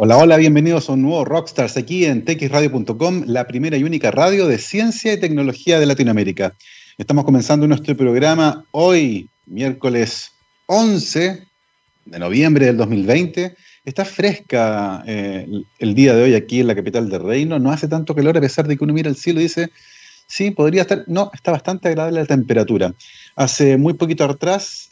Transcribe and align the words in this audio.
Hola, 0.00 0.16
hola, 0.16 0.36
bienvenidos 0.36 0.88
a 0.88 0.92
un 0.92 1.02
nuevo 1.02 1.24
Rockstars 1.24 1.76
aquí 1.76 2.04
en 2.04 2.24
txradio.com, 2.24 3.24
la 3.26 3.48
primera 3.48 3.76
y 3.76 3.82
única 3.82 4.12
radio 4.12 4.46
de 4.46 4.58
ciencia 4.58 5.12
y 5.12 5.18
tecnología 5.18 5.80
de 5.80 5.86
Latinoamérica. 5.86 6.54
Estamos 6.98 7.24
comenzando 7.24 7.66
nuestro 7.66 7.96
programa 7.96 8.64
hoy, 8.70 9.28
miércoles 9.46 10.30
11 10.66 11.42
de 12.04 12.18
noviembre 12.20 12.66
del 12.66 12.76
2020. 12.76 13.56
Está 13.84 14.04
fresca 14.04 15.02
eh, 15.04 15.48
el 15.80 15.94
día 15.96 16.14
de 16.14 16.22
hoy 16.22 16.34
aquí 16.36 16.60
en 16.60 16.68
la 16.68 16.76
capital 16.76 17.10
del 17.10 17.20
reino. 17.20 17.58
No 17.58 17.72
hace 17.72 17.88
tanto 17.88 18.14
calor 18.14 18.38
a 18.38 18.40
pesar 18.40 18.68
de 18.68 18.76
que 18.76 18.84
uno 18.84 18.94
mira 18.94 19.10
el 19.10 19.16
cielo 19.16 19.40
y 19.40 19.44
dice, 19.44 19.68
sí, 20.28 20.52
podría 20.52 20.82
estar. 20.82 21.02
No, 21.08 21.32
está 21.34 21.50
bastante 21.50 21.88
agradable 21.88 22.20
la 22.20 22.26
temperatura. 22.26 22.94
Hace 23.34 23.76
muy 23.76 23.94
poquito 23.94 24.22
atrás, 24.22 24.88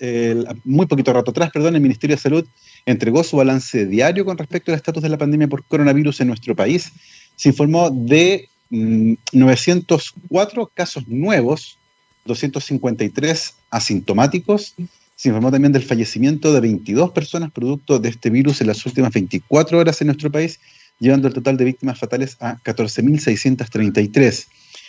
muy 0.65 0.87
poquito 0.87 1.13
rato 1.13 1.31
atrás, 1.31 1.53
perdón, 1.53 1.77
el 1.77 1.81
Ministerio 1.81 2.17
de 2.17 2.23
Salud 2.23 2.47
entregó 2.87 3.25
su 3.25 3.37
balance 3.37 3.85
diario 3.85 4.25
con 4.25 4.39
respecto 4.39 4.71
al 4.71 4.77
estatus 4.77 5.03
de 5.03 5.09
la 5.09 5.19
pandemia 5.19 5.49
por 5.49 5.65
coronavirus 5.65 6.21
en 6.21 6.29
nuestro 6.29 6.55
país. 6.55 6.93
Se 7.35 7.51
informó 7.51 7.91
de 7.91 8.49
904 8.71 10.63
mm, 10.63 10.67
casos 10.73 11.07
nuevos, 11.09 11.79
253 12.25 13.55
asintomáticos. 13.71 14.75
Se 15.17 15.29
informó 15.29 15.51
también 15.51 15.73
del 15.73 15.83
fallecimiento 15.83 16.53
de 16.53 16.61
22 16.61 17.11
personas 17.11 17.51
producto 17.51 17.99
de 17.99 18.09
este 18.09 18.31
virus 18.31 18.61
en 18.61 18.69
las 18.69 18.87
últimas 18.87 19.13
24 19.13 19.79
horas 19.79 20.01
en 20.01 20.07
nuestro 20.07 20.31
país, 20.31 20.61
llevando 21.01 21.27
el 21.27 21.35
total 21.35 21.57
de 21.57 21.65
víctimas 21.65 21.99
fatales 21.99 22.37
a 22.41 22.59
14.633. 22.63 24.47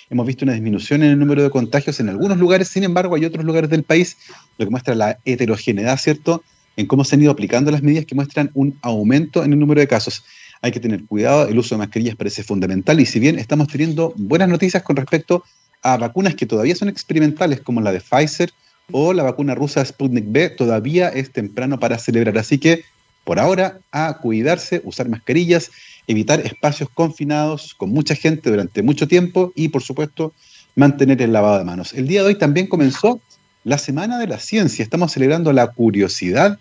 Hemos 0.09 0.25
visto 0.25 0.45
una 0.45 0.53
disminución 0.53 1.03
en 1.03 1.11
el 1.11 1.19
número 1.19 1.43
de 1.43 1.49
contagios 1.49 1.99
en 1.99 2.09
algunos 2.09 2.37
lugares, 2.37 2.69
sin 2.69 2.83
embargo, 2.83 3.15
hay 3.15 3.25
otros 3.25 3.43
lugares 3.43 3.69
del 3.69 3.83
país, 3.83 4.17
lo 4.57 4.65
que 4.65 4.69
muestra 4.69 4.95
la 4.95 5.17
heterogeneidad, 5.25 5.97
¿cierto?, 5.97 6.43
en 6.77 6.85
cómo 6.85 7.03
se 7.03 7.15
han 7.15 7.21
ido 7.21 7.31
aplicando 7.31 7.69
las 7.71 7.83
medidas 7.83 8.05
que 8.05 8.15
muestran 8.15 8.51
un 8.53 8.77
aumento 8.81 9.43
en 9.43 9.51
el 9.51 9.59
número 9.59 9.81
de 9.81 9.87
casos. 9.87 10.23
Hay 10.61 10.71
que 10.71 10.79
tener 10.79 11.03
cuidado, 11.05 11.47
el 11.47 11.57
uso 11.59 11.75
de 11.75 11.79
mascarillas 11.79 12.15
parece 12.15 12.43
fundamental 12.43 12.99
y 12.99 13.05
si 13.05 13.19
bien 13.19 13.37
estamos 13.37 13.67
teniendo 13.67 14.13
buenas 14.15 14.47
noticias 14.47 14.83
con 14.83 14.95
respecto 14.95 15.43
a 15.81 15.97
vacunas 15.97 16.35
que 16.35 16.45
todavía 16.45 16.75
son 16.75 16.89
experimentales, 16.89 17.61
como 17.61 17.81
la 17.81 17.91
de 17.91 17.99
Pfizer 17.99 18.51
o 18.91 19.13
la 19.13 19.23
vacuna 19.23 19.55
rusa 19.55 19.83
Sputnik 19.83 20.25
B, 20.27 20.49
todavía 20.49 21.09
es 21.09 21.31
temprano 21.31 21.79
para 21.79 21.97
celebrar. 21.97 22.37
Así 22.37 22.57
que, 22.57 22.83
por 23.23 23.39
ahora, 23.39 23.79
a 23.91 24.17
cuidarse, 24.19 24.81
usar 24.85 25.09
mascarillas, 25.09 25.71
evitar 26.07 26.39
espacios 26.45 26.89
confinados 26.93 27.73
con 27.75 27.89
mucha 27.89 28.15
gente 28.15 28.49
durante 28.49 28.81
mucho 28.81 29.07
tiempo 29.07 29.51
y, 29.55 29.67
por 29.67 29.83
supuesto, 29.83 30.33
mantener 30.75 31.21
el 31.21 31.33
lavado 31.33 31.57
de 31.57 31.65
manos. 31.65 31.93
El 31.93 32.07
día 32.07 32.21
de 32.21 32.27
hoy 32.27 32.35
también 32.35 32.67
comenzó 32.67 33.19
la 33.63 33.77
Semana 33.77 34.17
de 34.17 34.27
la 34.27 34.39
Ciencia. 34.39 34.83
Estamos 34.83 35.11
celebrando 35.11 35.51
la 35.51 35.67
curiosidad 35.67 36.57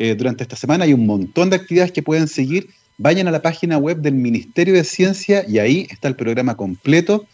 eh, 0.00 0.14
durante 0.14 0.42
esta 0.42 0.56
semana. 0.56 0.84
Hay 0.84 0.94
un 0.94 1.04
montón 1.04 1.50
de 1.50 1.56
actividades 1.56 1.92
que 1.92 2.02
pueden 2.02 2.26
seguir. 2.26 2.70
Vayan 2.96 3.28
a 3.28 3.30
la 3.30 3.42
página 3.42 3.76
web 3.76 3.98
del 3.98 4.14
Ministerio 4.14 4.72
de 4.72 4.82
Ciencia 4.82 5.44
y 5.46 5.58
ahí 5.58 5.86
está 5.90 6.08
el 6.08 6.16
programa 6.16 6.56
completo 6.56 7.26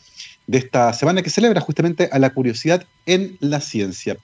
de 0.48 0.59
esta 0.59 0.92
semana 0.92 1.22
que 1.22 1.31
celebra 1.31 1.61
justamente 1.61 2.09
a 2.11 2.19
la 2.19 2.31
curiosidad 2.31 2.84
en 3.06 3.37
la 3.39 3.61
ciencia. 3.61 4.17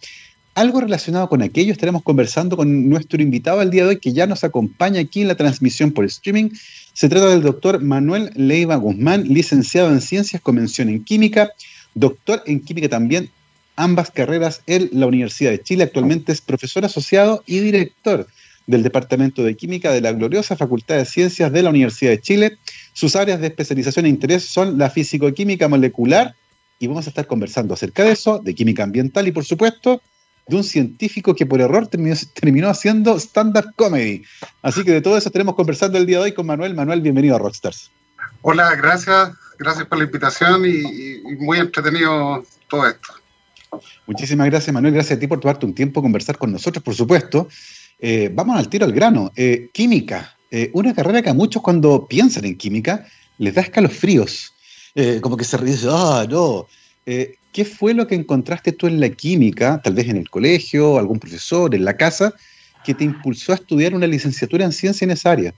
Algo 0.56 0.80
relacionado 0.80 1.28
con 1.28 1.40
aquello 1.40 1.70
estaremos 1.70 2.02
conversando 2.02 2.56
con 2.56 2.88
nuestro 2.88 3.22
invitado 3.22 3.62
el 3.62 3.70
día 3.70 3.84
de 3.84 3.90
hoy 3.90 4.00
que 4.00 4.12
ya 4.12 4.26
nos 4.26 4.42
acompaña 4.42 4.98
aquí 4.98 5.22
en 5.22 5.28
la 5.28 5.36
transmisión 5.36 5.92
por 5.92 6.04
streaming. 6.04 6.50
Se 6.94 7.08
trata 7.08 7.28
del 7.28 7.42
doctor 7.42 7.80
Manuel 7.80 8.32
Leiva 8.34 8.74
Guzmán, 8.74 9.22
licenciado 9.22 9.88
en 9.88 10.00
Ciencias 10.00 10.42
con 10.42 10.56
mención 10.56 10.88
en 10.88 11.04
Química, 11.04 11.52
doctor 11.94 12.42
en 12.46 12.58
Química 12.58 12.88
también 12.88 13.30
ambas 13.82 14.12
carreras 14.12 14.62
en 14.66 14.88
la 14.92 15.06
Universidad 15.06 15.50
de 15.50 15.60
Chile. 15.60 15.84
Actualmente 15.84 16.30
es 16.30 16.40
profesor 16.40 16.84
asociado 16.84 17.42
y 17.46 17.58
director 17.58 18.28
del 18.68 18.84
Departamento 18.84 19.42
de 19.42 19.56
Química 19.56 19.90
de 19.90 20.00
la 20.00 20.12
gloriosa 20.12 20.56
Facultad 20.56 20.96
de 20.96 21.04
Ciencias 21.04 21.50
de 21.50 21.62
la 21.62 21.70
Universidad 21.70 22.12
de 22.12 22.20
Chile. 22.20 22.58
Sus 22.92 23.16
áreas 23.16 23.40
de 23.40 23.48
especialización 23.48 24.06
e 24.06 24.08
interés 24.08 24.44
son 24.44 24.78
la 24.78 24.88
físico-química 24.88 25.66
molecular 25.66 26.36
y 26.78 26.86
vamos 26.86 27.06
a 27.06 27.10
estar 27.10 27.26
conversando 27.26 27.74
acerca 27.74 28.04
de 28.04 28.12
eso, 28.12 28.38
de 28.38 28.54
química 28.54 28.84
ambiental 28.84 29.26
y 29.26 29.32
por 29.32 29.44
supuesto 29.44 30.00
de 30.46 30.56
un 30.56 30.64
científico 30.64 31.34
que 31.34 31.46
por 31.46 31.60
error 31.60 31.88
terminó, 31.88 32.14
terminó 32.34 32.68
haciendo 32.68 33.18
stand-up 33.18 33.74
comedy. 33.74 34.22
Así 34.62 34.84
que 34.84 34.92
de 34.92 35.00
todo 35.00 35.16
eso 35.16 35.28
estaremos 35.28 35.56
conversando 35.56 35.98
el 35.98 36.06
día 36.06 36.18
de 36.18 36.24
hoy 36.24 36.34
con 36.34 36.46
Manuel. 36.46 36.74
Manuel, 36.74 37.00
bienvenido 37.00 37.34
a 37.34 37.38
Rockstars. 37.40 37.90
Hola, 38.42 38.76
gracias. 38.76 39.32
Gracias 39.58 39.86
por 39.86 39.98
la 39.98 40.04
invitación 40.04 40.64
y, 40.66 40.78
y 40.78 41.36
muy 41.38 41.58
entretenido 41.58 42.44
todo 42.68 42.88
esto. 42.88 43.21
Muchísimas 44.06 44.48
gracias, 44.48 44.72
Manuel. 44.72 44.94
Gracias 44.94 45.16
a 45.16 45.20
ti 45.20 45.26
por 45.26 45.40
tomarte 45.40 45.66
un 45.66 45.74
tiempo 45.74 46.00
a 46.00 46.02
conversar 46.02 46.38
con 46.38 46.52
nosotros, 46.52 46.82
por 46.82 46.94
supuesto. 46.94 47.48
Eh, 47.98 48.30
vamos 48.32 48.58
al 48.58 48.68
tiro 48.68 48.84
al 48.84 48.92
grano. 48.92 49.32
Eh, 49.36 49.70
química, 49.72 50.36
eh, 50.50 50.70
una 50.74 50.94
carrera 50.94 51.22
que 51.22 51.30
a 51.30 51.34
muchos 51.34 51.62
cuando 51.62 52.06
piensan 52.06 52.44
en 52.44 52.56
química 52.56 53.06
les 53.38 53.54
da 53.54 53.62
escalofríos. 53.62 54.52
como 55.22 55.38
que 55.38 55.44
se 55.44 55.56
ríe, 55.56 55.74
ah, 55.88 56.26
no. 56.28 56.66
¿Qué 57.06 57.64
fue 57.64 57.94
lo 57.94 58.06
que 58.06 58.14
encontraste 58.14 58.72
tú 58.72 58.86
en 58.86 59.00
la 59.00 59.08
química, 59.08 59.80
tal 59.82 59.94
vez 59.94 60.08
en 60.08 60.16
el 60.16 60.28
colegio, 60.28 60.98
algún 60.98 61.18
profesor, 61.18 61.74
en 61.74 61.84
la 61.84 61.96
casa, 61.96 62.34
que 62.84 62.94
te 62.94 63.04
impulsó 63.04 63.52
a 63.52 63.54
estudiar 63.54 63.94
una 63.94 64.06
licenciatura 64.06 64.64
en 64.64 64.72
ciencia 64.72 65.04
en 65.04 65.12
esa 65.12 65.30
área? 65.30 65.54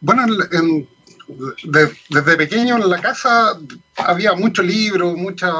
Bueno, 0.00 0.24
en, 0.52 0.88
desde 1.28 2.36
pequeño 2.36 2.76
en 2.76 2.88
la 2.88 3.00
casa 3.00 3.58
había 3.96 4.34
muchos 4.34 4.64
libros, 4.64 5.16
mucha, 5.16 5.50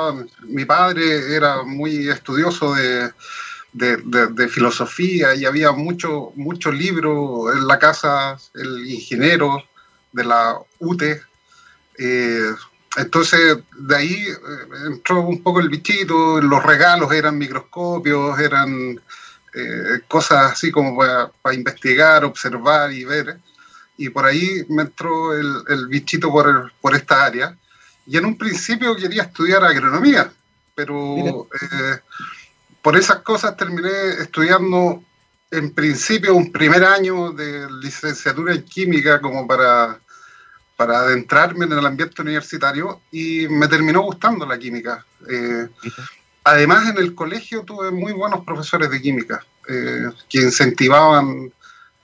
mi 0.42 0.64
padre 0.64 1.34
era 1.34 1.62
muy 1.62 2.08
estudioso 2.08 2.74
de, 2.74 3.10
de, 3.72 4.48
filosofía 4.48 5.34
y 5.34 5.44
había 5.44 5.72
muchos 5.72 6.34
mucho 6.36 6.70
libros 6.70 7.54
en 7.56 7.66
la 7.66 7.78
casa, 7.78 8.36
el 8.54 8.86
ingeniero 8.86 9.62
de 10.12 10.24
la 10.24 10.58
UTE. 10.78 11.20
Eh, 11.98 12.50
entonces 12.96 13.58
de 13.76 13.96
ahí 13.96 14.14
eh, 14.14 14.36
entró 14.86 15.22
un 15.22 15.42
poco 15.42 15.60
el 15.60 15.68
bichito, 15.68 16.40
los 16.40 16.62
regalos 16.62 17.12
eran 17.12 17.38
microscopios, 17.38 18.38
eran 18.38 19.00
eh, 19.54 20.00
cosas 20.08 20.52
así 20.52 20.70
como 20.70 20.96
para 20.96 21.54
investigar, 21.54 22.24
observar 22.24 22.92
y 22.92 23.04
ver 23.04 23.38
y 23.96 24.08
por 24.08 24.24
ahí 24.24 24.64
me 24.68 24.82
entró 24.82 25.32
el, 25.32 25.86
bichito 25.88 26.30
por, 26.30 26.72
por 26.80 26.94
esta 26.94 27.24
área. 27.24 27.56
Y 28.06 28.16
en 28.16 28.26
un 28.26 28.36
principio 28.36 28.96
quería 28.96 29.22
estudiar 29.22 29.64
agronomía, 29.64 30.30
pero 30.74 31.48
eh, 31.60 31.98
por 32.82 32.96
esas 32.96 33.20
cosas 33.20 33.56
terminé 33.56 33.90
estudiando 34.20 35.02
en 35.50 35.72
principio 35.72 36.34
un 36.34 36.50
primer 36.50 36.84
año 36.84 37.32
de 37.32 37.66
licenciatura 37.80 38.54
en 38.54 38.62
química 38.64 39.20
como 39.20 39.46
para, 39.46 40.00
para 40.76 40.98
adentrarme 40.98 41.64
en 41.64 41.72
el 41.72 41.86
ambiente 41.86 42.20
universitario 42.20 43.00
y 43.10 43.46
me 43.48 43.68
terminó 43.68 44.02
gustando 44.02 44.44
la 44.44 44.58
química. 44.58 45.04
Eh, 45.30 45.68
además, 46.42 46.90
en 46.90 46.98
el 46.98 47.14
colegio 47.14 47.62
tuve 47.62 47.90
muy 47.90 48.12
buenos 48.12 48.44
profesores 48.44 48.90
de 48.90 49.00
química 49.00 49.44
eh, 49.68 50.10
que 50.28 50.42
incentivaban 50.42 51.52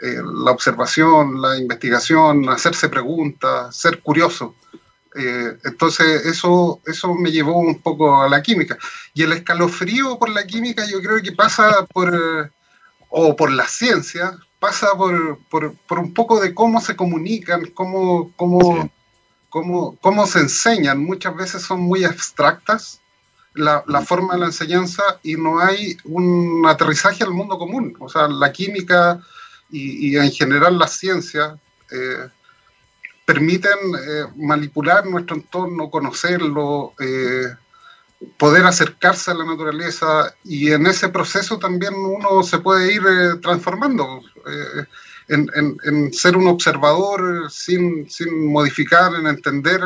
eh, 0.02 0.22
la 0.24 0.50
observación, 0.50 1.42
la 1.42 1.58
investigación, 1.58 2.48
hacerse 2.48 2.88
preguntas, 2.88 3.76
ser 3.76 4.00
curioso. 4.00 4.54
Eh, 5.14 5.58
entonces 5.64 6.24
eso, 6.24 6.80
eso 6.86 7.14
me 7.14 7.30
llevó 7.30 7.58
un 7.58 7.80
poco 7.80 8.22
a 8.22 8.28
la 8.28 8.42
química. 8.42 8.78
Y 9.12 9.22
el 9.22 9.32
escalofrío 9.32 10.18
por 10.18 10.30
la 10.30 10.46
química 10.46 10.86
yo 10.86 11.00
creo 11.00 11.20
que 11.20 11.32
pasa 11.32 11.84
por, 11.92 12.50
o 13.10 13.36
por 13.36 13.50
la 13.50 13.66
ciencia, 13.66 14.38
pasa 14.58 14.94
por, 14.96 15.38
por, 15.50 15.98
un 15.98 16.14
poco 16.14 16.40
de 16.40 16.54
cómo 16.54 16.80
se 16.80 16.96
comunican, 16.96 17.66
cómo, 17.74 18.32
cómo, 18.36 18.90
cómo, 19.50 19.96
cómo, 20.00 20.26
se 20.26 20.38
enseñan. 20.38 21.04
Muchas 21.04 21.36
veces 21.36 21.62
son 21.62 21.80
muy 21.80 22.04
abstractas 22.04 23.00
la, 23.54 23.84
la, 23.86 24.00
forma 24.00 24.34
de 24.34 24.40
la 24.40 24.46
enseñanza 24.46 25.02
y 25.22 25.34
no 25.34 25.58
hay 25.58 25.96
un 26.04 26.64
aterrizaje 26.66 27.24
al 27.24 27.32
mundo 27.32 27.58
común. 27.58 27.96
O 27.98 28.08
sea, 28.08 28.28
la 28.28 28.52
química 28.52 29.20
y, 29.70 30.16
en 30.16 30.30
general 30.30 30.78
las 30.78 30.92
ciencias 30.92 31.54
eh, 31.90 32.28
permiten 33.24 33.70
eh, 33.72 34.24
manipular 34.36 35.06
nuestro 35.06 35.36
entorno, 35.36 35.90
conocerlo, 35.90 36.94
eh, 36.98 37.54
poder 38.36 38.66
acercarse 38.66 39.30
a 39.30 39.34
la 39.34 39.44
naturaleza 39.44 40.34
y 40.44 40.72
en 40.72 40.86
ese 40.86 41.08
proceso 41.08 41.58
también 41.58 41.94
uno 41.94 42.42
se 42.42 42.58
puede 42.58 42.92
ir 42.92 43.02
transformando 43.40 44.20
en, 45.28 46.12
ser 46.12 46.36
un 46.36 46.48
observador 46.48 47.50
sin, 47.50 48.10
sin 48.10 48.52
modificar, 48.52 49.14
en 49.14 49.26
entender 49.26 49.80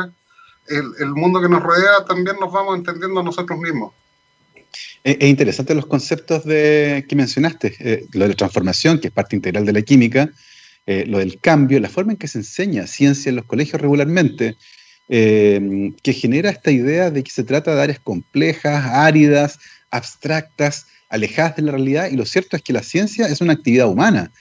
el, 0.67 1.09
mundo 1.09 1.39
que 1.39 1.47
nos 1.47 1.61
rodea, 1.61 2.03
también 2.05 2.37
nos 2.39 2.51
vamos 2.51 2.77
entendiendo 2.77 3.21
nosotros 3.23 3.57
mismos. 3.59 3.93
Es, 5.03 5.17
interesante 5.21 5.75
los 5.75 5.85
conceptos 5.85 6.45
de, 6.45 7.05
que 7.07 7.15
mencionaste, 7.15 7.75
eh, 7.79 8.05
lo 8.13 8.25
de 8.25 8.29
la 8.29 8.35
transformación, 8.35 8.99
que 8.99 9.07
es 9.07 9.13
parte 9.13 9.35
integral 9.35 9.65
de 9.65 9.73
la 9.73 9.81
química, 9.81 10.29
eh, 10.85 11.05
lo 11.07 11.19
del 11.19 11.39
cambio, 11.39 11.79
la 11.79 11.89
forma 11.89 12.13
en 12.13 12.17
que 12.17 12.27
se 12.27 12.39
enseña 12.39 12.87
ciencia 12.87 13.29
en 13.29 13.37
los 13.37 13.45
colegios 13.45 13.81
regularmente, 13.81 14.55
eh, 15.07 15.91
que 16.01 16.13
genera 16.13 16.49
esta 16.49 16.71
idea 16.71 17.11
de 17.11 17.23
que 17.23 17.31
se 17.31 17.43
trata 17.43 17.75
de 17.75 17.81
áreas 17.81 17.99
complejas, 17.99 18.85
áridas, 18.91 19.59
abstractas, 19.91 20.87
alejadas 21.09 21.55
de 21.55 21.61
la 21.63 21.71
realidad, 21.71 22.09
y 22.11 22.15
lo 22.15 22.25
cierto 22.25 22.55
es 22.55 22.63
que 22.63 22.73
la 22.73 22.83
ciencia 22.83 23.27
es 23.27 23.41
una 23.41 23.53
actividad 23.53 23.87
humana. 23.87 24.31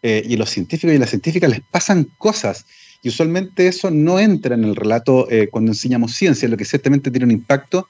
eh, 0.00 0.22
y 0.24 0.36
los 0.36 0.50
científicos 0.50 0.94
y 0.94 0.98
las 0.98 1.10
científicas 1.10 1.50
les 1.50 1.60
pasan 1.60 2.04
cosas. 2.18 2.66
Y 3.02 3.08
usualmente 3.08 3.66
eso 3.66 3.90
no 3.90 4.20
entra 4.20 4.54
en 4.54 4.62
el 4.62 4.76
relato 4.76 5.28
eh, 5.28 5.48
cuando 5.50 5.72
enseñamos 5.72 6.14
ciencia, 6.14 6.48
lo 6.48 6.56
que 6.56 6.64
ciertamente 6.64 7.10
tiene 7.10 7.24
un 7.24 7.32
impacto 7.32 7.88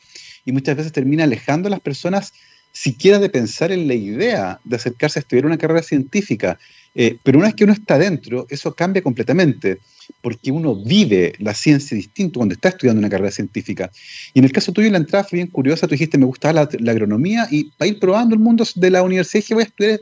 y 0.49 0.53
muchas 0.53 0.79
veces 0.79 0.93
termina 0.93 1.25
alejando 1.25 1.69
a 1.69 1.71
las 1.71 1.81
personas 1.81 2.33
siquiera 2.73 3.19
de 3.19 3.29
pensar 3.29 3.71
en 3.71 3.87
la 3.87 3.93
idea 3.93 4.59
de 4.65 4.77
acercarse 4.77 5.19
a 5.19 5.21
estudiar 5.21 5.45
una 5.45 5.59
carrera 5.59 5.83
científica. 5.83 6.59
Eh, 6.95 7.19
pero 7.23 7.37
una 7.37 7.49
vez 7.49 7.55
que 7.55 7.65
uno 7.65 7.75
está 7.75 7.99
dentro, 7.99 8.47
eso 8.49 8.75
cambia 8.75 9.03
completamente, 9.03 9.79
porque 10.23 10.51
uno 10.51 10.75
vive 10.75 11.35
la 11.39 11.53
ciencia 11.53 11.95
distinto 11.95 12.41
cuando 12.41 12.55
está 12.55 12.71
estudiando 12.71 12.99
una 12.99 13.11
carrera 13.11 13.31
científica. 13.31 13.91
Y 14.33 14.39
en 14.39 14.47
el 14.47 14.53
caso 14.53 14.73
tuyo, 14.73 14.91
la 14.91 14.97
entrada 14.97 15.23
fue 15.23 15.37
bien 15.37 15.49
curiosa, 15.49 15.87
tú 15.87 15.93
dijiste, 15.93 16.17
me 16.17 16.25
gustaba 16.25 16.67
la, 16.81 16.93
agronomía, 16.93 17.47
y 17.51 17.65
para 17.77 17.91
ir 17.91 17.99
probando 18.01 18.35
el 18.35 18.41
mundo 18.41 18.65
de 18.75 18.91
la 18.91 19.03
universidad, 19.03 19.43
dije, 19.43 19.55
voy 19.55 19.65
a 19.65 19.67
estudiar 19.67 20.01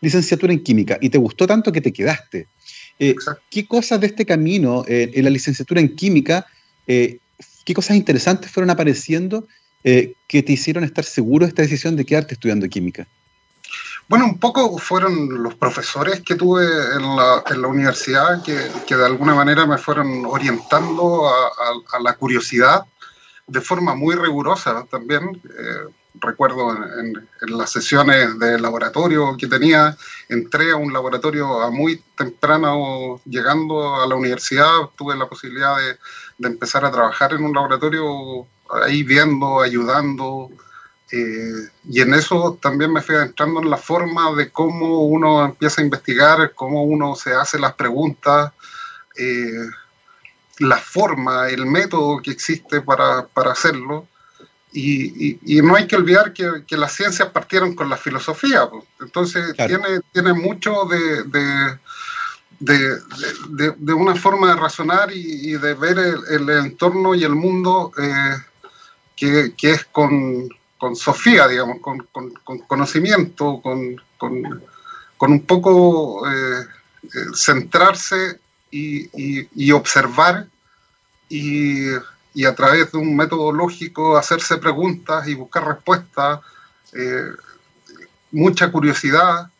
licenciatura 0.00 0.52
en 0.52 0.62
química, 0.62 0.96
y 1.00 1.08
te 1.08 1.18
gustó 1.18 1.44
tanto 1.44 1.72
que 1.72 1.80
te 1.80 1.92
quedaste. 1.92 2.46
Eh, 3.00 3.16
¿Qué 3.50 3.66
cosas 3.66 4.00
de 4.00 4.06
este 4.06 4.24
camino 4.24 4.84
eh, 4.86 5.10
en 5.12 5.24
la 5.24 5.30
licenciatura 5.30 5.80
en 5.80 5.96
química, 5.96 6.46
qué 6.86 7.74
cosas 7.74 7.96
interesantes 7.96 8.50
fueron 8.50 8.70
apareciendo 8.70 9.46
que 9.82 10.42
te 10.42 10.52
hicieron 10.52 10.84
estar 10.84 11.04
seguro 11.04 11.46
de 11.46 11.50
esta 11.50 11.62
decisión 11.62 11.96
de 11.96 12.04
quedarte 12.04 12.34
estudiando 12.34 12.68
química? 12.68 13.06
Bueno, 14.08 14.24
un 14.24 14.38
poco 14.38 14.78
fueron 14.78 15.42
los 15.42 15.54
profesores 15.54 16.22
que 16.22 16.34
tuve 16.34 16.64
en 16.64 17.14
la, 17.14 17.44
en 17.50 17.62
universidad 17.64 18.42
que, 18.42 18.56
que, 18.86 18.96
de 18.96 19.04
alguna 19.04 19.34
manera 19.34 19.66
me 19.66 19.76
fueron 19.76 20.24
orientando 20.24 21.28
a, 21.28 22.00
la 22.02 22.14
curiosidad 22.14 22.84
de 23.46 23.60
forma 23.60 23.94
muy 23.94 24.14
rigurosa 24.14 24.86
también. 24.90 25.42
Eh, 25.44 25.92
recuerdo 26.20 26.72
en, 26.72 27.28
en, 27.42 27.58
las 27.58 27.70
sesiones 27.70 28.38
de 28.38 28.58
laboratorio 28.58 29.36
que 29.36 29.46
tenía, 29.46 29.94
entré 30.30 30.72
a 30.72 30.76
un 30.76 30.90
laboratorio 30.90 31.60
a 31.60 31.70
muy 31.70 32.02
temprano, 32.16 33.20
llegando 33.26 33.94
a 33.96 34.06
la 34.06 34.14
universidad, 34.14 34.88
tuve 34.96 35.16
la 35.16 35.28
posibilidad 35.28 35.76
de, 35.76 35.98
de 36.38 36.48
empezar 36.48 36.84
a 36.86 36.90
trabajar 36.90 37.34
en 37.34 37.44
un 37.44 37.52
laboratorio 37.52 38.46
ahí 38.70 39.02
viendo, 39.02 39.60
ayudando, 39.60 40.50
eh, 41.10 41.68
y 41.88 42.00
en 42.00 42.14
eso 42.14 42.58
también 42.60 42.92
me 42.92 43.00
fui 43.00 43.14
adentrando 43.14 43.60
en 43.60 43.70
la 43.70 43.78
forma 43.78 44.34
de 44.34 44.50
cómo 44.50 45.04
uno 45.04 45.44
empieza 45.44 45.80
a 45.80 45.84
investigar, 45.84 46.52
cómo 46.54 46.82
uno 46.82 47.14
se 47.14 47.32
hace 47.34 47.58
las 47.58 47.74
preguntas, 47.74 48.52
eh, 49.16 49.66
la 50.58 50.76
forma, 50.76 51.48
el 51.48 51.64
método 51.64 52.20
que 52.20 52.30
existe 52.30 52.82
para, 52.82 53.26
para 53.26 53.52
hacerlo. 53.52 54.06
Y, 54.70 55.38
y, 55.42 55.62
no 55.62 55.76
hay 55.76 55.86
que 55.86 55.96
olvidar 55.96 56.34
que, 56.34 56.64
que, 56.66 56.76
las 56.76 56.92
ciencias 56.92 57.30
partieron 57.30 57.74
con 57.74 57.88
la 57.88 57.96
filosofía. 57.96 58.68
Pues. 58.68 58.84
Entonces 59.00 59.56
tiene, 59.56 60.00
tiene 60.12 60.34
mucho 60.34 60.84
de, 60.84 61.24
de 61.24 61.78
de, 62.60 62.98
de, 63.50 63.74
de, 63.76 63.92
una 63.92 64.16
forma 64.16 64.48
de 64.48 64.60
razonar 64.60 65.12
y, 65.12 65.50
y 65.50 65.52
de 65.52 65.74
ver 65.74 65.98
el, 65.98 66.18
el, 66.28 66.50
entorno 66.66 67.14
y 67.14 67.22
el 67.22 67.34
mundo 67.34 67.92
eh, 67.96 68.36
que, 69.18 69.52
es 69.62 69.84
con, 69.86 70.48
con 70.76 70.94
Sofía, 70.94 71.48
digamos, 71.48 71.78
con, 71.80 72.06
conocimiento, 72.66 73.60
con, 73.60 74.00
un 75.20 75.40
poco 75.42 76.28
eh, 76.28 76.66
eh, 77.02 77.08
centrarse 77.34 78.40
y, 78.70 79.72
observar 79.72 80.46
y, 81.28 81.88
a 82.46 82.54
través 82.54 82.92
de 82.92 82.98
un 82.98 83.16
método 83.16 83.50
lógico 83.50 84.16
hacerse 84.16 84.58
preguntas 84.58 85.26
y 85.26 85.34
buscar 85.34 85.66
respuestas, 85.66 86.40
eh, 86.92 87.32
mucha 88.30 88.70
curiosidad. 88.70 89.50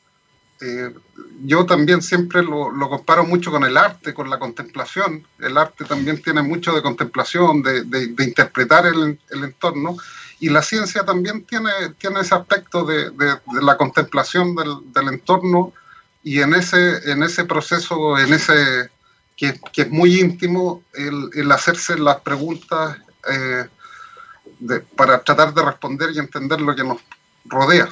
Yo 1.44 1.66
también 1.66 2.02
siempre 2.02 2.42
lo, 2.42 2.72
comparo 2.88 3.24
mucho 3.24 3.50
con 3.50 3.64
el 3.64 3.76
arte, 3.76 4.14
con 4.14 4.28
la 4.28 4.38
contemplación. 4.38 5.26
El 5.38 5.56
arte 5.56 5.84
también 5.84 6.20
tiene 6.22 6.42
mucho 6.42 6.72
de 6.72 6.82
contemplación, 6.82 7.62
de, 7.62 8.14
interpretar 8.18 8.86
el, 8.86 9.18
el 9.30 9.44
entorno 9.44 9.96
y 10.40 10.50
la 10.50 10.62
ciencia 10.62 11.04
también 11.04 11.44
tiene, 11.44 11.70
tiene 11.98 12.20
ese 12.20 12.34
aspecto 12.34 12.84
de, 12.84 13.10
la 13.60 13.76
contemplación 13.76 14.54
del, 14.54 15.08
entorno 15.08 15.72
y 16.22 16.40
en 16.40 16.54
ese, 16.54 17.10
en 17.10 17.22
ese 17.22 17.44
proceso, 17.44 18.18
en 18.18 18.32
ese 18.32 18.90
que, 19.36 19.58
es 19.74 19.90
muy 19.90 20.20
íntimo, 20.20 20.82
el, 20.94 21.50
hacerse 21.50 21.98
las 21.98 22.20
preguntas 22.20 22.98
eh, 23.30 23.66
para 24.96 25.22
tratar 25.22 25.54
de 25.54 25.62
responder 25.62 26.10
y 26.14 26.18
entender 26.18 26.60
lo 26.60 26.74
que 26.74 26.84
nos 26.84 26.98
rodea. 27.44 27.88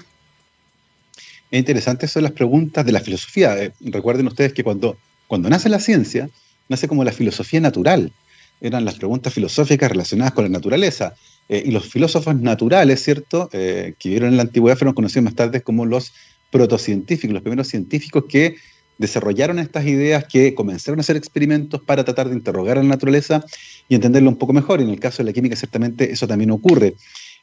Es 1.56 1.60
interesante 1.60 2.06
son 2.06 2.22
las 2.22 2.32
preguntas 2.32 2.84
de 2.84 2.92
la 2.92 3.00
filosofía. 3.00 3.56
Eh, 3.56 3.72
recuerden 3.80 4.26
ustedes 4.26 4.52
que 4.52 4.62
cuando, 4.62 4.98
cuando 5.26 5.48
nace 5.48 5.70
la 5.70 5.80
ciencia, 5.80 6.28
nace 6.68 6.86
como 6.86 7.02
la 7.02 7.12
filosofía 7.12 7.60
natural. 7.62 8.12
Eran 8.60 8.84
las 8.84 8.96
preguntas 8.96 9.32
filosóficas 9.32 9.90
relacionadas 9.90 10.34
con 10.34 10.44
la 10.44 10.50
naturaleza. 10.50 11.14
Eh, 11.48 11.62
y 11.64 11.70
los 11.70 11.86
filósofos 11.86 12.38
naturales, 12.38 13.02
¿cierto?, 13.02 13.48
eh, 13.54 13.94
que 13.98 14.10
vivieron 14.10 14.32
en 14.32 14.36
la 14.36 14.42
antigüedad 14.42 14.76
fueron 14.76 14.92
conocidos 14.92 15.24
más 15.24 15.34
tarde 15.34 15.62
como 15.62 15.86
los 15.86 16.12
protocientíficos, 16.50 17.32
los 17.32 17.42
primeros 17.42 17.68
científicos 17.68 18.24
que 18.28 18.56
desarrollaron 18.98 19.58
estas 19.58 19.86
ideas, 19.86 20.26
que 20.26 20.54
comenzaron 20.54 21.00
a 21.00 21.02
hacer 21.02 21.16
experimentos 21.16 21.80
para 21.80 22.04
tratar 22.04 22.28
de 22.28 22.34
interrogar 22.34 22.76
a 22.76 22.82
la 22.82 22.88
naturaleza 22.90 23.42
y 23.88 23.94
entenderlo 23.94 24.28
un 24.28 24.36
poco 24.36 24.52
mejor. 24.52 24.82
En 24.82 24.90
el 24.90 25.00
caso 25.00 25.22
de 25.22 25.24
la 25.24 25.32
química, 25.32 25.56
ciertamente 25.56 26.12
eso 26.12 26.28
también 26.28 26.50
ocurre. 26.50 26.96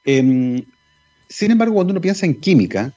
Em, 0.05 0.63
sin 1.27 1.49
embargo, 1.49 1.73
cuando 1.73 1.93
uno 1.93 2.01
piensa 2.01 2.27
en 2.27 2.35
química, 2.35 2.93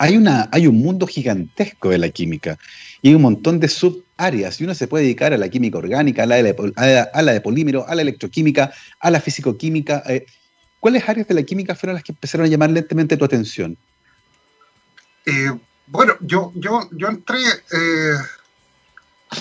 hay, 0.00 0.16
una, 0.16 0.48
hay 0.50 0.66
un 0.66 0.78
mundo 0.78 1.06
gigantesco 1.06 1.90
de 1.90 1.98
la 1.98 2.08
química 2.08 2.58
y 3.02 3.12
un 3.12 3.20
montón 3.20 3.60
de 3.60 3.68
sub 3.68 4.02
áreas 4.16 4.58
y 4.58 4.64
uno 4.64 4.74
se 4.74 4.88
puede 4.88 5.04
dedicar 5.04 5.34
a 5.34 5.36
la 5.36 5.50
química 5.50 5.76
orgánica, 5.76 6.22
a 6.22 6.26
la 6.26 6.36
de, 7.32 7.40
polímero, 7.42 7.86
a 7.86 7.94
la 7.94 8.00
electroquímica, 8.00 8.72
a 8.98 9.10
la 9.10 9.20
fisicoquímica. 9.20 10.02
Eh, 10.08 10.24
¿Cuáles 10.80 11.06
áreas 11.06 11.28
de 11.28 11.34
la 11.34 11.42
química 11.42 11.74
fueron 11.74 11.96
las 11.96 12.02
que 12.02 12.12
empezaron 12.12 12.46
a 12.46 12.48
llamar 12.48 12.70
lentamente 12.70 13.18
tu 13.18 13.26
atención? 13.26 13.76
Eh, 15.26 15.52
bueno, 15.88 16.14
yo, 16.20 16.50
yo, 16.54 16.88
yo 16.92 17.08
entré, 17.08 17.36
eh, 17.70 18.16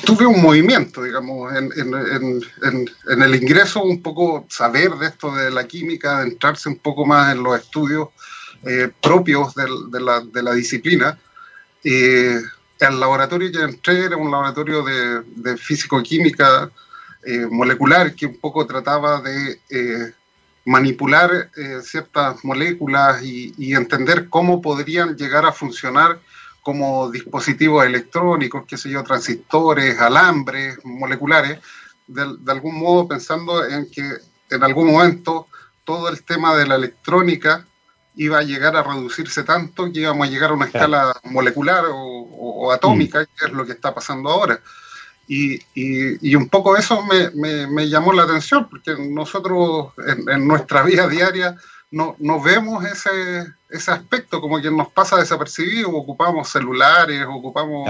tuve 0.03 0.25
un 0.25 0.41
movimiento, 0.41 1.03
digamos, 1.03 1.53
en, 1.55 3.23
el 3.23 3.35
ingreso, 3.35 3.81
un 3.81 4.01
poco 4.01 4.45
saber 4.49 4.91
de 4.95 5.07
esto 5.07 5.33
de 5.33 5.51
la 5.51 5.65
química, 5.65 6.21
entrarse 6.21 6.67
un 6.67 6.79
poco 6.79 7.05
más 7.05 7.33
en 7.33 7.43
los 7.43 7.57
estudios 7.57 8.09
propios 9.01 9.53
de, 9.55 10.41
la, 10.41 10.53
disciplina. 10.53 11.17
El 11.83 12.99
laboratorio 12.99 13.51
que 13.51 13.61
entré 13.61 14.05
era 14.05 14.15
un 14.15 14.31
laboratorio 14.31 14.83
de, 14.83 15.57
físico-química 15.57 16.71
eh, 17.25 17.45
molecular 17.45 18.15
que 18.15 18.25
un 18.25 18.37
poco 18.37 18.65
trataba 18.65 19.21
de 19.21 19.59
eh, 19.69 20.13
manipular 20.63 21.49
eh, 21.57 21.79
ciertas 21.83 22.43
moléculas 22.45 23.21
y, 23.21 23.73
entender 23.73 24.29
cómo 24.29 24.61
podrían 24.61 25.17
llegar 25.17 25.45
a 25.45 25.51
funcionar 25.51 26.21
como 26.61 27.11
dispositivos 27.11 27.85
electrónicos, 27.85 28.63
qué 28.65 28.77
sé 28.77 28.89
yo, 28.89 29.03
transistores, 29.03 29.99
alambres 29.99 30.77
moleculares, 30.85 31.59
de 32.07 32.51
algún 32.51 32.79
modo 32.79 33.07
pensando 33.07 33.65
en 33.65 33.89
que 33.91 34.03
en 34.49 34.63
algún 34.63 34.91
momento 34.91 35.47
todo 35.83 36.09
el 36.09 36.23
tema 36.23 36.55
de 36.55 36.65
la 36.65 36.75
electrónica 36.75 37.65
iba 38.19 38.39
a 38.39 38.43
llegar 38.43 38.75
a 38.75 38.83
reducirse 38.83 39.43
tanto 39.43 39.89
que 39.91 40.01
íbamos 40.01 40.27
a 40.27 40.29
llegar 40.29 40.49
a 40.49 40.53
una 40.53 40.65
escala 40.65 41.17
molecular 41.23 41.85
o, 41.87 42.69
atómica, 42.69 43.21
mm. 43.21 43.25
que 43.37 43.45
es 43.45 43.51
lo 43.53 43.65
que 43.65 43.71
está 43.71 43.95
pasando 43.95 44.29
ahora. 44.29 44.59
Y, 45.25 45.61
y, 45.73 46.35
un 46.35 46.49
poco 46.49 46.75
eso 46.75 47.01
me, 47.03 47.67
me, 47.67 47.87
llamó 47.87 48.11
la 48.11 48.23
atención, 48.23 48.67
porque 48.69 48.93
nosotros 48.99 49.93
en, 50.27 50.45
nuestra 50.45 50.83
vida 50.83 51.07
diaria 51.07 51.55
no, 51.91 52.17
no 52.19 52.41
vemos 52.41 52.83
ese, 52.83 53.47
ese 53.69 53.91
aspecto, 53.91 54.41
como 54.41 54.61
que 54.61 54.69
nos 54.69 54.89
pasa 54.89 55.15
desapercibido, 55.15 55.89
ocupamos 55.89 56.49
celulares, 56.49 57.25
ocupamos 57.25 57.89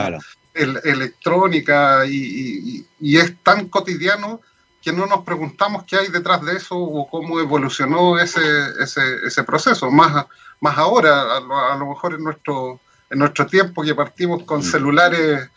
electrónica 0.54 2.06
y, 2.06 2.86
y, 3.00 3.18
es 3.18 3.36
tan 3.42 3.68
cotidiano 3.70 4.42
que 4.82 4.94
no 4.94 5.06
nos 5.06 5.24
preguntamos 5.24 5.84
qué 5.84 5.98
hay 5.98 6.08
detrás 6.08 6.44
de 6.44 6.54
eso 6.54 6.78
o 6.78 7.10
cómo 7.10 7.40
evolucionó 7.40 8.18
ese, 8.18 8.42
ese, 8.80 9.02
ese 9.26 9.44
proceso. 9.44 9.92
Más, 9.92 10.26
más 10.62 10.78
ahora, 10.78 11.38
a 11.38 11.76
lo, 11.78 11.86
mejor 11.86 12.14
en 12.14 12.24
nuestro, 12.24 12.80
en 13.10 13.20
nuestro 13.20 13.46
tiempo 13.46 13.84
que 13.84 13.96
partimos 13.96 14.44
con 14.44 14.60
mm. 14.60 14.64
celulares 14.64 15.50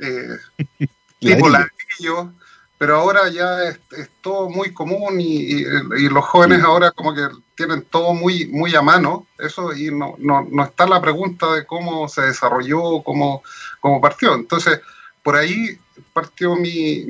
eh, 0.00 0.38
tipo 1.18 1.48
ladrillo, 1.48 2.32
pero 2.78 2.96
ahora 2.96 3.28
ya 3.28 3.64
es, 3.64 3.78
todo 4.20 4.48
muy 4.48 4.72
común 4.72 5.20
y, 5.20 5.62
y, 5.62 6.08
los 6.08 6.24
jóvenes 6.24 6.62
ahora 6.62 6.90
como 6.90 7.14
que 7.14 7.28
tienen 7.54 7.82
todo 7.82 8.14
muy, 8.14 8.46
muy 8.46 8.74
a 8.74 8.82
mano, 8.82 9.26
eso, 9.38 9.72
y 9.74 9.90
no, 9.90 10.16
no, 10.18 10.46
no 10.50 10.64
está 10.64 10.86
la 10.86 11.00
pregunta 11.00 11.52
de 11.52 11.66
cómo 11.66 12.08
se 12.08 12.22
desarrolló, 12.22 13.02
cómo, 13.02 13.42
cómo 13.80 14.00
partió. 14.00 14.34
Entonces, 14.34 14.80
por 15.22 15.36
ahí 15.36 15.78
partió 16.14 16.54
mi, 16.56 17.04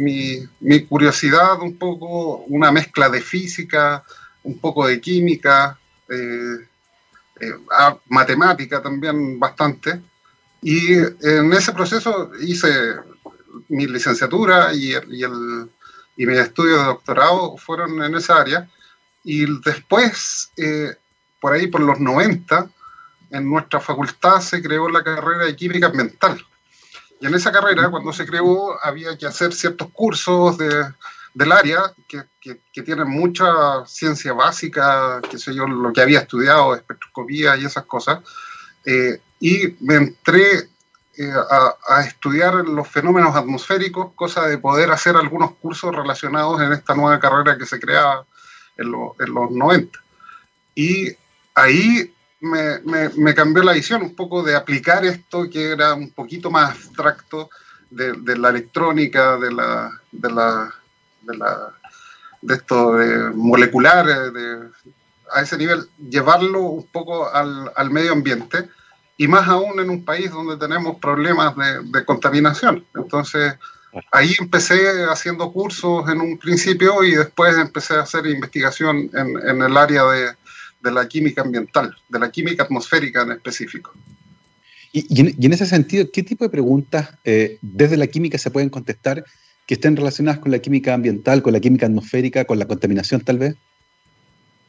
mi, 0.60 0.86
curiosidad, 0.86 1.60
un 1.60 1.76
poco 1.76 2.38
una 2.48 2.72
mezcla 2.72 3.08
de 3.10 3.20
física, 3.20 4.02
un 4.42 4.58
poco 4.58 4.86
de 4.86 5.00
química, 5.00 5.78
eh, 6.08 6.56
eh, 7.40 7.52
matemática 8.08 8.82
también 8.82 9.38
bastante. 9.38 10.00
Y 10.62 10.94
en 10.94 11.52
ese 11.52 11.72
proceso 11.72 12.30
hice 12.40 12.70
mi 13.68 13.86
licenciatura 13.86 14.72
y, 14.72 14.94
y, 15.10 15.22
el, 15.22 15.70
y 16.16 16.26
mi 16.26 16.36
estudio 16.38 16.78
de 16.78 16.84
doctorado 16.84 17.56
fueron 17.58 18.02
en 18.02 18.14
esa 18.14 18.40
área. 18.40 18.68
Y 19.22 19.44
después, 19.60 20.50
eh, 20.56 20.96
por 21.40 21.52
ahí 21.52 21.66
por 21.66 21.82
los 21.82 22.00
90, 22.00 22.70
en 23.30 23.50
nuestra 23.50 23.80
facultad 23.80 24.40
se 24.40 24.62
creó 24.62 24.88
la 24.88 25.04
carrera 25.04 25.44
de 25.44 25.56
química 25.56 25.86
ambiental. 25.88 26.42
Y 27.24 27.26
en 27.26 27.34
esa 27.34 27.50
carrera, 27.50 27.90
cuando 27.90 28.12
se 28.12 28.26
creó, 28.26 28.76
había 28.84 29.16
que 29.16 29.24
hacer 29.24 29.54
ciertos 29.54 29.88
cursos 29.94 30.58
de, 30.58 30.92
del 31.32 31.52
área 31.52 31.90
que, 32.06 32.22
que, 32.38 32.82
tienen 32.82 33.08
mucha 33.08 33.46
ciencia 33.86 34.34
básica, 34.34 35.22
que 35.30 35.38
sé 35.38 35.54
yo, 35.54 35.66
lo 35.66 35.90
que 35.90 36.02
había 36.02 36.18
estudiado, 36.18 36.74
espectroscopía 36.74 37.56
y 37.56 37.64
esas 37.64 37.86
cosas. 37.86 38.18
Eh, 38.84 39.22
y 39.40 39.74
me 39.80 39.94
entré 39.94 40.68
eh, 41.16 41.32
a, 41.88 42.02
estudiar 42.02 42.56
los 42.56 42.88
fenómenos 42.88 43.34
atmosféricos, 43.34 44.12
cosa 44.14 44.46
de 44.46 44.58
poder 44.58 44.90
hacer 44.90 45.16
algunos 45.16 45.54
cursos 45.54 45.96
relacionados 45.96 46.60
en 46.60 46.74
esta 46.74 46.94
nueva 46.94 47.18
carrera 47.18 47.56
que 47.56 47.64
se 47.64 47.80
creaba 47.80 48.26
en, 48.76 48.92
en 49.18 49.32
los 49.32 49.50
90. 49.50 49.98
Y 50.74 51.16
ahí 51.54 52.14
me, 52.44 53.34
cambió 53.34 53.62
la 53.62 53.72
visión 53.72 54.02
un 54.02 54.14
poco 54.14 54.42
de 54.42 54.54
aplicar 54.54 55.04
esto 55.04 55.48
que 55.50 55.70
era 55.72 55.94
un 55.94 56.10
poquito 56.10 56.50
más 56.50 56.70
abstracto 56.70 57.50
de, 57.90 58.36
la 58.36 58.50
electrónica, 58.50 59.36
de 59.38 59.52
la, 59.52 59.90
de 60.12 60.30
la, 60.30 60.72
de 62.42 62.54
esto 62.54 62.94
de 62.94 63.30
molecular, 63.30 64.32
de, 64.32 64.68
a 65.32 65.40
ese 65.42 65.56
nivel, 65.56 65.88
llevarlo 65.98 66.60
un 66.62 66.86
poco 66.86 67.32
al, 67.32 67.72
al, 67.74 67.90
medio 67.90 68.12
ambiente 68.12 68.68
y 69.16 69.26
más 69.28 69.48
aún 69.48 69.80
en 69.80 69.90
un 69.90 70.04
país 70.04 70.30
donde 70.30 70.56
tenemos 70.56 70.98
problemas 70.98 71.56
de, 71.56 71.82
de 71.84 72.04
contaminación. 72.04 72.84
Entonces, 72.94 73.54
ahí 74.12 74.34
empecé 74.38 75.04
haciendo 75.04 75.52
cursos 75.52 76.08
en 76.10 76.20
un 76.20 76.38
principio 76.38 77.02
y 77.04 77.12
después 77.12 77.56
empecé 77.56 77.94
a 77.94 78.02
hacer 78.02 78.26
investigación 78.26 79.08
en, 79.14 79.48
en 79.48 79.62
el 79.62 79.76
área 79.76 80.04
de, 80.04 80.36
de 80.84 80.92
la 80.92 81.08
química 81.08 81.40
ambiental, 81.40 81.96
de 82.08 82.18
la 82.18 82.30
química 82.30 82.64
atmosférica 82.64 83.22
en 83.22 83.32
específico. 83.32 83.92
Y, 84.92 85.44
en, 85.44 85.52
ese 85.52 85.66
sentido, 85.66 86.08
¿qué 86.12 86.22
tipo 86.22 86.44
de 86.44 86.50
preguntas 86.50 87.08
eh, 87.24 87.58
desde 87.62 87.96
la 87.96 88.06
química 88.06 88.38
se 88.38 88.50
pueden 88.50 88.68
contestar 88.68 89.24
que 89.66 89.74
estén 89.74 89.96
relacionadas 89.96 90.40
con 90.40 90.52
la 90.52 90.60
química 90.60 90.94
ambiental, 90.94 91.42
con 91.42 91.52
la 91.52 91.58
química 91.58 91.86
atmosférica, 91.86 92.44
con 92.44 92.58
la 92.58 92.66
contaminación 92.66 93.22
tal 93.22 93.38
vez? 93.38 93.56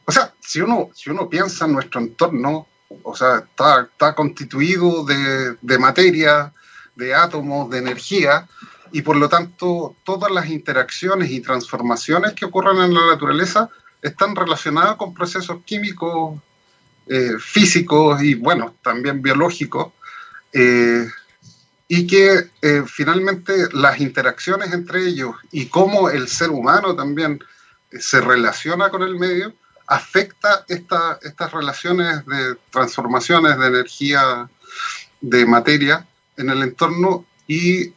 O 0.06 0.10
sea, 0.10 0.34
si 0.40 0.60
uno, 0.60 0.90
si 0.94 1.10
uno 1.10 1.28
piensa 1.28 1.66
en 1.66 1.74
nuestro 1.74 2.00
entorno, 2.00 2.66
o 3.02 3.14
sea, 3.14 3.44
está, 3.48 3.82
está 3.82 4.14
constituido 4.14 5.04
de, 5.04 5.56
de 5.60 5.78
materia, 5.78 6.52
de 6.96 7.14
átomos, 7.14 7.70
de 7.70 7.78
energía, 7.78 8.48
y 8.90 9.02
por 9.02 9.16
lo 9.16 9.28
tanto 9.28 9.94
todas 10.02 10.32
las 10.32 10.48
interacciones 10.48 11.30
y 11.30 11.40
transformaciones 11.40 12.32
que 12.32 12.46
ocurren 12.46 12.78
en 12.78 12.94
la 12.94 13.06
naturaleza 13.06 13.68
están 14.02 14.36
relacionadas 14.36 14.96
con 14.96 15.14
procesos 15.14 15.58
químicos, 15.64 16.40
eh, 17.06 17.34
físicos 17.38 18.22
y, 18.22 18.34
bueno, 18.34 18.74
también 18.82 19.22
biológicos, 19.22 19.92
eh, 20.52 21.08
y 21.88 22.06
que 22.06 22.50
eh, 22.62 22.82
finalmente 22.86 23.68
las 23.72 24.00
interacciones 24.00 24.72
entre 24.72 25.06
ellos 25.06 25.36
y 25.52 25.66
cómo 25.66 26.10
el 26.10 26.26
ser 26.26 26.50
humano 26.50 26.96
también 26.96 27.38
se 27.92 28.20
relaciona 28.20 28.90
con 28.90 29.02
el 29.02 29.16
medio, 29.16 29.54
afecta 29.86 30.64
esta, 30.66 31.20
estas 31.22 31.52
relaciones 31.52 32.26
de 32.26 32.56
transformaciones 32.70 33.56
de 33.56 33.66
energía, 33.66 34.50
de 35.20 35.46
materia 35.46 36.06
en 36.36 36.50
el 36.50 36.62
entorno 36.62 37.24
y 37.46 37.92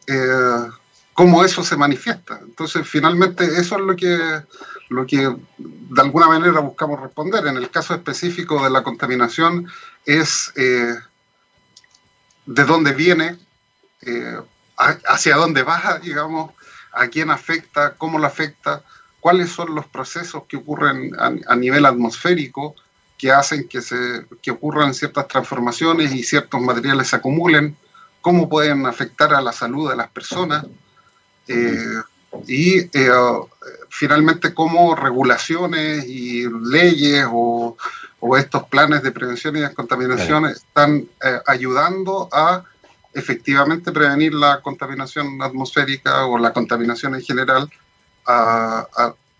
cómo 1.20 1.44
eso 1.44 1.62
se 1.62 1.76
manifiesta. 1.76 2.40
Entonces, 2.42 2.88
finalmente, 2.88 3.44
eso 3.44 3.76
es 3.76 3.82
lo 3.82 3.94
que, 3.94 4.42
lo 4.88 5.04
que 5.04 5.18
de 5.58 6.00
alguna 6.00 6.28
manera 6.28 6.60
buscamos 6.60 6.98
responder. 6.98 7.46
En 7.46 7.58
el 7.58 7.70
caso 7.70 7.92
específico 7.92 8.64
de 8.64 8.70
la 8.70 8.82
contaminación 8.82 9.70
es 10.06 10.50
eh, 10.56 10.94
de 12.46 12.64
dónde 12.64 12.94
viene, 12.94 13.38
eh, 14.00 14.38
hacia 14.78 15.36
dónde 15.36 15.62
va, 15.62 15.98
digamos, 16.02 16.52
a 16.92 17.06
quién 17.08 17.30
afecta, 17.30 17.96
cómo 17.98 18.18
lo 18.18 18.26
afecta, 18.26 18.82
cuáles 19.20 19.50
son 19.50 19.74
los 19.74 19.84
procesos 19.88 20.44
que 20.48 20.56
ocurren 20.56 21.12
a, 21.18 21.54
nivel 21.54 21.84
atmosférico 21.84 22.76
que 23.18 23.30
hacen 23.30 23.68
que, 23.68 23.82
se, 23.82 24.24
que 24.40 24.52
ocurran 24.52 24.94
ciertas 24.94 25.28
transformaciones 25.28 26.14
y 26.14 26.22
ciertos 26.22 26.62
materiales 26.62 27.08
se 27.08 27.16
acumulen, 27.16 27.76
cómo 28.22 28.48
pueden 28.48 28.86
afectar 28.86 29.34
a 29.34 29.42
la 29.42 29.52
salud 29.52 29.90
de 29.90 29.96
las 29.96 30.08
personas. 30.08 30.64
Eh, 31.50 32.02
y 32.46 32.78
eh, 32.78 33.10
finalmente 33.88 34.54
cómo 34.54 34.94
regulaciones 34.94 36.06
y 36.06 36.48
leyes 36.48 37.26
o, 37.30 37.76
estos 38.38 38.64
planes 38.64 39.02
de 39.02 39.12
prevención 39.12 39.56
y 39.56 39.60
descontaminación 39.60 40.44
están 40.44 41.08
eh, 41.24 41.40
ayudando 41.46 42.28
a 42.30 42.62
efectivamente 43.14 43.90
prevenir 43.90 44.34
la 44.34 44.60
contaminación 44.60 45.42
atmosférica 45.42 46.26
o 46.26 46.38
la 46.38 46.52
contaminación 46.52 47.14
en 47.14 47.22
general 47.22 47.68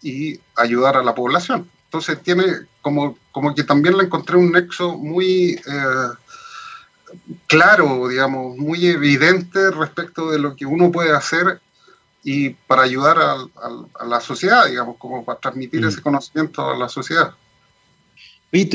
y 0.02 0.40
ayudar 0.56 0.96
a 0.96 1.02
la 1.02 1.14
población. 1.14 1.70
Entonces 1.84 2.22
tiene 2.22 2.44
como, 2.80 3.18
como 3.30 3.54
que 3.54 3.64
también 3.64 3.98
le 3.98 4.04
encontré 4.04 4.36
un 4.36 4.50
nexo 4.50 4.96
muy 4.96 5.60
claro, 7.46 8.08
digamos, 8.08 8.56
muy 8.56 8.86
evidente 8.86 9.70
respecto 9.70 10.30
de 10.30 10.38
lo 10.38 10.56
que 10.56 10.64
uno 10.64 10.90
puede 10.90 11.14
hacer 11.14 11.60
y 12.22 12.50
para 12.50 12.82
ayudar 12.82 13.18
a, 13.18 14.06
la 14.06 14.20
sociedad, 14.20 14.66
digamos, 14.68 14.96
como 14.98 15.24
para 15.24 15.38
transmitir 15.40 15.80
mm. 15.80 15.88
ese 15.88 16.02
conocimiento 16.02 16.68
a 16.68 16.76
la 16.76 16.88
sociedad. 16.88 17.32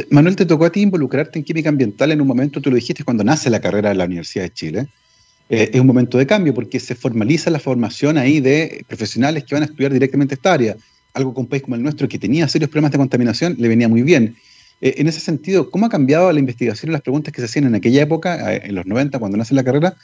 Manuel, 0.10 0.36
te 0.36 0.46
tocó 0.46 0.66
a 0.66 0.72
ti 0.72 0.82
involucrarte 0.82 1.38
en 1.38 1.46
química 1.46 1.70
ambiental 1.70 2.12
en 2.12 2.22
un 2.22 2.28
momento, 2.28 2.62
tú 2.62 2.70
lo 2.70 2.78
dijiste, 2.78 3.04
cuando 3.04 3.24
nace 3.24 3.50
la 3.50 3.60
carrera 3.60 3.90
de 3.90 3.96
la 3.96 4.06
Universidad 4.06 4.46
de 4.46 4.54
Chile. 4.54 4.88
Eh, 5.50 5.70
es 5.74 5.80
un 5.80 5.86
momento 5.86 6.18
de 6.18 6.26
cambio 6.26 6.54
porque 6.54 6.80
se 6.80 6.96
formaliza 6.96 7.52
la 7.52 7.60
formación 7.60 8.18
ahí 8.18 8.40
de 8.40 8.84
profesionales 8.88 9.44
que 9.44 9.54
van 9.54 9.64
a 9.64 9.66
estudiar 9.66 9.92
directamente 9.92 10.36
esta 10.36 10.54
área. 10.54 10.76
Algo 11.14 11.34
con 11.34 11.44
un 11.44 11.50
país 11.50 11.62
como 11.62 11.76
el 11.76 11.84
nuestro 11.84 12.08
que 12.08 12.18
tenía 12.18 12.48
serios 12.48 12.70
problemas 12.70 12.92
de 12.92 12.98
contaminación 12.98 13.56
le 13.60 13.68
venía 13.68 13.88
muy 13.88 14.02
bien. 14.02 14.36
Eh, 14.82 14.96
en 14.98 15.08
ese 15.08 15.20
sentido, 15.20 15.70
¿cómo 15.70 15.86
ha 15.86 15.90
cambiado 15.90 16.32
la 16.32 16.40
investigación 16.40 16.90
y 16.90 16.94
las 16.94 17.02
preguntas 17.02 17.34
que 17.34 17.42
se 17.42 17.46
hacían 17.46 17.66
en 17.66 17.76
aquella 17.76 18.02
época, 18.02 18.54
eh, 18.54 18.62
en 18.66 18.76
los 18.76 18.86
90, 18.86 19.20
cuando 19.20 19.38
nace 19.38 19.54
la 19.54 19.64
carrera, 19.64 19.96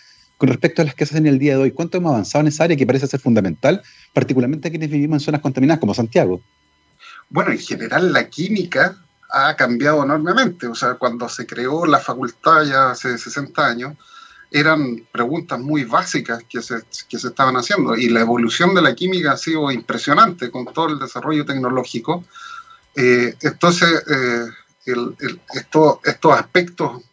con 0.41 0.49
respecto 0.49 0.81
a 0.81 0.85
las 0.85 0.95
que 0.95 1.05
se 1.05 1.13
hacen 1.13 1.27
el 1.27 1.37
día 1.37 1.55
de 1.55 1.61
hoy? 1.61 1.71
¿Cuánto 1.71 1.99
hemos 1.99 2.13
avanzado 2.13 2.41
en 2.41 2.47
esa 2.47 2.63
área 2.63 2.75
que 2.75 2.87
parece 2.87 3.05
ser 3.05 3.19
fundamental, 3.19 3.83
particularmente 4.11 4.67
a 4.67 4.71
quienes 4.71 4.89
vivimos 4.89 5.17
en 5.17 5.25
zonas 5.25 5.41
contaminadas 5.41 5.79
como 5.79 5.93
Santiago? 5.93 6.41
Bueno, 7.29 7.51
en 7.51 7.59
general 7.59 8.11
la 8.11 8.27
química 8.27 8.97
ha 9.29 9.55
cambiado 9.55 10.03
enormemente. 10.03 10.65
O 10.65 10.73
sea, 10.73 10.95
cuando 10.95 11.29
se 11.29 11.45
creó 11.45 11.85
la 11.85 11.99
facultad 11.99 12.63
ya 12.63 12.89
hace 12.89 13.19
60 13.19 13.63
años, 13.63 13.95
eran 14.49 15.05
preguntas 15.11 15.59
muy 15.59 15.83
básicas 15.83 16.43
que 16.49 16.63
se, 16.63 16.81
que 17.07 17.19
se 17.19 17.27
estaban 17.27 17.55
haciendo 17.55 17.95
y 17.95 18.09
la 18.09 18.21
evolución 18.21 18.73
de 18.73 18.81
la 18.81 18.95
química 18.95 19.33
ha 19.33 19.37
sido 19.37 19.69
impresionante 19.69 20.49
con 20.49 20.65
todo 20.65 20.87
el 20.87 20.97
desarrollo 20.97 21.45
tecnológico. 21.45 22.23
Eh, 22.95 23.35
entonces, 23.43 24.03
eh, 24.09 24.45
estos 25.53 26.33
aspectos 26.33 27.03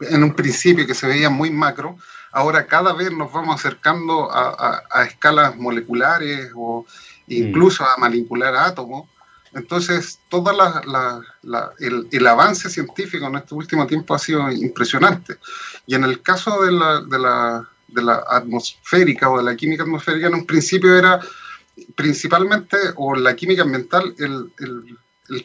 en 0.00 0.24
un 0.24 0.34
principio 0.34 0.84
que 0.84 0.94
se 0.94 1.06
veían 1.06 1.32
muy 1.32 1.50
macro, 1.50 1.96
ahora 2.32 2.66
cada 2.66 2.92
vez 2.94 3.12
nos 3.12 3.32
vamos 3.32 3.54
acercando 3.54 4.28
a, 4.32 4.82
escalas 5.06 5.56
moleculares 5.56 6.50
o 6.56 6.86
incluso 7.28 7.84
a 7.84 7.96
manipular 7.98 8.56
átomos. 8.56 9.08
Entonces, 9.54 10.18
todo 10.30 10.50
el, 10.50 12.26
avance 12.26 12.70
científico 12.70 13.26
en 13.26 13.36
este 13.36 13.54
último 13.54 13.86
tiempo 13.86 14.14
ha 14.14 14.18
sido 14.18 14.50
impresionante. 14.50 15.36
Y 15.86 15.94
en 15.94 16.04
el 16.04 16.22
caso 16.22 16.62
de 16.62 16.72
la, 17.18 17.68
atmosférica 18.30 19.28
o 19.28 19.36
de 19.36 19.44
la 19.44 19.54
química 19.54 19.82
atmosférica, 19.82 20.28
en 20.28 20.34
un 20.34 20.46
principio 20.46 20.96
era 20.96 21.20
principalmente, 21.94 22.78
o 22.96 23.14
la 23.14 23.36
química 23.36 23.62
ambiental, 23.62 24.14
el, 24.18 24.50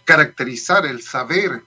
caracterizar, 0.05 0.85
el 0.85 1.01
saber 1.01 1.61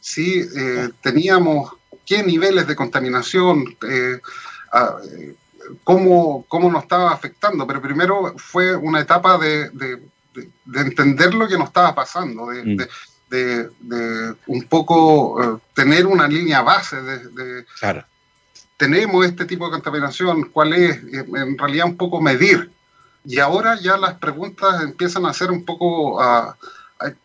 si 0.00 0.40
eh, 0.40 0.90
teníamos 1.00 1.72
qué 2.04 2.22
niveles 2.22 2.66
de 2.66 2.76
contaminación, 2.76 3.76
eh, 3.88 4.20
eh, 4.74 5.34
cómo, 5.82 6.44
cómo, 6.48 6.70
nos 6.70 6.82
estaba 6.82 7.12
afectando, 7.12 7.66
pero 7.66 7.80
primero 7.80 8.34
fue 8.36 8.74
una 8.76 9.00
etapa 9.00 9.38
de, 9.38 9.70
entender 10.74 11.34
lo 11.34 11.46
que 11.46 11.56
nos 11.56 11.68
estaba 11.68 11.94
pasando, 11.94 12.48
de, 12.48 13.68
mm. 13.80 14.34
un 14.46 14.62
poco 14.64 15.42
eh, 15.42 15.58
tener 15.74 16.06
una 16.06 16.28
línea 16.28 16.62
base 16.62 17.00
de, 17.02 17.64
tenemos 18.76 19.24
este 19.24 19.44
tipo 19.44 19.66
de 19.66 19.72
contaminación, 19.72 20.50
cuál 20.50 20.72
es, 20.72 21.00
en 21.12 21.56
realidad 21.56 21.86
un 21.86 21.96
poco 21.96 22.20
medir. 22.20 22.70
Y 23.24 23.38
ahora 23.38 23.78
ya 23.80 23.96
las 23.96 24.14
preguntas 24.14 24.82
empiezan 24.82 25.24
a 25.24 25.32
ser 25.32 25.50
un 25.50 25.64
poco 25.64 26.20
a, 26.20 26.56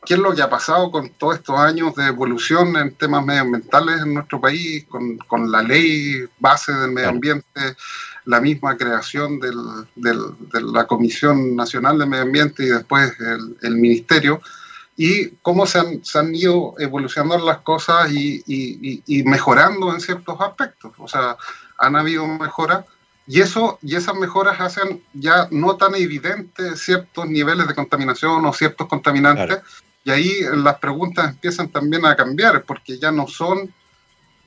qué 0.06 0.16
es 0.16 0.20
lo 0.20 0.34
que 0.34 0.42
ha 0.42 0.50
pasado 0.50 0.92
con 0.92 1.10
todos 1.12 1.36
estos 1.36 1.58
años 1.60 1.96
de 1.96 2.08
evolución 2.08 2.76
en 2.76 2.94
temas 2.96 3.26
medioambientales 3.26 4.02
en 4.02 4.14
nuestro 4.14 4.42
país, 4.42 4.86
con, 4.88 5.52
la 5.52 5.62
ley 5.62 6.26
base 6.40 6.74
del 6.74 6.92
medio 6.92 7.10
ambiente, 7.10 7.76
la 8.26 8.42
misma 8.42 8.76
creación 8.78 9.40
del, 9.40 9.58
de 9.96 10.62
la 10.62 10.86
Comisión 10.86 11.56
Nacional 11.56 12.00
de 12.00 12.06
Medio 12.06 12.24
Ambiente 12.24 12.64
y 12.64 12.68
después 12.68 13.14
el, 13.62 13.76
Ministerio, 13.76 14.42
y 14.98 15.30
cómo 15.42 15.66
se 15.66 15.80
han, 15.80 16.04
se 16.04 16.20
han, 16.20 16.36
ido 16.36 16.76
evolucionando 16.78 17.46
las 17.46 17.60
cosas 17.60 18.12
y, 18.12 18.44
y, 18.46 19.24
mejorando 19.24 19.94
en 19.94 20.02
ciertos 20.02 20.40
aspectos. 20.42 20.92
O 20.98 21.08
sea, 21.08 21.38
han 21.78 21.96
habido 21.96 22.28
mejoras. 22.28 22.86
Y, 23.32 23.42
eso, 23.42 23.78
y 23.84 23.96
esas 23.96 24.16
mejoras 24.16 24.60
hacen 24.60 25.04
ya 25.14 25.48
no 25.52 25.78
tan 25.78 25.94
evidentes 25.94 26.82
ciertos 26.82 27.28
niveles 27.28 27.68
de 27.68 27.76
contaminación 27.76 28.44
o 28.44 28.52
ciertos 28.54 28.88
contaminantes. 28.88 29.60
Y 30.04 30.10
ahí 30.10 30.40
las 30.56 30.80
preguntas 30.80 31.30
empiezan 31.30 31.70
también 31.70 32.08
a 32.08 32.16
cambiar, 32.16 32.64
porque 32.64 32.98
ya 32.98 33.12
no 33.12 33.28
son 33.28 33.72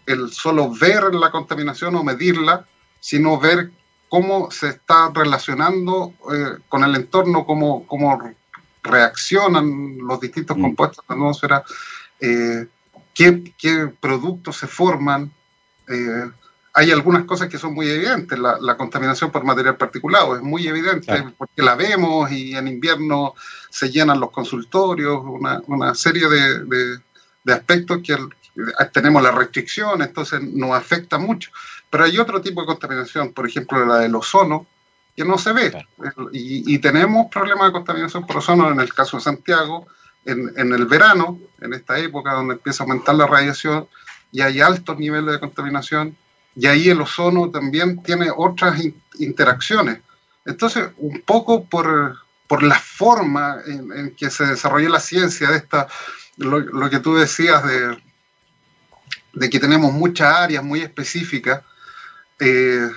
el 0.04 0.32
solo 0.32 0.68
ver 0.68 1.14
la 1.14 1.30
contaminación 1.30 1.94
o 1.94 2.02
medirla, 2.02 2.66
sino 2.98 3.38
ver 3.38 3.70
cómo 4.08 4.50
se 4.50 4.70
está 4.70 5.12
relacionando 5.14 6.14
eh, 6.34 6.58
con 6.68 6.82
el 6.82 6.96
entorno, 6.96 7.46
cómo, 7.46 7.86
cómo 7.86 8.20
reaccionan 8.82 9.98
los 9.98 10.18
distintos 10.18 10.58
mm. 10.58 10.60
compuestos 10.60 11.06
de 11.06 11.14
la 11.14 11.14
atmósfera, 11.14 11.64
eh, 12.18 12.66
qué, 13.14 13.54
qué, 13.56 13.92
productos 14.00 14.56
se 14.56 14.66
forman. 14.66 15.32
Eh, 15.86 16.32
hay 16.74 16.90
algunas 16.90 17.24
cosas 17.24 17.48
que 17.48 17.58
son 17.58 17.74
muy 17.74 17.88
evidentes. 17.88 18.38
La, 18.38 18.76
contaminación 18.76 19.30
por 19.30 19.44
material 19.44 19.76
particulado 19.76 20.36
es 20.36 20.42
muy 20.42 20.66
evidente 20.66 21.24
porque 21.36 21.62
la 21.62 21.74
vemos 21.74 22.30
y 22.32 22.56
en 22.56 22.66
invierno 22.66 23.34
se 23.68 23.90
llenan 23.90 24.20
los 24.20 24.30
consultorios, 24.30 25.22
una, 25.22 25.94
serie 25.94 26.28
de, 26.28 27.52
aspectos 27.52 28.00
que 28.02 28.16
tenemos 28.92 29.22
la 29.22 29.32
restricción, 29.32 30.00
entonces 30.02 30.40
nos 30.42 30.72
afecta 30.72 31.18
mucho. 31.18 31.50
Pero 31.90 32.04
hay 32.04 32.18
otro 32.18 32.40
tipo 32.40 32.62
de 32.62 32.66
contaminación, 32.66 33.32
por 33.32 33.46
ejemplo 33.46 33.84
la 33.84 33.98
del 33.98 34.14
ozono, 34.14 34.66
que 35.14 35.26
no 35.26 35.36
se 35.36 35.52
ve. 35.52 35.86
Y, 36.32 36.78
tenemos 36.78 37.26
problemas 37.30 37.66
de 37.66 37.72
contaminación 37.72 38.26
por 38.26 38.38
ozono 38.38 38.70
en 38.70 38.80
el 38.80 38.94
caso 38.94 39.18
de 39.18 39.24
Santiago, 39.24 39.86
en, 40.24 40.52
en 40.56 40.72
el 40.72 40.86
verano, 40.86 41.38
en 41.60 41.74
esta 41.74 41.98
época 41.98 42.32
donde 42.32 42.54
empieza 42.54 42.82
a 42.82 42.86
aumentar 42.86 43.14
la 43.14 43.26
radiación 43.26 43.88
y 44.30 44.40
hay 44.40 44.60
altos 44.62 44.98
niveles 44.98 45.32
de 45.32 45.40
contaminación 45.40 46.16
y 46.54 46.66
ahí 46.66 46.88
el 46.88 47.00
ozono 47.00 47.50
también 47.50 48.02
tiene 48.02 48.28
otras 48.34 48.80
interacciones. 49.18 50.00
Entonces, 50.44 50.88
un 50.98 51.22
poco 51.22 51.64
por, 51.64 52.16
por 52.46 52.62
la 52.62 52.78
forma 52.78 53.58
en, 53.66 54.14
que 54.14 54.30
se 54.30 54.44
desarrolló 54.44 54.88
la 54.88 55.00
ciencia 55.00 55.50
de 55.50 55.56
esta, 55.58 55.88
lo, 56.36 56.90
que 56.90 56.98
tú 56.98 57.14
decías 57.14 57.64
de, 57.64 57.96
de, 59.32 59.50
que 59.50 59.60
tenemos 59.60 59.92
muchas 59.92 60.34
áreas 60.34 60.64
muy 60.64 60.80
específicas, 60.80 61.62
eh, 62.40 62.90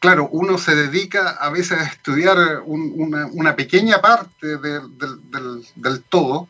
claro, 0.00 0.28
uno 0.32 0.58
se 0.58 0.74
dedica 0.74 1.30
a 1.30 1.50
veces 1.50 1.78
a 1.78 1.84
estudiar 1.84 2.62
una, 2.64 3.26
una, 3.26 3.54
pequeña 3.54 4.00
parte 4.00 4.58
del, 4.58 4.98
del, 5.76 6.02
todo 6.08 6.48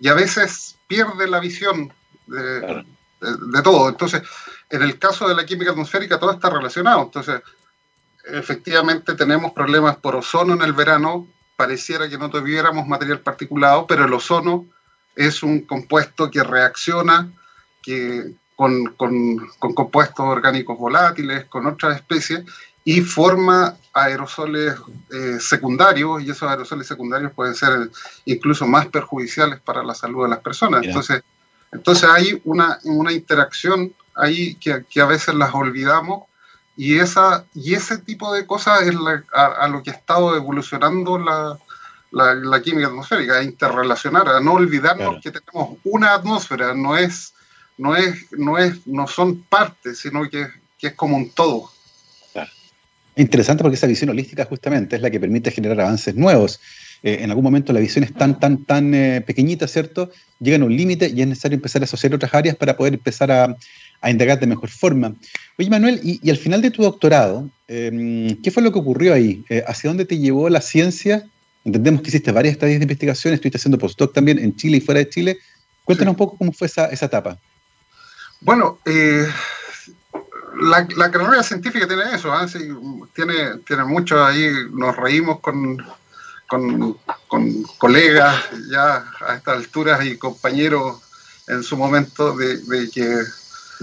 y 0.00 0.08
a 0.08 0.14
veces 0.14 0.76
pierde 0.88 1.28
la 1.28 1.38
visión 1.38 1.92
de, 2.26 2.84
de 3.20 3.62
todo. 3.62 3.88
Entonces, 3.88 4.22
en 4.70 4.82
el 4.82 4.98
caso 4.98 5.28
de 5.28 5.34
la 5.34 5.46
química 5.46 5.70
atmosférica 5.70 6.18
todo 6.18 6.32
está 6.32 6.50
relacionado. 6.50 7.02
Entonces, 7.02 7.40
efectivamente 8.24 9.14
tenemos 9.14 9.52
problemas 9.52 9.96
por 9.96 10.16
ozono 10.16 10.54
en 10.54 10.62
el 10.62 10.72
verano. 10.72 11.26
Pareciera 11.56 12.08
que 12.08 12.18
no 12.18 12.28
tuviéramos 12.28 12.86
material 12.86 13.20
particulado, 13.20 13.86
pero 13.86 14.04
el 14.04 14.12
ozono 14.12 14.66
es 15.14 15.42
un 15.42 15.60
compuesto 15.60 16.30
que 16.30 16.42
reacciona 16.42 17.32
que, 17.82 18.32
con, 18.54 18.94
compuestos 19.58 20.26
orgánicos 20.26 20.76
volátiles, 20.76 21.46
con 21.46 21.66
otras 21.66 21.96
especies, 21.96 22.44
y 22.84 23.00
forma 23.00 23.76
aerosoles 23.94 24.74
eh, 25.10 25.38
secundarios, 25.40 26.22
y 26.22 26.30
esos 26.30 26.48
aerosoles 26.48 26.86
secundarios 26.86 27.32
pueden 27.32 27.54
ser 27.54 27.90
incluso 28.26 28.66
más 28.66 28.86
perjudiciales 28.86 29.60
para 29.60 29.82
la 29.82 29.94
salud 29.94 30.24
de 30.24 30.30
las 30.30 30.40
personas. 30.40 30.84
Entonces, 30.84 31.22
entonces 31.72 32.08
hay 32.08 32.40
una, 32.44 32.78
una 32.84 33.12
interacción 33.12 33.92
ahí 34.16 34.54
que, 34.56 34.84
que, 34.88 35.00
a 35.00 35.06
veces 35.06 35.34
las 35.34 35.54
olvidamos 35.54 36.24
y, 36.76 36.98
esa, 36.98 37.44
y 37.54 37.74
ese 37.74 37.98
tipo 37.98 38.32
de 38.32 38.46
cosas 38.46 38.82
es 38.82 38.94
a, 39.32 39.68
lo 39.68 39.82
que 39.82 39.90
ha 39.90 39.94
estado 39.94 40.36
evolucionando 40.36 41.18
la, 41.18 41.58
la, 42.10 42.62
química 42.62 42.88
atmosférica, 42.88 43.38
a 43.38 43.42
interrelacionar, 43.42 44.28
a 44.28 44.40
no 44.40 44.54
olvidarnos 44.54 45.22
que 45.22 45.30
tenemos 45.30 45.78
una 45.84 46.14
atmósfera, 46.14 46.74
no 46.74 46.96
es, 46.96 47.34
no 47.78 47.96
es, 47.96 48.32
no 48.32 48.58
es, 48.58 48.86
no 48.86 49.06
son 49.06 49.42
partes, 49.42 49.98
sino 49.98 50.28
que, 50.28 50.48
que 50.78 50.88
es 50.88 50.94
como 50.94 51.16
un 51.16 51.30
todo. 51.30 51.70
Interesante 53.18 53.62
porque 53.62 53.76
esa 53.76 53.86
visión 53.86 54.10
holística 54.10 54.44
justamente 54.44 54.96
es 54.96 55.02
la 55.02 55.10
que 55.10 55.18
permite 55.18 55.50
generar 55.50 55.80
avances 55.80 56.14
nuevos. 56.14 56.60
Eh, 57.02 57.18
en 57.22 57.30
algún 57.30 57.44
momento 57.44 57.72
la 57.72 57.80
visión 57.80 58.04
es 58.04 58.12
tan, 58.12 58.38
tan, 58.38 58.64
tan 58.64 58.92
eh, 58.94 59.22
pequeñita, 59.26 59.66
¿cierto? 59.66 60.10
Llegan 60.38 60.62
a 60.62 60.66
un 60.66 60.76
límite 60.76 61.08
y 61.08 61.22
es 61.22 61.26
necesario 61.26 61.56
empezar 61.56 61.80
a 61.80 61.84
asociar 61.84 62.14
otras 62.14 62.34
áreas 62.34 62.56
para 62.56 62.76
poder 62.76 62.94
empezar 62.94 63.32
a, 63.32 63.56
a 64.00 64.10
indagar 64.10 64.38
de 64.38 64.46
mejor 64.46 64.70
forma. 64.70 65.14
Oye, 65.58 65.70
Manuel, 65.70 66.00
y, 66.02 66.30
al 66.30 66.36
final 66.36 66.60
de 66.62 66.70
tu 66.70 66.82
doctorado, 66.82 67.48
em, 67.68 68.40
¿qué 68.42 68.50
fue 68.50 68.62
lo 68.62 68.72
que 68.72 68.78
ocurrió 68.78 69.14
ahí? 69.14 69.44
Eh, 69.48 69.64
¿Hacia 69.66 69.88
dónde 69.88 70.04
te 70.04 70.18
llevó 70.18 70.48
la 70.48 70.60
ciencia? 70.60 71.24
Entendemos 71.64 72.02
que 72.02 72.08
hiciste 72.08 72.30
varias 72.30 72.52
estadías 72.52 72.78
de 72.78 72.84
investigación, 72.84 73.34
estuviste 73.34 73.58
haciendo 73.58 73.78
postdoc 73.78 74.12
también 74.12 74.38
en 74.38 74.54
Chile 74.54 74.76
y 74.76 74.80
fuera 74.80 75.00
de 75.00 75.08
Chile. 75.08 75.38
Cuéntanos 75.84 76.12
un 76.12 76.16
poco 76.16 76.36
cómo 76.36 76.52
fue 76.52 76.66
esa, 76.66 76.86
etapa. 76.92 77.38
Bueno, 78.40 78.78
eh, 78.84 79.26
la, 80.60 80.86
la, 80.96 81.10
carrera 81.10 81.42
científica 81.42 81.86
tiene 81.86 82.02
eso, 82.14 82.32
¿eh? 82.34 82.46
tiene, 83.14 83.58
tiene 83.66 83.84
mucho 83.84 84.24
ahí, 84.24 84.48
nos 84.72 84.94
reímos 84.96 85.40
con, 85.40 85.78
colegas 87.78 88.44
ya 88.70 89.04
a 89.26 89.36
estas 89.36 89.56
alturas 89.56 90.04
y 90.04 90.16
compañeros 90.18 91.02
en 91.48 91.62
su 91.62 91.76
momento 91.76 92.36
de 92.36 92.90
que 92.92 93.24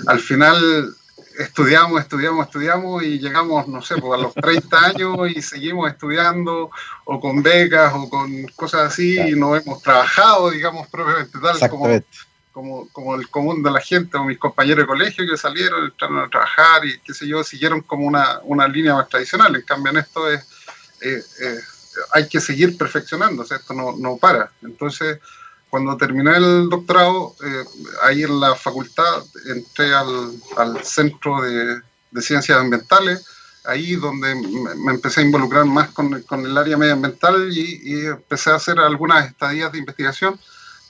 al 0.08 0.20
final 0.20 0.96
estudiamos, 1.38 2.02
estudiamos, 2.02 2.46
estudiamos 2.46 3.04
y 3.04 3.20
llegamos, 3.20 3.68
no 3.68 3.82
sé, 3.82 3.96
pues 3.98 4.20
a 4.20 4.24
los 4.24 4.34
30 4.34 4.86
años 4.86 5.18
y 5.36 5.42
seguimos 5.42 5.90
estudiando 5.90 6.70
o 7.06 7.20
con 7.20 7.42
becas 7.42 7.94
o 7.96 8.10
con 8.10 8.46
cosas 8.56 8.94
así 8.94 9.20
y 9.20 9.32
no 9.36 9.56
hemos 9.56 9.82
trabajado, 9.82 10.52
digamos, 10.52 10.88
propiamente 10.88 11.40
tal 11.40 11.70
como, 12.54 12.88
como, 12.92 13.16
el 13.16 13.30
común 13.30 13.64
de 13.64 13.72
la 13.72 13.82
gente 13.82 14.16
o 14.16 14.24
mis 14.24 14.38
compañeros 14.38 14.84
de 14.84 14.88
colegio 14.88 15.26
que 15.28 15.38
salieron, 15.38 15.86
entraron 15.86 16.20
a 16.20 16.30
trabajar 16.30 16.86
y 16.86 17.00
qué 17.00 17.14
sé 17.14 17.28
yo, 17.28 17.44
siguieron 17.44 17.82
como 17.82 18.06
una, 18.06 18.40
una 18.44 18.68
línea 18.68 18.94
más 18.94 19.10
tradicional. 19.10 19.56
En 19.56 19.64
cambio, 19.64 19.92
en 19.92 19.98
esto 19.98 20.30
es, 20.30 20.42
eh, 21.02 21.24
eh, 21.42 21.60
hay 22.14 22.28
que 22.28 22.40
seguir 22.40 22.78
perfeccionándose, 22.78 23.56
esto 23.56 23.74
no, 23.74 23.96
no 23.98 24.18
para. 24.18 24.52
Entonces, 24.62 25.20
cuando 25.74 25.98
terminé 25.98 26.38
el 26.38 26.70
doctorado, 26.70 27.36
eh, 27.44 27.66
ahí 28.04 28.22
en 28.22 28.40
la 28.40 28.54
facultad 28.54 29.24
entré 29.48 29.92
al, 29.92 30.84
Centro 30.84 31.42
de, 31.42 31.82
Ciencias 32.22 32.60
Ambientales, 32.60 33.26
ahí 33.66 33.96
donde 33.96 34.36
me 34.36 34.92
empecé 34.92 35.22
a 35.22 35.24
involucrar 35.24 35.66
más 35.66 35.90
con, 35.90 36.14
el 36.46 36.58
área 36.60 36.78
medioambiental 36.78 37.52
y, 37.52 38.06
empecé 38.06 38.52
a 38.52 38.58
hacer 38.58 38.78
algunas 38.78 39.26
estadías 39.26 39.72
de 39.72 39.80
investigación. 39.80 40.40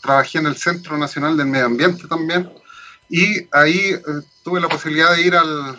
Trabajé 0.01 0.39
en 0.39 0.47
el 0.47 0.57
Centro 0.57 0.97
Nacional 0.97 1.37
del 1.37 1.47
Medio 1.47 1.67
Ambiente 1.67 2.05
también 2.09 2.51
y 3.07 3.47
ahí 3.53 3.79
eh, 3.79 4.01
tuve 4.43 4.59
la 4.59 4.67
posibilidad 4.67 5.15
de 5.15 5.21
ir 5.21 5.33
al, 5.33 5.77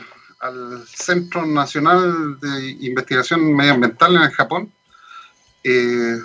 Centro 0.86 1.44
Nacional 1.44 2.40
de 2.40 2.70
Investigación 2.80 3.54
Medioambiental 3.54 4.14
en 4.16 4.30
Japón. 4.30 4.72
Eh, 5.62 6.18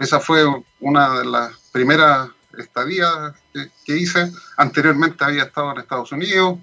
esa 0.00 0.20
fue 0.20 0.44
una 0.80 1.18
de 1.18 1.24
las 1.24 1.67
primera 1.78 2.28
estadía 2.58 3.32
que, 3.84 3.96
hice. 3.96 4.32
Anteriormente 4.56 5.24
había 5.24 5.44
estado 5.44 5.70
en 5.70 5.78
Estados 5.78 6.10
Unidos. 6.10 6.58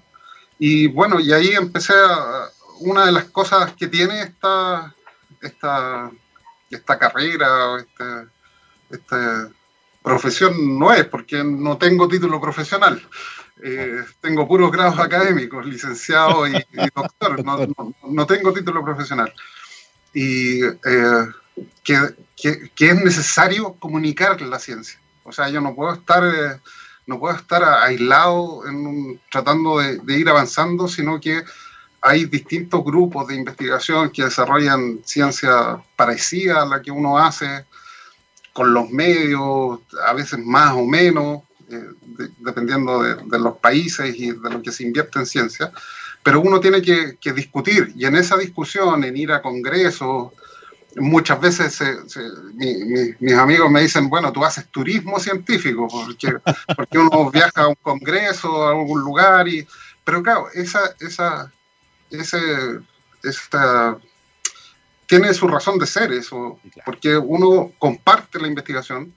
Y 0.58 0.88
bueno, 0.88 1.18
y 1.20 1.32
ahí 1.32 1.52
empecé 1.54 1.94
a, 1.94 2.50
una 2.80 3.06
de 3.06 3.12
las 3.12 3.24
cosas 3.24 3.72
que 3.72 3.86
tiene 3.86 4.20
esta, 4.20 4.94
esta, 5.40 6.10
esta 6.70 6.98
carrera, 6.98 7.78
esta, 7.78 8.26
esta 8.90 9.48
profesión 10.02 10.78
no 10.78 10.92
es, 10.92 11.06
porque 11.06 11.42
no 11.42 11.78
tengo 11.78 12.06
título 12.06 12.38
profesional. 12.38 13.02
Eh, 13.62 14.04
tengo 14.20 14.46
puros 14.46 14.70
grados 14.70 14.98
académicos, 14.98 15.64
licenciado 15.64 16.46
y, 16.46 16.62
doctor, 16.94 17.42
no, 17.42 18.26
tengo 18.26 18.52
título 18.52 18.84
profesional. 18.84 19.32
Y 20.12 20.62
eh, 20.62 21.26
que, 21.82 22.70
que, 22.74 22.90
es 22.90 23.02
necesario 23.02 23.72
comunicar 23.78 24.42
la 24.42 24.58
ciencia. 24.58 25.00
O 25.26 25.32
sea, 25.32 25.48
yo 25.48 25.60
no 25.60 25.74
puedo 25.74 25.92
estar, 25.92 26.24
eh, 26.24 26.60
no 27.06 27.18
puedo 27.18 27.34
estar 27.36 27.62
aislado 27.64 28.66
en 28.66 29.20
tratando 29.30 29.78
de, 29.78 30.18
ir 30.18 30.28
avanzando, 30.28 30.86
sino 30.88 31.20
que 31.20 31.42
hay 32.00 32.26
distintos 32.26 32.84
grupos 32.84 33.26
de 33.26 33.34
investigación 33.34 34.10
que 34.10 34.24
desarrollan 34.24 35.00
ciencia 35.04 35.82
parecida 35.96 36.62
a 36.62 36.66
la 36.66 36.80
que 36.80 36.90
uno 36.90 37.18
hace, 37.18 37.64
con 38.52 38.72
los 38.72 38.88
medios, 38.90 39.80
a 40.06 40.12
veces 40.12 40.38
más 40.38 40.72
o 40.72 40.86
menos, 40.86 41.42
eh, 41.68 41.90
dependiendo 42.38 43.02
de, 43.02 43.38
los 43.38 43.58
países 43.58 44.14
y 44.16 44.30
de 44.30 44.50
lo 44.50 44.62
que 44.62 44.70
se 44.70 44.84
invierte 44.84 45.18
en 45.18 45.26
ciencia, 45.26 45.72
pero 46.22 46.40
uno 46.40 46.60
tiene 46.60 46.80
que, 46.80 47.32
discutir 47.32 47.92
y 47.96 48.06
en 48.06 48.14
esa 48.16 48.36
discusión, 48.36 49.02
en 49.04 49.16
ir 49.16 49.32
a 49.32 49.42
congresos, 49.42 50.32
muchas 50.96 51.40
veces 51.40 51.78
mis 53.20 53.34
amigos 53.34 53.70
me 53.70 53.82
dicen, 53.82 54.08
bueno, 54.08 54.32
tú 54.32 54.44
haces 54.44 54.66
turismo 54.68 55.18
científico, 55.18 55.88
porque, 55.88 56.34
porque 56.74 56.98
uno 56.98 57.30
viaja 57.30 57.62
a 57.62 57.68
un 57.68 57.76
congreso, 57.76 58.66
a 58.66 58.70
algún 58.70 59.00
lugar, 59.00 59.46
y, 59.48 59.66
pero 60.04 60.22
claro, 60.22 60.48
esa, 60.54 60.94
esa, 61.00 61.52
ese, 62.10 62.38
esta, 63.22 63.98
tiene 65.06 65.34
su 65.34 65.46
razón 65.48 65.78
de 65.78 65.86
ser 65.86 66.12
eso, 66.12 66.58
porque 66.84 67.16
uno 67.16 67.72
comparte 67.78 68.40
la 68.40 68.48
investigación, 68.48 69.12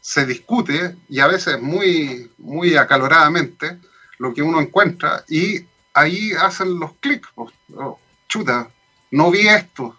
se 0.00 0.26
discute 0.26 0.96
y 1.08 1.20
a 1.20 1.26
veces 1.26 1.60
muy, 1.60 2.30
muy 2.36 2.76
acaloradamente 2.76 3.78
lo 4.18 4.34
que 4.34 4.42
uno 4.42 4.60
encuentra 4.60 5.24
y 5.28 5.64
ahí 5.94 6.32
hacen 6.32 6.78
los 6.78 6.92
clics. 7.00 7.28
Oh, 7.36 7.98
chuta, 8.28 8.68
no 9.10 9.30
vi 9.30 9.48
esto, 9.48 9.96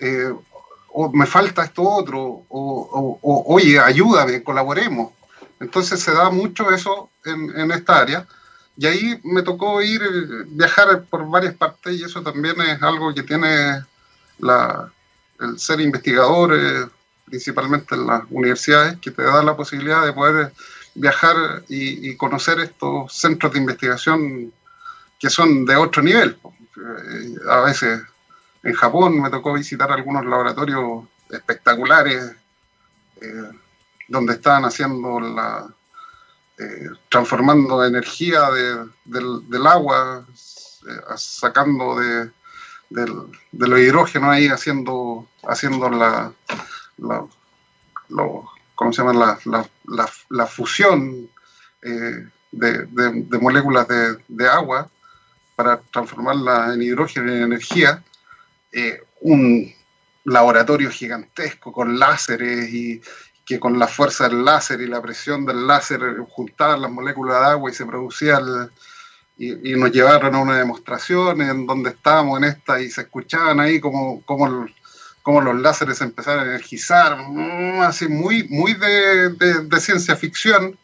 eh, 0.00 0.32
o 0.92 1.10
me 1.12 1.26
falta 1.26 1.64
esto 1.64 1.82
otro, 1.82 2.44
o, 2.48 3.20
oye, 3.46 3.78
ayúdame, 3.78 4.42
colaboremos. 4.42 5.12
Entonces 5.60 6.00
se 6.00 6.12
da 6.12 6.30
mucho 6.30 6.70
eso 6.70 7.10
en, 7.24 7.70
esta 7.70 7.98
área. 7.98 8.26
Y 8.76 8.86
ahí 8.86 9.20
me 9.24 9.42
tocó 9.42 9.82
ir, 9.82 10.02
viajar 10.48 11.04
por 11.04 11.28
varias 11.28 11.54
partes 11.54 11.96
y 11.96 12.04
eso 12.04 12.22
también 12.22 12.60
es 12.60 12.82
algo 12.82 13.14
que 13.14 13.22
tiene 13.22 13.84
la, 14.38 14.90
el 15.38 15.58
ser 15.58 15.80
investigador, 15.80 16.54
eh, 16.54 16.86
principalmente 17.26 17.94
en 17.94 18.06
las 18.06 18.22
universidades, 18.30 18.98
que 19.00 19.10
te 19.10 19.22
da 19.22 19.42
la 19.42 19.56
posibilidad 19.56 20.04
de 20.04 20.12
poder 20.12 20.52
viajar 20.94 21.62
y, 21.68 22.16
conocer 22.16 22.58
estos 22.60 23.12
centros 23.12 23.52
de 23.52 23.58
investigación 23.58 24.52
que 25.18 25.30
son 25.30 25.64
de 25.64 25.76
otro 25.76 26.02
nivel. 26.02 26.36
Eh, 26.76 27.34
a 27.48 27.60
veces 27.60 28.00
en 28.62 28.74
Japón 28.74 29.20
me 29.20 29.30
tocó 29.30 29.54
visitar 29.54 29.90
algunos 29.90 30.24
laboratorios 30.24 31.04
espectaculares 31.30 32.34
eh, 33.20 33.50
donde 34.08 34.34
estaban 34.34 34.64
haciendo 34.64 35.20
la, 35.20 35.66
eh, 36.58 36.88
transformando 37.08 37.84
energía 37.84 38.50
del, 39.04 39.66
agua, 39.66 40.26
eh, 40.28 41.00
sacando 41.16 41.96
de, 41.98 42.30
los 43.52 43.78
hidrógenos 43.78 44.30
ahí, 44.30 44.48
haciendo, 44.48 45.28
haciendo 45.44 45.88
la, 45.90 46.32
¿cómo 48.74 48.92
se 48.92 49.02
llama? 49.02 49.38
La, 50.28 50.46
fusión 50.46 51.30
de, 51.80 53.38
moléculas 53.40 53.86
de, 54.28 54.48
agua 54.48 54.90
para 55.54 55.80
transformarla 55.92 56.74
en 56.74 56.82
hidrógeno 56.82 57.30
y 57.30 57.36
en 57.36 57.42
energía. 57.42 58.02
Eh, 58.72 59.00
un 59.22 59.72
laboratorio 60.24 60.90
gigantesco 60.90 61.72
con 61.72 61.98
láseres 61.98 62.72
y 62.72 63.00
que 63.44 63.58
con 63.58 63.78
la 63.78 63.88
fuerza 63.88 64.28
del 64.28 64.44
láser 64.44 64.80
y 64.80 64.86
la 64.86 65.02
presión 65.02 65.44
del 65.44 65.66
láser 65.66 66.00
juntaban 66.28 66.82
las 66.82 66.90
moléculas 66.90 67.40
de 67.40 67.46
agua 67.46 67.70
y 67.70 67.74
se 67.74 67.86
producía 67.86 68.40
y, 69.36 69.74
nos 69.74 69.90
llevaron 69.90 70.34
a 70.34 70.38
una 70.38 70.58
demostración 70.58 71.40
en 71.40 71.66
donde 71.66 71.90
estábamos 71.90 72.38
en 72.38 72.44
esta 72.44 72.80
y 72.80 72.90
se 72.90 73.02
escuchaban 73.02 73.58
ahí 73.58 73.80
como, 73.80 74.22
como, 74.24 74.66
como 75.22 75.40
los 75.40 75.58
láseres 75.60 76.00
empezaron 76.00 76.44
a 76.44 76.50
energizar, 76.50 77.16
mm, 77.16 77.80
así 77.80 78.06
muy, 78.06 78.46
muy 78.48 78.74
de, 78.74 79.30
de 79.64 79.80
ciencia 79.80 80.14
ficción 80.14 80.78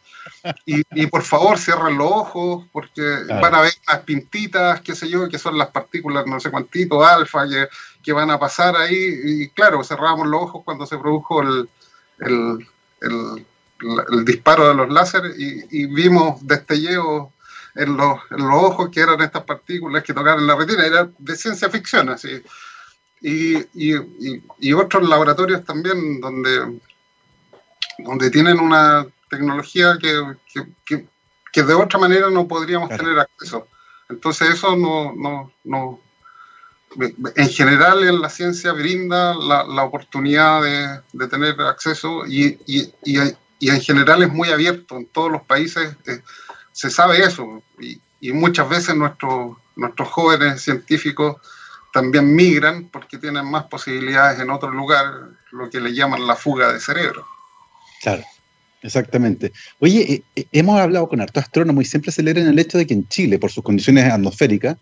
y, 0.64 1.06
por 1.06 1.22
favor 1.22 1.58
cierren 1.58 1.98
los 1.98 2.10
ojos 2.10 2.66
porque 2.72 3.02
van 3.28 3.54
a 3.54 3.60
ver 3.62 3.72
unas 3.88 4.02
pintitas, 4.02 4.80
qué 4.80 4.94
sé 4.94 5.08
yo, 5.08 5.28
que 5.28 5.38
son 5.38 5.58
las 5.58 5.68
partículas 5.68 6.26
no 6.26 6.40
sé 6.40 6.50
cuántito, 6.50 7.04
alfa, 7.04 7.48
que, 7.48 7.68
que, 8.02 8.12
van 8.12 8.30
a 8.30 8.38
pasar 8.38 8.76
ahí. 8.76 9.20
Y 9.24 9.48
claro, 9.50 9.82
cerramos 9.84 10.26
los 10.26 10.42
ojos 10.42 10.62
cuando 10.64 10.86
se 10.86 10.98
produjo 10.98 11.42
el, 11.42 11.68
el, 12.20 12.66
el, 13.00 14.24
disparo 14.24 14.68
de 14.68 14.74
los 14.74 14.90
láseres 14.90 15.34
y, 15.38 15.86
vimos 15.86 16.46
destelleos 16.46 17.28
en 17.74 17.96
los, 17.96 18.20
en 18.30 18.38
los, 18.38 18.62
ojos 18.62 18.90
que 18.90 19.00
eran 19.00 19.20
estas 19.20 19.44
partículas 19.44 20.02
que 20.02 20.14
tocaban 20.14 20.46
la 20.46 20.56
retina. 20.56 20.86
Era 20.86 21.08
de 21.18 21.36
ciencia 21.36 21.68
ficción, 21.68 22.08
así. 22.08 22.42
Y, 23.20 23.56
y, 23.74 24.42
y, 24.60 24.72
otros 24.72 25.08
laboratorios 25.08 25.64
también 25.64 26.20
donde, 26.20 26.80
donde 27.98 28.30
tienen 28.30 28.60
una 28.60 29.06
tecnología 29.28 29.98
que, 30.00 30.36
que, 31.52 31.62
de 31.62 31.74
otra 31.74 31.98
manera 31.98 32.28
no 32.28 32.46
podríamos 32.46 32.90
tener 32.90 33.18
acceso. 33.18 33.66
Entonces 34.08 34.50
eso 34.50 34.76
no, 34.76 35.14
no, 35.14 35.52
no, 35.64 36.00
en 37.34 37.48
general 37.48 38.06
en 38.06 38.20
la 38.20 38.28
ciencia 38.28 38.72
brinda 38.72 39.34
la, 39.34 39.64
la 39.64 39.84
oportunidad 39.84 40.62
de, 40.62 41.00
de, 41.12 41.28
tener 41.28 41.60
acceso 41.62 42.26
y, 42.26 42.58
y, 42.66 42.92
y, 43.04 43.70
en 43.70 43.80
general 43.80 44.22
es 44.22 44.32
muy 44.32 44.50
abierto. 44.50 44.96
En 44.96 45.06
todos 45.06 45.32
los 45.32 45.42
países 45.42 45.96
eh, 46.06 46.20
se 46.72 46.90
sabe 46.90 47.22
eso 47.22 47.62
y, 47.80 48.00
muchas 48.32 48.68
veces 48.68 48.96
nuestros, 48.96 49.56
nuestros 49.76 50.08
jóvenes 50.08 50.60
científicos 50.60 51.36
también 51.92 52.34
migran 52.34 52.88
porque 52.88 53.18
tienen 53.18 53.48
más 53.48 53.64
posibilidades 53.64 54.40
en 54.40 54.50
otro 54.50 54.70
lugar, 54.70 55.30
lo 55.52 55.70
que 55.70 55.80
le 55.80 55.94
llaman 55.94 56.26
la 56.26 56.34
fuga 56.34 56.72
de 56.72 56.80
cerebro. 56.80 57.26
Claro. 58.02 58.24
Exactamente. 58.86 59.52
Oye, 59.80 60.00
eh, 60.00 60.22
eh, 60.36 60.46
hemos 60.52 60.78
hablado 60.78 61.08
con 61.08 61.20
hartos 61.20 61.42
astrónomos 61.42 61.84
y 61.84 61.88
siempre 61.88 62.12
en 62.16 62.46
el 62.46 62.58
hecho 62.58 62.78
de 62.78 62.86
que 62.86 62.94
en 62.94 63.08
Chile, 63.08 63.38
por 63.38 63.50
sus 63.50 63.64
condiciones 63.64 64.04
atmosféricas, 64.04 64.76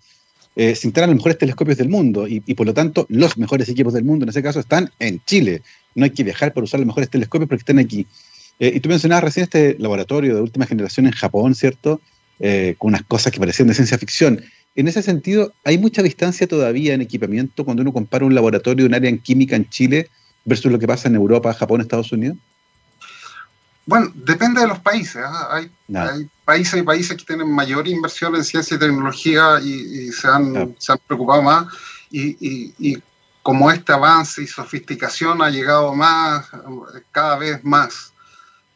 eh, 0.57 0.75
se 0.75 0.87
instalan 0.87 1.11
los 1.11 1.17
mejores 1.17 1.39
telescopios 1.39 1.79
del 1.79 1.89
mundo 1.89 2.29
y, 2.29 2.41
por 2.55 2.67
lo 2.67 2.75
tanto 2.75 3.07
los 3.09 3.37
mejores 3.39 3.69
equipos 3.69 3.93
del 3.95 4.05
mundo 4.05 4.25
en 4.25 4.29
ese 4.29 4.43
caso 4.43 4.61
están 4.61 4.91
en 4.99 5.21
Chile. 5.25 5.63
No 5.95 6.05
hay 6.05 6.11
que 6.11 6.23
viajar 6.23 6.53
para 6.53 6.65
usar 6.65 6.81
los 6.81 6.87
mejores 6.87 7.09
telescopios 7.09 7.49
porque 7.49 7.63
están 7.63 7.79
aquí. 7.79 8.07
y 8.61 8.79
tú 8.79 8.89
mencionabas 8.89 9.25
recién 9.25 9.45
este 9.45 9.77
laboratorio 9.81 10.35
de 10.37 10.41
última 10.41 10.67
generación 10.67 11.07
en 11.07 11.13
Japón, 11.13 11.55
¿cierto? 11.55 12.01
con 12.79 12.89
unas 12.89 13.03
cosas 13.05 13.33
que 13.33 13.41
parecían 13.41 13.69
de 13.69 13.75
ciencia 13.75 13.97
ficción. 13.99 14.43
En 14.77 14.87
ese 14.87 15.03
sentido, 15.03 15.53
¿hay 15.65 15.79
mucha 15.79 16.03
distancia 16.03 16.47
todavía 16.47 16.95
en 16.95 17.01
equipamiento 17.01 17.65
cuando 17.65 17.83
uno 17.83 17.93
compara 17.93 18.25
un 18.25 18.35
laboratorio 18.35 18.85
de 18.85 18.89
un 18.89 18.95
área 18.95 19.09
en 19.09 19.19
química 19.19 19.57
en 19.57 19.69
Chile 19.71 20.09
versus 20.45 20.71
lo 20.71 20.79
que 20.79 20.87
pasa 20.87 21.09
en 21.09 21.15
Europa, 21.15 21.55
Japón, 21.55 21.81
Estados 21.81 22.13
Unidos? 22.13 22.37
Bueno, 23.87 24.11
depende 24.15 24.61
de 24.61 24.69
los 24.69 24.79
países. 24.81 25.23
¿ah? 25.25 25.49
Hay, 25.53 25.71
países 26.45 26.81
y 26.81 26.83
países 26.83 27.17
que 27.17 27.25
tienen 27.25 27.51
mayor 27.51 27.87
inversión 27.89 28.35
en 28.35 28.45
ciencia 28.45 28.77
y 28.77 28.81
tecnología 28.81 29.61
y, 29.63 30.11
se, 30.13 30.29
han, 30.29 30.75
se, 30.79 30.93
han, 30.93 30.99
preocupado 31.07 31.43
más. 31.43 31.67
Y, 32.11 32.99
como 33.43 33.71
este 33.71 33.93
avance 33.93 34.43
y 34.43 34.47
sofisticación 34.47 35.43
ha 35.43 35.51
llegado 35.51 35.95
más, 35.95 36.47
cada 37.13 37.37
vez 37.37 37.63
más, 37.63 38.15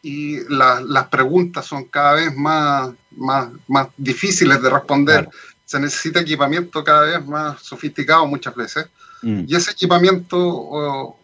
y 0.03 0.41
las 0.49 1.09
preguntas 1.09 1.65
son 1.65 1.85
cada 1.85 2.15
vez 2.15 2.37
más, 2.37 2.91
más, 3.13 3.49
más 3.67 3.89
difíciles 3.97 4.61
de 4.61 4.69
responder, 4.69 5.29
se 5.65 5.81
necesita 5.81 6.21
equipamiento 6.21 6.85
cada 6.85 7.03
vez 7.03 7.27
más 7.27 7.63
sofisticado 7.63 8.27
muchas 8.27 8.55
veces. 8.55 8.87
Mm. 9.23 9.45
Y 9.47 9.55
ese 9.55 9.73
equipamiento 9.73 10.37
oh, 10.39 11.19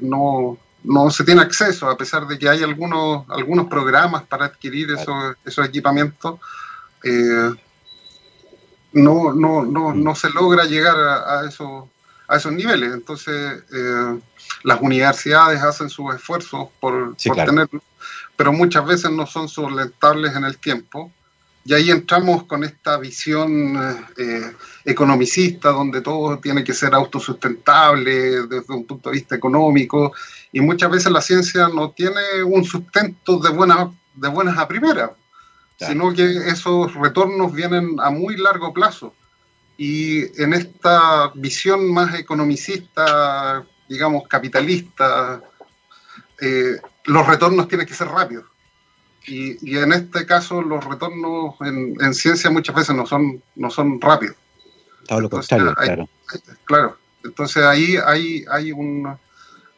no, 0.00 0.58
no 0.86 1.10
se 1.10 1.24
tiene 1.24 1.42
acceso, 1.42 1.88
a 1.88 1.96
pesar 1.96 2.26
de 2.26 2.38
que 2.38 2.48
hay 2.48 2.62
algunos, 2.62 3.28
algunos 3.28 3.66
programas 3.66 4.22
para 4.22 4.46
adquirir 4.46 4.90
esos, 4.92 5.36
esos 5.44 5.66
equipamientos, 5.66 6.38
eh, 7.02 7.50
no, 8.92 9.32
no, 9.32 9.64
no, 9.64 9.90
mm. 9.90 10.02
no, 10.02 10.14
se 10.14 10.30
logra 10.30 10.64
llegar 10.64 10.96
a, 10.96 11.40
a, 11.40 11.48
esos, 11.48 11.84
a 12.28 12.36
esos 12.36 12.52
niveles. 12.52 12.94
Entonces, 12.94 13.64
eh, 13.72 14.20
las 14.62 14.80
universidades 14.80 15.60
hacen 15.62 15.90
sus 15.90 16.14
esfuerzos 16.14 16.68
por, 16.80 17.16
tenerlo, 17.16 17.82
pero 18.36 18.52
muchas 18.52 18.86
veces 18.86 19.10
no 19.10 19.26
son 19.26 19.48
sustentables 19.48 20.34
en 20.36 20.44
el 20.44 20.56
tiempo. 20.58 21.12
Y 21.64 21.74
ahí 21.74 21.90
entramos 21.90 22.44
con 22.44 22.62
esta 22.62 22.96
visión 22.96 23.76
eh, 24.16 24.52
economicista, 24.84 25.70
donde 25.70 26.00
todo 26.00 26.38
tiene 26.38 26.62
que 26.62 26.72
ser 26.72 26.94
autosustentable 26.94 28.46
desde 28.46 28.72
un 28.72 28.86
punto 28.86 29.10
de 29.10 29.16
vista 29.16 29.34
económico, 29.34 30.12
y 30.56 30.60
muchas 30.62 30.90
veces 30.90 31.12
la 31.12 31.20
ciencia 31.20 31.68
no 31.68 31.90
tiene 31.90 32.42
un 32.42 32.64
sustento 32.64 33.38
de 33.40 33.50
buenas, 33.50 33.90
de 34.14 34.28
buenas 34.28 34.56
a 34.56 34.66
primeras, 34.66 35.10
sino 35.78 36.14
que 36.14 36.24
esos 36.48 36.94
retornos 36.94 37.52
vienen 37.52 37.96
a 38.00 38.08
muy 38.08 38.38
largo 38.38 38.72
plazo. 38.72 39.12
Y 39.76 40.22
en 40.40 40.54
esta 40.54 41.30
visión 41.34 41.92
más 41.92 42.14
economicista, 42.14 43.66
digamos, 43.86 44.26
capitalista, 44.28 45.42
eh, 46.40 46.80
los 47.04 47.26
retornos 47.26 47.68
tienen 47.68 47.86
que 47.86 47.92
ser 47.92 48.08
rápidos. 48.08 48.46
Y, 49.26 49.76
en 49.76 49.92
este 49.92 50.24
caso 50.24 50.62
los 50.62 50.82
retornos 50.82 51.56
en, 51.60 52.14
ciencia 52.14 52.48
muchas 52.48 52.74
veces 52.74 52.96
no 52.96 53.04
son, 53.04 53.42
no 53.56 53.68
son 53.68 54.00
rápidos. 54.00 54.36
Todo 55.06 55.20
lo 55.20 55.28
contrario, 55.28 55.74
claro. 55.74 56.08
Claro, 56.64 56.96
entonces 57.24 57.62
ahí 57.62 57.98
hay, 58.02 58.46
hay 58.50 58.72
un, 58.72 59.18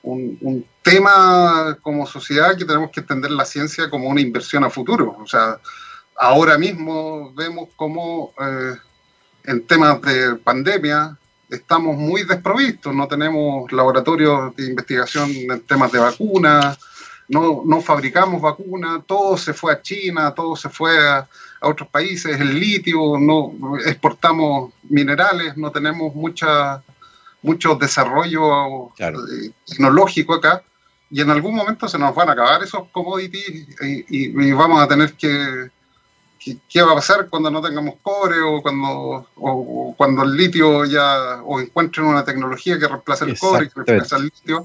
un, 0.02 0.64
tema 0.82 1.76
como 1.82 2.06
sociedad 2.06 2.56
que 2.56 2.64
tenemos 2.64 2.90
que 2.90 3.00
entender 3.00 3.30
la 3.30 3.44
ciencia 3.44 3.90
como 3.90 4.08
una 4.08 4.22
inversión 4.22 4.64
a 4.64 4.70
futuro. 4.70 5.16
O 5.20 5.26
sea, 5.26 5.58
ahora 6.16 6.56
mismo 6.56 7.30
vemos 7.34 7.68
cómo 7.76 8.32
eh, 8.40 8.74
en 9.44 9.66
temas 9.66 10.00
de 10.00 10.36
pandemia 10.36 11.14
estamos 11.50 11.96
muy 11.96 12.24
desprovistos, 12.24 12.94
no 12.94 13.06
tenemos 13.06 13.70
laboratorios 13.70 14.56
de 14.56 14.66
investigación 14.66 15.30
en 15.30 15.60
temas 15.60 15.92
de 15.92 15.98
vacunas, 15.98 16.78
no, 17.28 17.62
no 17.64 17.80
fabricamos 17.80 18.40
vacunas, 18.40 19.02
todo 19.06 19.36
se 19.36 19.52
fue 19.52 19.72
a 19.72 19.82
China, 19.82 20.34
todo 20.34 20.56
se 20.56 20.68
fue 20.68 20.98
a, 21.06 21.28
otros 21.60 21.88
países, 21.88 22.40
el 22.40 22.58
litio, 22.58 23.18
no 23.18 23.52
exportamos 23.84 24.72
minerales, 24.88 25.56
no 25.56 25.72
tenemos 25.72 26.14
mucha 26.14 26.82
mucho 27.42 27.74
desarrollo 27.76 28.88
eh, 28.98 29.52
tecnológico 29.66 30.34
acá 30.34 30.62
y 31.10 31.20
en 31.20 31.30
algún 31.30 31.54
momento 31.54 31.88
se 31.88 31.98
nos 31.98 32.14
van 32.14 32.28
a 32.28 32.32
acabar 32.32 32.62
esos 32.62 32.88
commodities 32.90 33.66
y, 33.80 34.52
vamos 34.52 34.80
a 34.80 34.88
tener 34.88 35.14
que, 35.14 35.70
¿Qué 36.68 36.82
va 36.82 36.92
a 36.92 36.96
pasar 36.96 37.28
cuando 37.28 37.50
no 37.50 37.60
tengamos 37.60 37.96
cobre 38.02 38.40
o 38.40 38.62
cuando, 38.62 39.28
o, 39.36 39.94
cuando 39.96 40.22
el 40.22 40.36
litio 40.36 40.84
ya, 40.84 41.42
o 41.42 41.60
encuentren 41.60 42.06
una 42.06 42.24
tecnología 42.24 42.78
que 42.78 42.86
reemplace 42.86 43.24
el 43.24 43.38
cobre, 43.38 43.68
que 43.68 43.82
reemplace 43.82 44.16
el 44.16 44.24
litio? 44.24 44.64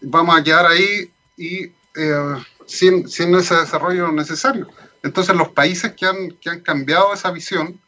Vamos 0.00 0.38
a 0.38 0.44
quedar 0.44 0.66
ahí 0.66 1.10
y 1.36 1.64
eh, 1.96 2.36
sin, 2.66 3.08
sin, 3.08 3.34
ese 3.34 3.56
desarrollo 3.56 4.12
necesario. 4.12 4.68
Entonces 5.02 5.34
los 5.34 5.48
países 5.48 5.92
que 5.94 6.06
han, 6.06 6.30
que 6.40 6.50
han 6.50 6.60
cambiado 6.60 7.12
esa 7.12 7.30
visión 7.30 7.80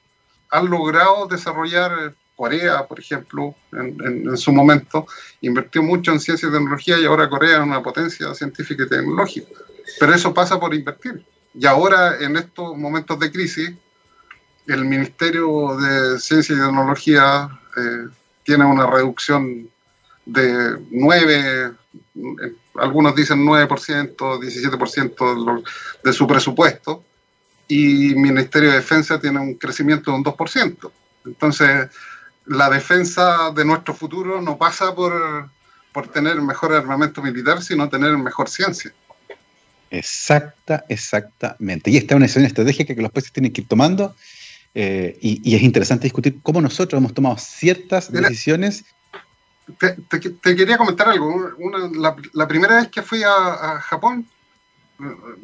han 0.51 0.69
logrado 0.69 1.27
desarrollar 1.27 2.14
Corea, 2.40 2.87
por 2.88 2.98
ejemplo, 2.98 3.55
en, 3.70 4.35
su 4.38 4.50
momento, 4.50 5.07
invirtió 5.42 5.83
mucho 5.83 6.11
en 6.11 6.20
ciencia 6.20 6.48
y 6.48 6.50
tecnología 6.50 6.98
y 6.98 7.05
ahora 7.05 7.29
Corea 7.29 7.59
es 7.59 7.62
una 7.62 7.83
potencia 7.83 8.33
científica 8.33 8.85
y 8.85 8.88
tecnológica. 8.88 9.48
Pero 9.98 10.14
eso 10.14 10.33
pasa 10.33 10.59
por 10.59 10.72
invertir. 10.72 11.22
Y 11.53 11.66
ahora, 11.66 12.16
en 12.18 12.38
estos 12.38 12.79
momentos 12.79 13.18
de 13.18 13.31
crisis, 13.31 13.72
el 14.66 14.87
Ministerio 14.87 15.76
de 15.76 16.18
Ciencia 16.18 16.55
y 16.55 16.61
Tecnología 16.61 17.50
eh, 17.76 18.09
tiene 18.42 18.64
una 18.64 18.87
reducción 18.87 19.68
de 20.24 20.79
9, 20.90 21.35
eh, 21.35 22.53
algunos 22.76 23.14
dicen 23.14 23.44
9%, 23.44 24.16
17% 24.16 25.62
de 26.03 26.12
su 26.14 26.26
presupuesto, 26.26 27.05
y 27.68 28.14
Ministerio 28.14 28.70
de 28.70 28.76
Defensa 28.76 29.20
tiene 29.20 29.40
un 29.40 29.57
crecimiento 29.57 30.11
de 30.11 30.16
un 30.16 30.24
2%. 30.24 30.90
Entonces, 31.26 31.90
la 32.46 32.70
defensa 32.70 33.50
de 33.55 33.64
nuestro 33.64 33.94
futuro 33.94 34.40
no 34.40 34.59
pasa 34.59 34.94
por, 34.94 35.50
por 35.92 36.09
tener 36.09 36.40
mejor 36.40 36.72
armamento 36.72 37.22
militar, 37.22 37.62
sino 37.62 37.88
tener 37.88 38.16
mejor 38.16 38.48
ciencia. 38.48 38.92
Exacta, 39.90 40.85
exactamente. 40.88 41.90
Y 41.90 41.96
esta 41.96 42.14
es 42.14 42.16
una 42.16 42.24
decisión 42.24 42.46
estratégica 42.46 42.94
que 42.94 43.03
los 43.03 43.11
países 43.11 43.33
tienen 43.33 43.53
que 43.53 43.62
ir 43.62 43.68
tomando. 43.68 44.14
Eh, 44.72 45.18
y, 45.20 45.57
es 45.57 45.62
interesante 45.62 46.05
discutir 46.05 46.38
cómo 46.42 46.61
nosotros 46.61 46.98
hemos 46.98 47.12
tomado 47.12 47.37
ciertas 47.38 48.12
decisiones. 48.12 48.85
Te, 49.79 50.57
quería 50.57 50.79
comentar 50.79 51.09
algo. 51.09 51.50
la, 52.33 52.48
primera 52.48 52.76
vez 52.76 52.88
que 52.88 53.03
fui 53.03 53.22
a, 53.24 53.81
Japón, 53.81 54.26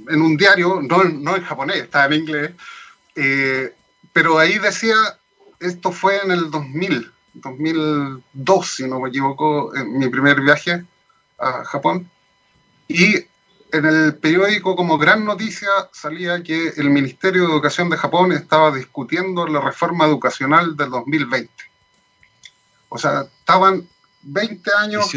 en 0.08 0.22
un 0.22 0.36
diario, 0.36 0.80
no, 0.80 1.02
no, 1.04 1.36
en 1.36 1.42
japonés, 1.42 1.76
estaba 1.78 2.06
en 2.06 2.12
inglés, 2.12 2.50
eh, 3.16 3.72
pero 4.12 4.38
ahí 4.38 4.58
decía 4.58 4.94
esto 5.60 5.92
fue 5.92 6.18
en 6.22 6.30
el 6.30 6.50
2000, 6.50 7.12
2002, 7.34 8.66
si 8.66 8.88
no 8.88 9.00
me 9.00 9.08
equivoco, 9.08 9.74
en 9.74 9.98
mi 9.98 10.08
primer 10.08 10.40
viaje 10.40 10.84
a 11.38 11.64
Japón. 11.64 12.10
Y 12.88 13.16
en 13.72 13.84
el 13.84 14.14
periódico 14.16 14.76
como 14.76 14.98
gran 14.98 15.24
noticia 15.24 15.68
salía 15.92 16.42
que 16.42 16.68
el 16.76 16.90
Ministerio 16.90 17.42
de 17.42 17.52
Educación 17.52 17.90
de 17.90 17.96
Japón 17.96 18.32
estaba 18.32 18.74
discutiendo 18.74 19.46
la 19.46 19.60
reforma 19.60 20.06
educacional 20.06 20.76
del 20.76 20.90
2020. 20.90 21.50
O 22.88 22.98
sea, 22.98 23.22
estaban 23.22 23.86
20 24.22 24.70
años, 24.78 25.10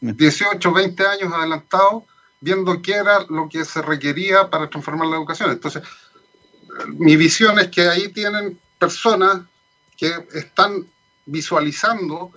18, 0.00 0.72
20 0.72 1.06
años 1.06 1.32
adelantados 1.32 2.04
viendo 2.40 2.80
qué 2.82 2.94
era 2.94 3.20
lo 3.28 3.48
que 3.48 3.64
se 3.64 3.82
requería 3.82 4.50
para 4.50 4.68
transformar 4.68 5.08
la 5.08 5.16
educación. 5.16 5.50
Entonces, 5.50 5.82
mi 6.88 7.16
visión 7.16 7.58
es 7.58 7.68
que 7.68 7.88
ahí 7.88 8.08
tienen 8.12 8.58
personas 8.78 9.42
que 9.96 10.12
están 10.34 10.86
visualizando 11.24 12.30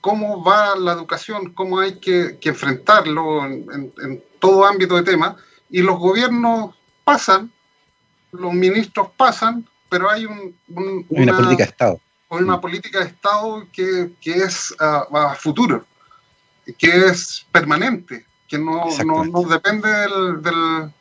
cómo 0.00 0.44
va 0.44 0.76
la 0.76 0.92
educación, 0.92 1.54
cómo 1.54 1.78
hay 1.78 1.98
que, 1.98 2.38
enfrentarlo 2.42 3.46
en, 3.46 4.22
todo 4.38 4.66
ámbito 4.66 4.96
de 4.96 5.02
tema, 5.02 5.36
y 5.70 5.80
los 5.80 5.98
gobiernos 5.98 6.74
pasan, 7.04 7.50
los 8.32 8.52
ministros 8.52 9.08
pasan, 9.16 9.66
pero 9.88 10.10
hay 10.10 10.26
una, 10.26 10.52
política 11.08 11.56
de 11.56 11.62
Estado. 11.62 12.00
Una 12.28 12.60
política 12.60 12.98
de 12.98 13.06
Estado 13.06 13.66
que, 13.72 14.12
es 14.22 14.74
a, 14.78 15.34
futuro, 15.36 15.86
que 16.76 17.06
es 17.06 17.46
permanente, 17.50 18.26
que 18.46 18.58
no, 18.58 18.84
no, 19.06 19.42
depende 19.44 19.88
del, 19.88 20.92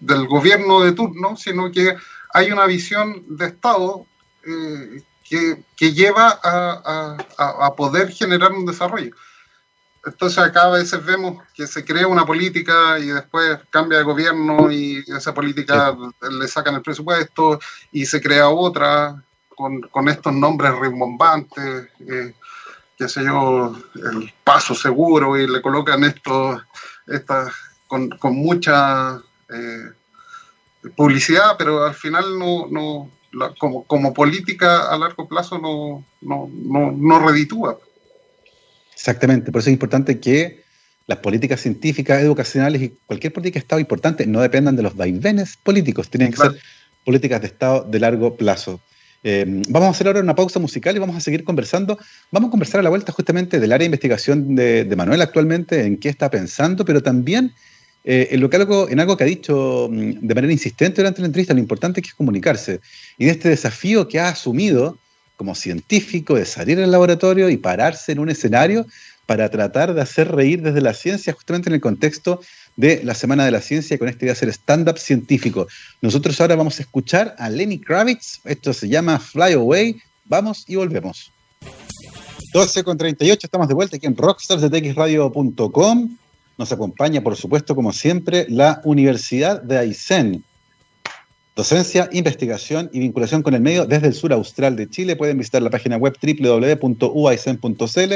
del 0.00 0.26
gobierno 0.26 0.80
de 0.80 0.90
turno, 0.90 1.36
sino 1.36 1.70
que 1.70 1.94
hay 2.32 2.50
una 2.50 2.66
visión 2.66 3.22
de 3.28 3.46
Estado 3.46 4.06
eh, 4.46 5.02
que, 5.76 5.92
lleva 5.92 6.38
a, 6.42 7.74
poder 7.76 8.12
generar 8.12 8.52
un 8.52 8.66
desarrollo. 8.66 9.14
Entonces 10.04 10.38
acá 10.38 10.64
a 10.64 10.70
veces 10.70 11.04
vemos 11.04 11.42
que 11.54 11.66
se 11.66 11.84
crea 11.84 12.06
una 12.06 12.26
política 12.26 12.98
y 12.98 13.06
después 13.06 13.58
cambia 13.70 13.98
de 13.98 14.04
gobierno 14.04 14.70
y 14.70 15.02
esa 15.06 15.32
política 15.32 15.96
le 16.30 16.46
sacan 16.46 16.74
el 16.74 16.82
presupuesto 16.82 17.58
y 17.90 18.04
se 18.04 18.20
crea 18.20 18.50
otra 18.50 19.16
con, 19.56 20.08
estos 20.08 20.32
nombres 20.32 20.72
rimbombantes, 20.78 21.88
eh, 22.00 22.34
qué 22.98 23.08
sé 23.08 23.24
yo, 23.24 23.74
el 23.94 24.32
paso 24.42 24.74
seguro 24.74 25.38
y 25.38 25.46
le 25.46 25.62
colocan 25.62 26.04
esto 26.04 26.60
con, 27.86 28.10
mucha 28.34 29.20
eh, 29.48 29.90
publicidad, 30.96 31.56
pero 31.56 31.84
al 31.84 31.94
final 31.94 32.38
no, 32.38 33.10
como, 33.58 33.84
como, 33.84 34.14
política 34.14 34.90
a 34.90 34.98
largo 34.98 35.28
plazo 35.28 35.58
no, 35.58 36.04
no, 36.20 36.50
no, 36.52 36.92
no 36.92 37.26
reditúa. 37.26 37.78
Exactamente, 38.92 39.50
por 39.50 39.60
eso 39.60 39.70
es 39.70 39.74
importante 39.74 40.20
que 40.20 40.64
las 41.06 41.18
políticas 41.18 41.60
científicas, 41.60 42.22
educacionales 42.22 42.82
y 42.82 42.96
cualquier 43.06 43.32
política 43.32 43.54
de 43.54 43.64
Estado 43.64 43.80
importante 43.80 44.26
no 44.26 44.40
dependan 44.40 44.76
de 44.76 44.82
los 44.82 44.96
vaivenes 44.96 45.56
políticos, 45.56 46.08
tienen 46.08 46.30
que 46.30 46.38
ser 46.38 46.58
políticas 47.04 47.40
de 47.40 47.48
Estado 47.48 47.84
de 47.84 48.00
largo 48.00 48.36
plazo. 48.36 48.80
Eh, 49.22 49.44
vamos 49.68 49.88
a 49.88 49.90
hacer 49.90 50.06
ahora 50.06 50.20
una 50.20 50.34
pausa 50.34 50.58
musical 50.58 50.94
y 50.96 50.98
vamos 50.98 51.16
a 51.16 51.20
seguir 51.20 51.44
conversando. 51.44 51.98
Vamos 52.30 52.48
a 52.48 52.50
conversar 52.50 52.80
a 52.80 52.82
la 52.82 52.90
vuelta 52.90 53.10
justamente 53.10 53.58
del 53.58 53.72
área 53.72 53.84
de 53.84 53.86
investigación 53.86 54.54
de, 54.54 54.84
de 54.84 54.96
Manuel 54.96 55.22
actualmente, 55.22 55.84
en 55.84 55.96
qué 55.96 56.10
está 56.10 56.30
pensando, 56.30 56.84
pero 56.84 57.02
también 57.02 57.54
eh, 58.04 58.28
en, 58.32 58.40
lo 58.40 58.50
que 58.50 58.56
algo, 58.56 58.88
en 58.88 59.00
algo 59.00 59.16
que 59.16 59.24
ha 59.24 59.26
dicho 59.26 59.88
mm, 59.90 60.20
de 60.20 60.34
manera 60.34 60.52
insistente 60.52 61.00
durante 61.00 61.22
la 61.22 61.26
entrevista, 61.26 61.54
lo 61.54 61.60
importante 61.60 62.02
que 62.02 62.08
es 62.08 62.14
comunicarse. 62.14 62.80
Y 63.16 63.24
de 63.24 63.32
este 63.32 63.48
desafío 63.48 64.08
que 64.08 64.20
ha 64.20 64.28
asumido 64.28 64.98
como 65.36 65.54
científico 65.54 66.34
de 66.34 66.44
salir 66.44 66.78
al 66.78 66.90
laboratorio 66.90 67.48
y 67.48 67.56
pararse 67.56 68.12
en 68.12 68.18
un 68.18 68.28
escenario 68.28 68.86
para 69.26 69.50
tratar 69.50 69.94
de 69.94 70.02
hacer 70.02 70.30
reír 70.30 70.60
desde 70.62 70.82
la 70.82 70.92
ciencia, 70.92 71.32
justamente 71.32 71.70
en 71.70 71.74
el 71.74 71.80
contexto 71.80 72.42
de 72.76 73.02
la 73.04 73.14
Semana 73.14 73.44
de 73.44 73.50
la 73.50 73.62
Ciencia, 73.62 73.98
con 73.98 74.08
este 74.08 74.26
día 74.26 74.34
ser 74.34 74.50
stand-up 74.50 74.98
científico. 74.98 75.66
Nosotros 76.02 76.38
ahora 76.40 76.56
vamos 76.56 76.78
a 76.78 76.82
escuchar 76.82 77.34
a 77.38 77.48
Lenny 77.48 77.78
Kravitz, 77.78 78.40
esto 78.44 78.74
se 78.74 78.88
llama 78.88 79.18
Fly 79.18 79.54
Away, 79.54 79.96
vamos 80.26 80.64
y 80.68 80.76
volvemos. 80.76 81.32
12 82.52 82.84
con 82.84 82.98
38, 82.98 83.46
estamos 83.46 83.66
de 83.66 83.74
vuelta 83.74 83.96
aquí 83.96 84.06
en 84.06 84.16
rockstarsdetxradio.com. 84.16 86.16
Nos 86.56 86.72
acompaña, 86.72 87.22
por 87.22 87.36
supuesto, 87.36 87.74
como 87.74 87.92
siempre, 87.92 88.46
la 88.48 88.80
Universidad 88.84 89.60
de 89.62 89.78
Aysén. 89.78 90.44
Docencia, 91.56 92.08
investigación 92.12 92.90
y 92.92 92.98
vinculación 92.98 93.42
con 93.42 93.54
el 93.54 93.60
medio 93.60 93.86
desde 93.86 94.08
el 94.08 94.14
sur 94.14 94.32
austral 94.32 94.74
de 94.76 94.88
Chile. 94.88 95.14
Pueden 95.16 95.38
visitar 95.38 95.62
la 95.62 95.70
página 95.70 95.96
web 95.96 96.16
www.uaisen.cl 96.20 98.12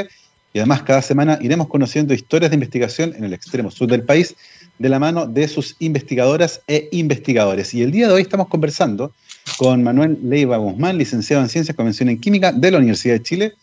y 0.51 0.59
además 0.59 0.83
cada 0.83 1.01
semana 1.01 1.37
iremos 1.41 1.67
conociendo 1.67 2.13
historias 2.13 2.51
de 2.51 2.55
investigación 2.55 3.13
en 3.15 3.23
el 3.23 3.33
extremo 3.33 3.71
sur 3.71 3.87
del 3.87 4.03
país 4.03 4.35
de 4.77 4.89
la 4.89 4.99
mano 4.99 5.27
de 5.27 5.47
sus 5.47 5.75
investigadoras 5.79 6.61
e 6.67 6.89
investigadores. 6.91 7.73
Y 7.73 7.83
el 7.83 7.91
día 7.91 8.07
de 8.07 8.13
hoy 8.13 8.23
estamos 8.23 8.47
conversando 8.47 9.13
con 9.57 9.83
Manuel 9.83 10.17
Leiva 10.23 10.57
Guzmán, 10.57 10.97
licenciado 10.97 11.43
en 11.43 11.49
Ciencias, 11.49 11.75
Convención 11.75 12.09
en 12.09 12.19
Química 12.19 12.51
de 12.51 12.71
la 12.71 12.77
Universidad 12.77 13.15
de 13.15 13.23
Chile, 13.23 13.53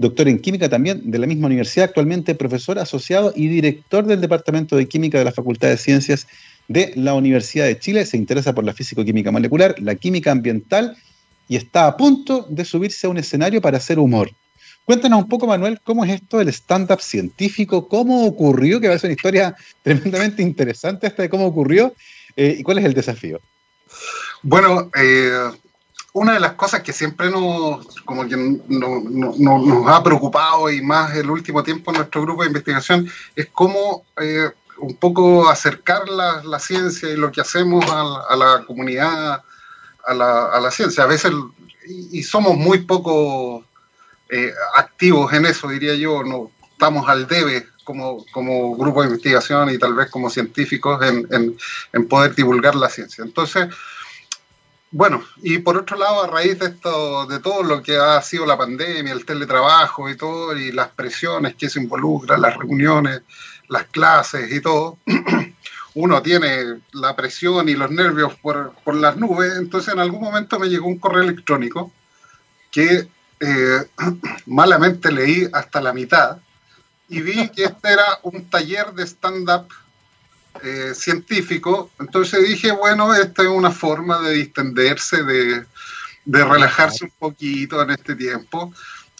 doctor 0.00 0.28
en 0.28 0.38
química 0.38 0.70
también 0.70 1.10
de 1.10 1.18
la 1.18 1.26
misma 1.26 1.46
universidad, 1.46 1.84
actualmente 1.90 2.34
profesor 2.34 2.78
asociado 2.78 3.34
y 3.36 3.48
director 3.48 4.06
del 4.06 4.22
Departamento 4.22 4.74
de 4.76 4.88
Química 4.88 5.18
de 5.18 5.26
la 5.26 5.32
Facultad 5.32 5.68
de 5.68 5.76
Ciencias 5.76 6.26
de 6.68 6.92
la 6.96 7.12
Universidad 7.12 7.66
de 7.66 7.78
Chile. 7.78 8.06
Se 8.06 8.16
interesa 8.16 8.54
por 8.54 8.64
la 8.64 8.72
físico-química 8.72 9.30
molecular, 9.30 9.74
la 9.78 9.94
química 9.96 10.32
ambiental 10.32 10.96
y 11.48 11.56
está 11.56 11.86
a 11.86 11.98
punto 11.98 12.46
de 12.48 12.64
subirse 12.64 13.06
a 13.06 13.10
un 13.10 13.18
escenario 13.18 13.60
para 13.60 13.76
hacer 13.76 13.98
humor. 13.98 14.30
Cuéntanos 14.86 15.20
un 15.20 15.28
poco, 15.28 15.46
Manuel, 15.46 15.78
cómo 15.84 16.02
es 16.06 16.12
esto 16.12 16.38
del 16.38 16.48
stand-up 16.48 17.02
científico, 17.02 17.86
cómo 17.86 18.24
ocurrió, 18.24 18.80
que 18.80 18.88
va 18.88 18.94
a 18.94 18.98
ser 18.98 19.08
una 19.08 19.16
historia 19.16 19.54
tremendamente 19.82 20.42
interesante 20.42 21.08
esta 21.08 21.22
de 21.22 21.28
cómo 21.28 21.44
ocurrió, 21.44 21.94
eh, 22.36 22.56
y 22.58 22.62
cuál 22.62 22.78
es 22.78 22.86
el 22.86 22.94
desafío. 22.94 23.38
Bueno, 24.42 24.90
eh, 24.98 25.50
una 26.12 26.34
de 26.34 26.40
las 26.40 26.52
cosas 26.52 26.82
que 26.82 26.92
siempre 26.92 27.30
nos, 27.30 27.86
como 28.04 28.26
que 28.26 28.36
nos 28.36 29.88
ha 29.88 30.02
preocupado 30.02 30.70
y 30.70 30.82
más 30.82 31.14
el 31.14 31.30
último 31.30 31.62
tiempo 31.62 31.90
en 31.90 31.98
nuestro 31.98 32.22
grupo 32.22 32.42
de 32.42 32.48
investigación 32.48 33.08
es 33.36 33.48
cómo 33.52 34.04
eh, 34.20 34.50
un 34.78 34.96
poco 34.96 35.48
acercar 35.48 36.08
la, 36.08 36.58
ciencia 36.58 37.10
y 37.10 37.16
lo 37.16 37.30
que 37.30 37.40
hacemos 37.40 37.84
a, 37.88 38.34
la 38.36 38.64
comunidad, 38.66 39.42
a 40.06 40.14
la, 40.14 40.70
ciencia. 40.70 41.04
A 41.04 41.06
veces, 41.06 41.32
y, 41.86 42.22
somos 42.22 42.56
muy 42.56 42.78
poco 42.78 43.64
eh, 44.28 44.52
activos 44.76 45.32
en 45.32 45.46
eso, 45.46 45.68
diría 45.68 45.94
yo, 45.94 46.24
no 46.24 46.50
estamos 46.72 47.08
al 47.08 47.26
debe 47.26 47.68
como, 47.84 48.24
como 48.32 48.74
grupo 48.74 49.02
de 49.02 49.08
investigación 49.08 49.70
y 49.70 49.78
tal 49.78 49.94
vez 49.94 50.10
como 50.10 50.30
científicos 50.30 51.00
en, 51.04 51.56
en 51.92 52.08
poder 52.08 52.34
divulgar 52.34 52.74
la 52.74 52.88
ciencia. 52.88 53.22
Entonces, 53.22 53.68
bueno, 54.92 55.22
y 55.42 55.58
por 55.58 55.76
otro 55.76 55.96
lado, 55.96 56.22
a 56.22 56.26
raíz 56.26 56.58
de 56.58 56.66
esto, 56.66 57.24
de 57.26 57.38
todo 57.38 57.62
lo 57.62 57.82
que 57.82 57.96
ha 57.96 58.20
sido 58.22 58.44
la 58.44 58.58
pandemia, 58.58 59.12
el 59.12 59.24
teletrabajo 59.24 60.10
y 60.10 60.16
todo, 60.16 60.56
y 60.56 60.72
las 60.72 60.88
presiones 60.88 61.54
que 61.54 61.70
se 61.70 61.80
involucran, 61.80 62.40
las 62.40 62.56
reuniones, 62.56 63.22
las 63.68 63.84
clases 63.84 64.52
y 64.52 64.60
todo, 64.60 64.98
uno 65.94 66.22
tiene 66.22 66.80
la 66.92 67.14
presión 67.14 67.68
y 67.68 67.74
los 67.74 67.90
nervios 67.92 68.34
por, 68.36 68.74
las 68.94 69.16
nubes. 69.16 69.54
Entonces, 69.58 69.94
en 69.94 70.00
algún 70.00 70.22
momento 70.22 70.58
me 70.58 70.68
llegó 70.68 70.88
un 70.88 70.98
correo 70.98 71.22
electrónico 71.22 71.92
que 72.72 73.08
eh, 73.38 73.88
malamente 74.46 75.12
leí 75.12 75.48
hasta 75.52 75.80
la 75.80 75.92
mitad 75.92 76.38
y 77.08 77.20
vi 77.20 77.48
que 77.50 77.64
este 77.64 77.92
era 77.92 78.18
un 78.22 78.50
taller 78.50 78.92
de 78.92 79.04
stand-up 79.04 79.68
eh, 80.62 80.92
científico, 80.94 81.90
entonces 81.98 82.46
dije, 82.46 82.72
bueno, 82.72 83.14
esta 83.14 83.42
es 83.42 83.48
una 83.48 83.70
forma 83.70 84.20
de 84.20 84.34
distenderse, 84.34 85.22
de, 85.22 85.64
relajarse 86.26 87.04
un 87.04 87.12
poquito 87.18 87.82
en 87.82 87.90
este 87.90 88.14
tiempo. 88.14 88.72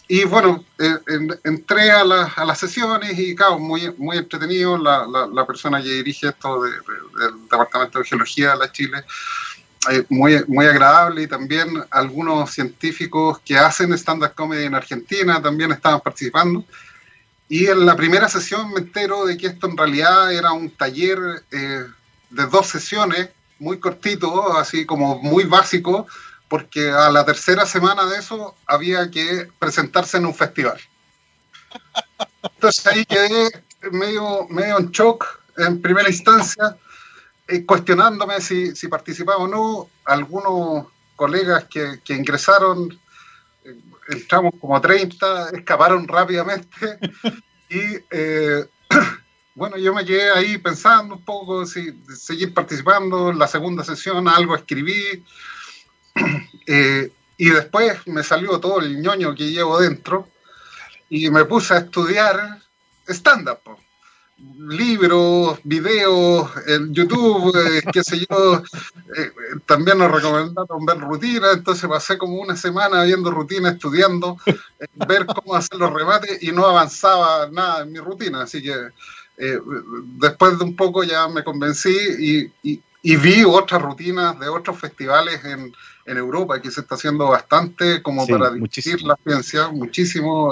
Y 0.07 0.25
bueno, 0.25 0.63
eh, 0.77 0.97
entré 1.43 1.89
a, 1.89 2.01
a, 2.01 2.45
las 2.45 2.59
sesiones 2.59 3.17
y, 3.17 3.33
claro, 3.33 3.59
muy, 3.59 3.93
muy 3.97 4.17
entretenido. 4.17 4.77
La, 4.77 5.07
la, 5.07 5.47
persona 5.47 5.81
que 5.81 5.89
dirige 5.89 6.27
esto 6.27 6.63
del 6.63 6.73
Departamento 7.49 7.99
de 7.99 8.05
Geología 8.05 8.51
de 8.51 8.57
la 8.57 8.71
Chile, 8.71 9.03
eh, 9.89 10.03
muy, 10.09 10.43
muy 10.47 10.65
agradable. 10.65 11.23
Y 11.23 11.27
también 11.27 11.83
algunos 11.89 12.51
científicos 12.51 13.39
que 13.39 13.57
hacen 13.57 13.93
stand-up 13.93 14.33
comedy 14.35 14.65
en 14.65 14.75
Argentina 14.75 15.41
también 15.41 15.71
estaban 15.71 16.01
participando. 16.01 16.65
Y 17.51 17.67
en 17.67 17.85
la 17.85 17.97
primera 17.97 18.29
sesión 18.29 18.71
me 18.71 18.79
entero 18.79 19.25
de 19.25 19.35
que 19.35 19.47
esto 19.47 19.67
en 19.67 19.75
realidad 19.75 20.31
era 20.31 20.53
un 20.53 20.69
taller 20.69 21.19
eh, 21.51 21.85
de 22.29 22.45
dos 22.47 22.67
sesiones, 22.67 23.27
muy 23.59 23.77
cortito, 23.77 24.57
así 24.57 24.85
como 24.85 25.19
muy 25.21 25.43
básico, 25.43 26.07
porque 26.47 26.89
a 26.89 27.09
la 27.09 27.25
tercera 27.25 27.65
semana 27.65 28.05
de 28.05 28.19
eso 28.19 28.55
había 28.65 29.11
que 29.11 29.49
presentarse 29.59 30.15
en 30.15 30.27
un 30.27 30.33
festival. 30.33 30.79
Entonces 32.41 32.87
ahí 32.87 33.03
quedé 33.03 33.49
medio, 33.91 34.47
medio 34.47 34.79
en 34.79 34.89
shock 34.91 35.25
en 35.57 35.81
primera 35.81 36.07
instancia, 36.07 36.77
eh, 37.49 37.65
cuestionándome 37.65 38.39
si, 38.39 38.73
si, 38.77 38.87
participaba 38.87 39.39
o 39.39 39.47
no. 39.49 39.89
Algunos 40.05 40.85
colegas 41.17 41.65
que, 41.65 41.99
que 42.01 42.13
ingresaron 42.13 42.97
entramos 44.09 44.53
como 44.59 44.79
30, 44.79 45.49
escaparon 45.51 46.07
rápidamente 46.07 46.99
y 47.69 47.97
eh, 48.11 48.65
bueno, 49.55 49.77
yo 49.77 49.93
me 49.93 50.05
quedé 50.05 50.31
ahí 50.31 50.57
pensando 50.57 51.15
un 51.15 51.25
poco 51.25 51.65
si 51.65 52.01
seguir 52.15 52.53
participando 52.53 53.29
en 53.29 53.39
la 53.39 53.47
segunda 53.47 53.83
sesión, 53.83 54.27
algo 54.27 54.55
escribí 54.55 55.23
eh, 56.67 57.11
y 57.37 57.49
después 57.49 58.07
me 58.07 58.23
salió 58.23 58.59
todo 58.59 58.79
el 58.79 59.01
ñoño 59.01 59.33
que 59.35 59.49
llevo 59.49 59.79
dentro 59.79 60.27
y 61.09 61.29
me 61.29 61.45
puse 61.45 61.73
a 61.73 61.79
estudiar 61.79 62.59
stand-up 63.07 63.59
libros, 64.69 65.59
videos 65.63 66.49
en 66.67 66.93
YouTube, 66.93 67.53
eh, 67.55 67.81
qué 67.91 68.03
sé 68.03 68.25
yo. 68.29 68.63
Eh, 69.17 69.31
también 69.65 69.97
nos 69.97 70.11
recomendaron 70.11 70.85
ver 70.85 70.99
rutinas, 70.99 71.57
entonces 71.57 71.89
pasé 71.89 72.17
como 72.17 72.35
una 72.35 72.55
semana 72.55 73.03
viendo 73.03 73.31
rutinas, 73.31 73.73
estudiando, 73.73 74.37
eh, 74.45 74.55
ver 75.07 75.25
cómo 75.25 75.55
hacer 75.55 75.77
los 75.79 75.91
remates 75.91 76.41
y 76.43 76.51
no 76.51 76.65
avanzaba 76.65 77.49
nada 77.49 77.83
en 77.83 77.91
mi 77.91 77.99
rutina. 77.99 78.43
Así 78.43 78.61
que 78.61 78.75
después 80.17 80.59
de 80.59 80.63
un 80.63 80.75
poco 80.75 81.03
ya 81.03 81.27
me 81.27 81.43
convencí 81.43 82.51
y, 82.63 82.81
vi 83.17 83.43
otras 83.43 83.81
rutinas 83.81 84.39
de 84.39 84.47
otros 84.47 84.79
festivales 84.79 85.43
en, 85.45 85.73
Europa 86.03 86.61
que 86.61 86.69
se 86.69 86.81
está 86.81 86.95
haciendo 86.95 87.29
bastante 87.29 88.01
como 88.01 88.27
para 88.27 88.49
discutir 88.49 89.01
la 89.03 89.15
ciencia, 89.23 89.69
muchísimo 89.69 90.51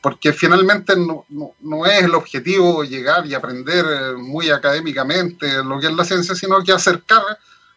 porque 0.00 0.32
finalmente 0.32 0.94
no, 0.96 1.26
no, 1.60 1.86
es 1.86 2.04
el 2.04 2.14
objetivo 2.14 2.84
llegar 2.84 3.26
y 3.26 3.34
aprender 3.34 3.84
eh, 3.84 4.12
muy 4.14 4.50
académicamente 4.50 5.62
lo 5.64 5.80
que 5.80 5.88
es 5.88 5.94
la 5.94 6.04
ciencia, 6.04 6.34
sino 6.34 6.62
que 6.62 6.72
acercar 6.72 7.22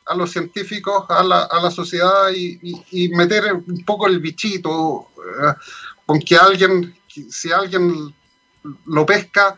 a 0.06 0.16
los 0.16 0.32
científicos 0.32 1.06
a 1.10 1.24
la, 1.24 1.44
a 1.44 1.62
la 1.62 1.72
sociedad 1.72 2.30
y, 2.34 2.60
y, 2.92 3.10
meter 3.10 3.54
un 3.54 3.84
poco 3.86 4.08
el 4.08 4.20
bichito, 4.20 5.08
eh, 5.18 5.54
con 6.06 6.20
que 6.20 6.38
alguien, 6.38 6.96
si 7.08 7.52
alguien 7.52 8.14
lo 8.86 9.06
pesca, 9.06 9.58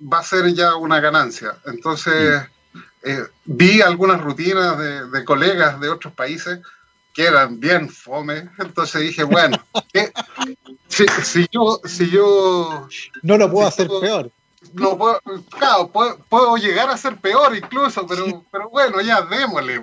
va 0.00 0.18
a 0.18 0.24
ser 0.24 0.52
ya 0.52 0.74
una 0.76 1.00
ganancia. 1.00 1.56
Entonces, 1.66 2.42
eh, 3.02 3.24
vi 3.44 3.82
algunas 3.82 4.20
rutinas 4.20 4.78
de, 4.78 5.08
de 5.08 5.24
colegas 5.24 5.80
de 5.80 5.88
otros 5.88 6.12
países 6.14 6.60
que 7.14 7.24
eran 7.24 7.58
bien 7.60 7.88
fome. 7.88 8.48
Entonces 8.58 9.02
dije, 9.02 9.24
bueno, 9.24 9.58
si, 10.88 11.46
yo, 11.50 11.80
si 11.84 12.10
yo... 12.10 12.88
No 13.22 13.36
lo 13.36 13.50
puedo 13.50 13.66
hacer 13.66 13.88
peor. 13.88 14.30
No 14.74 14.96
puedo, 14.96 15.20
claro, 15.58 15.90
puedo, 15.90 16.56
llegar 16.56 16.90
a 16.90 16.96
ser 16.96 17.16
peor 17.16 17.56
incluso, 17.56 18.06
pero, 18.06 18.44
pero 18.52 18.68
bueno, 18.68 19.00
ya 19.00 19.22
démosle. 19.22 19.82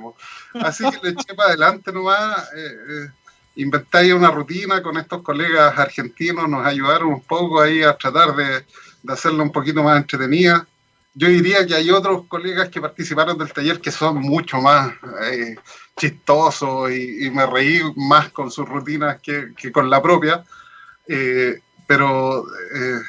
Así 0.61 0.83
que 0.89 0.99
le 1.01 1.09
eché 1.11 1.33
para 1.33 1.49
adelante 1.49 1.91
nomás. 1.91 2.49
Eh, 2.55 2.71
eh, 2.89 3.07
inventé 3.57 4.13
una 4.13 4.29
rutina 4.29 4.81
con 4.83 4.97
estos 4.97 5.23
colegas 5.23 5.77
argentinos, 5.77 6.47
nos 6.47 6.65
ayudaron 6.65 7.09
un 7.09 7.21
poco 7.21 7.59
ahí 7.59 7.81
a 7.81 7.97
tratar 7.97 8.35
de, 8.35 8.65
de 9.01 9.13
hacerlo 9.13 9.43
un 9.43 9.51
poquito 9.51 9.83
más 9.83 9.97
entretenida. 9.97 10.67
Yo 11.19 11.29
diría 11.29 11.65
que 11.65 11.73
hay 11.73 11.89
otros 11.89 12.27
colegas 12.27 12.69
que 12.69 12.79
participaron 12.79 13.39
del 13.39 13.51
taller 13.51 13.81
que 13.81 13.91
son 13.91 14.17
mucho 14.17 14.61
más 14.61 14.93
eh, 15.23 15.55
chistosos 15.95 16.91
y, 16.91 17.31
me 17.31 17.43
reí 17.47 17.81
más 17.95 18.29
con 18.29 18.51
sus 18.51 18.69
rutinas 18.69 19.19
que, 19.19 19.51
que 19.57 19.71
con 19.71 19.89
la 19.89 19.99
propia. 19.99 20.43
Eh, 21.07 21.59
pero, 21.87 22.45
eh, 22.71 22.99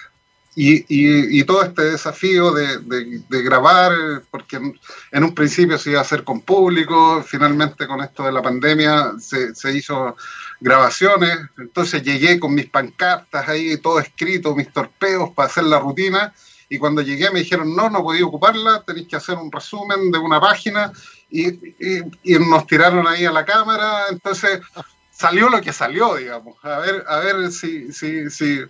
y, 0.56 1.38
y, 1.38 1.44
todo 1.44 1.62
este 1.62 1.82
desafío 1.82 2.50
de, 2.50 2.78
de, 2.78 3.42
grabar, 3.42 3.92
porque 4.30 4.56
en, 4.56 5.22
un 5.22 5.34
principio 5.34 5.76
se 5.76 5.90
iba 5.90 5.98
a 5.98 6.02
hacer 6.02 6.24
con 6.24 6.40
público, 6.40 7.22
finalmente 7.22 7.86
con 7.86 8.00
esto 8.00 8.24
de 8.24 8.32
la 8.32 8.40
pandemia 8.40 9.12
se, 9.20 9.54
se 9.54 9.76
hizo 9.76 10.16
grabaciones, 10.60 11.38
entonces 11.58 12.02
llegué 12.02 12.40
con 12.40 12.54
mis 12.54 12.70
pancartas 12.70 13.46
ahí, 13.48 13.76
todo 13.76 14.00
escrito, 14.00 14.56
mis 14.56 14.72
torpedos 14.72 15.30
para 15.30 15.48
hacer 15.48 15.64
la 15.64 15.78
rutina, 15.78 16.32
y 16.68 16.78
cuando 16.78 17.02
llegué 17.02 17.30
me 17.30 17.40
dijeron, 17.40 17.74
no, 17.74 17.88
no 17.90 18.02
podía 18.02 18.26
ocuparla, 18.26 18.82
tenéis 18.86 19.08
que 19.08 19.16
hacer 19.16 19.36
un 19.36 19.50
resumen 19.50 20.10
de 20.10 20.18
una 20.18 20.40
página, 20.40 20.92
y, 21.30 21.48
y, 21.48 22.02
y 22.22 22.38
nos 22.38 22.66
tiraron 22.66 23.06
ahí 23.06 23.24
a 23.24 23.32
la 23.32 23.44
cámara, 23.44 24.04
entonces 24.10 24.60
salió 25.18 25.48
lo 25.48 25.60
que 25.60 25.72
salió, 25.72 26.14
digamos. 26.14 26.56
A 26.62 26.78
ver, 26.78 27.04
a 27.08 27.18
ver 27.18 27.50
si, 27.50 27.92
si, 27.92 28.30
si, 28.30 28.60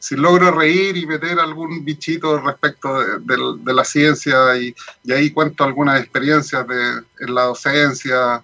si 0.00 0.16
logro 0.16 0.50
reír 0.50 0.96
y 0.96 1.06
meter 1.06 1.38
algún 1.38 1.84
bichito 1.84 2.40
respecto 2.40 3.20
de, 3.20 3.72
la 3.72 3.84
ciencia. 3.84 4.56
Y, 4.56 4.74
ahí 5.12 5.30
cuento 5.30 5.62
algunas 5.62 6.00
experiencias 6.00 6.66
de, 6.66 7.04
en 7.20 7.34
la 7.34 7.42
docencia, 7.42 8.42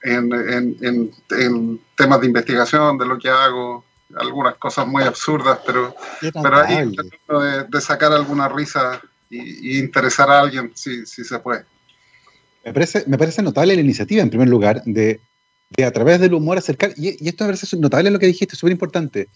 en, 0.00 0.32
en, 0.32 1.10
en, 1.30 1.80
temas 1.96 2.20
de 2.20 2.26
investigación, 2.28 2.96
de 2.98 3.06
lo 3.06 3.18
que 3.18 3.28
hago, 3.28 3.84
algunas 4.18 4.56
cosas 4.56 4.86
muy 4.86 5.02
absurdas, 5.02 5.58
pero, 5.66 5.94
pero 6.20 6.56
ahí 6.56 6.94
de, 6.94 7.64
de, 7.68 7.80
sacar 7.80 8.12
alguna 8.12 8.48
risa 8.48 9.00
y, 9.30 9.78
interesar 9.78 10.30
a 10.30 10.40
alguien 10.40 10.72
si, 10.74 11.06
si 11.06 11.24
se 11.24 11.38
puede. 11.38 11.64
Me 12.64 12.72
parece, 12.72 13.04
me 13.06 13.18
parece 13.18 13.42
notable 13.42 13.74
la 13.74 13.80
iniciativa, 13.80 14.22
en 14.22 14.30
primer 14.30 14.48
lugar, 14.48 14.82
de 14.84 15.20
de 15.76 15.84
a 15.84 15.90
través 15.90 16.20
del 16.20 16.34
humor 16.34 16.58
acercar, 16.58 16.92
y, 16.96 17.08
esto 17.28 17.44
me 17.44 17.52
parece 17.52 17.76
notable 17.76 18.10
lo 18.10 18.18
que 18.18 18.26
dijiste, 18.26 18.56
súper 18.56 18.72
importante, 18.72 19.28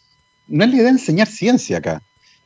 no 0.49 0.65
es 0.65 0.71
la 0.71 0.77
idea 0.77 0.85
de 0.87 0.91
enseñar 0.91 1.29
ciencia 1.29 1.79
acá, 1.79 2.03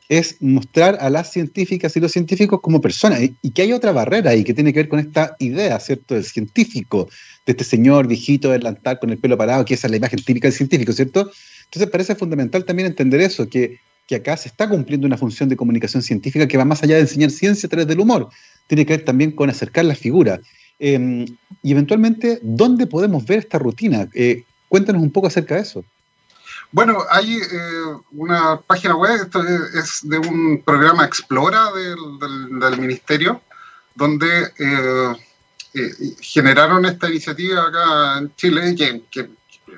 es 0.09 0.41
mostrar 0.41 0.97
a 0.99 1.09
las 1.09 1.31
científicas 1.31 1.95
y 1.95 1.99
los 1.99 2.11
científicos 2.11 2.59
como 2.61 2.81
personas, 2.81 3.21
y, 3.21 3.51
que 3.51 3.61
hay 3.61 3.73
otra 3.73 3.91
barrera 3.91 4.31
ahí 4.31 4.43
que 4.43 4.53
tiene 4.53 4.73
que 4.73 4.79
ver 4.79 4.89
con 4.89 4.99
esta 4.99 5.35
idea, 5.39 5.79
¿cierto?, 5.79 6.15
del 6.15 6.25
científico, 6.25 7.09
de 7.45 7.51
este 7.51 7.63
señor 7.63 8.07
viejito 8.07 8.51
delantal 8.51 8.99
con 8.99 9.09
el 9.09 9.17
pelo 9.17 9.37
parado, 9.37 9.65
que 9.65 9.73
esa 9.73 9.87
es 9.87 9.91
la 9.91 9.97
imagen 9.97 10.23
típica 10.23 10.47
del 10.47 10.55
científico, 10.55 10.93
¿cierto?, 10.93 11.31
Entonces 11.71 11.89
parece 11.89 12.15
fundamental 12.15 12.65
también 12.65 12.87
entender 12.87 13.21
eso, 13.21 13.47
que, 13.47 13.79
que 14.05 14.15
acá 14.15 14.35
se 14.35 14.49
está 14.49 14.67
cumpliendo 14.67 15.07
una 15.07 15.17
función 15.17 15.47
de 15.47 15.55
comunicación 15.55 16.03
científica 16.03 16.45
que 16.45 16.57
va 16.57 16.65
más 16.65 16.83
allá 16.83 16.95
de 16.95 17.01
enseñar 17.01 17.31
ciencia 17.31 17.67
a 17.67 17.69
través 17.69 17.87
del 17.87 18.01
humor, 18.01 18.27
tiene 18.67 18.85
que 18.85 18.97
ver 18.97 19.05
también 19.05 19.31
con 19.31 19.49
acercar 19.49 19.85
la 19.85 19.95
figura. 19.95 20.41
Em, 20.79 21.25
y 21.63 21.71
eventualmente, 21.71 22.39
¿dónde 22.41 22.87
podemos 22.87 23.25
ver 23.25 23.39
esta 23.39 23.57
rutina? 23.57 24.09
Eh, 24.13 24.43
cuéntanos 24.67 25.01
un 25.01 25.11
poco 25.11 25.27
acerca 25.27 25.55
de 25.55 25.61
eso. 25.61 25.85
Bueno, 26.73 26.97
hay 27.09 27.37
eh, 27.37 27.83
una 28.11 28.59
página 28.59 28.97
web, 28.97 29.21
esto 29.21 29.41
es, 29.73 29.99
de 30.03 30.17
un 30.17 30.61
programa 30.65 31.05
Explora 31.05 31.69
del, 31.71 32.77
ministerio, 32.79 33.41
donde 33.95 34.27
eh, 34.59 35.13
generaron 36.19 36.85
esta 36.85 37.09
iniciativa 37.09 37.67
acá 37.67 38.17
en 38.19 38.35
Chile, 38.35 38.75
que, 39.09 39.29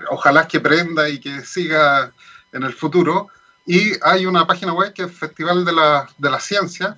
ojalá 0.10 0.48
que 0.48 0.60
prenda 0.60 1.10
y 1.10 1.20
que 1.20 1.42
siga 1.42 2.12
en 2.52 2.64
el 2.64 2.74
futuro. 2.74 3.30
Y 3.66 3.94
hay 4.02 4.26
una 4.26 4.46
página 4.46 4.74
web 4.74 4.94
que 4.94 5.04
es 5.04 5.12
Festival 5.12 5.64
de 5.64 5.72
la, 5.72 6.08
de 6.18 6.30
la 6.30 6.40
Ciencia, 6.40 6.94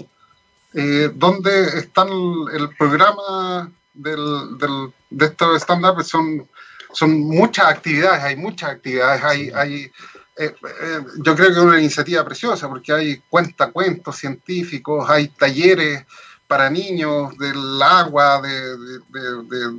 eh, 0.74 1.12
donde 1.14 1.80
están 1.80 2.10
el 2.52 2.70
programa 2.78 3.72
del, 3.94 4.58
del, 4.58 4.94
de 5.10 5.26
estos 5.26 5.62
stand-up, 5.62 6.04
son, 6.04 6.48
son 6.92 7.20
muchas 7.22 7.68
actividades, 7.68 8.24
hay 8.24 8.36
muchas 8.36 8.72
actividades, 8.72 9.24
hay, 9.24 9.52
hay 9.52 9.92
eh, 10.38 10.54
eh, 10.82 11.00
yo 11.24 11.36
creo 11.36 11.48
que 11.48 11.60
es 11.60 11.66
una 11.66 11.80
iniciativa 11.80 12.26
preciosa 12.26 12.68
porque 12.68 12.92
hay 12.92 13.24
cuentacuentos 13.30 14.18
científicos, 14.18 15.10
hay 15.10 15.30
talleres 15.30 16.04
para 16.48 16.70
niños 16.70 17.38
del 17.38 17.82
agua, 17.82 18.42
de, 18.42 18.78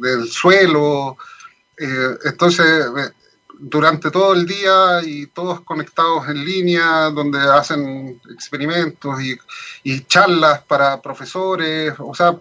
del 0.01 0.29
suelo. 0.31 1.17
Entonces, 1.79 2.87
durante 3.59 4.11
todo 4.11 4.35
el 4.35 4.47
día 4.47 5.01
y 5.03 5.27
todos 5.27 5.61
conectados 5.63 6.29
en 6.29 6.45
línea, 6.45 7.11
donde 7.11 7.39
hacen 7.39 8.21
experimentos 8.31 9.19
y, 9.85 10.01
charlas 10.07 10.63
para 10.63 11.01
profesores, 11.01 11.95
o 11.99 12.15
sea, 12.15 12.39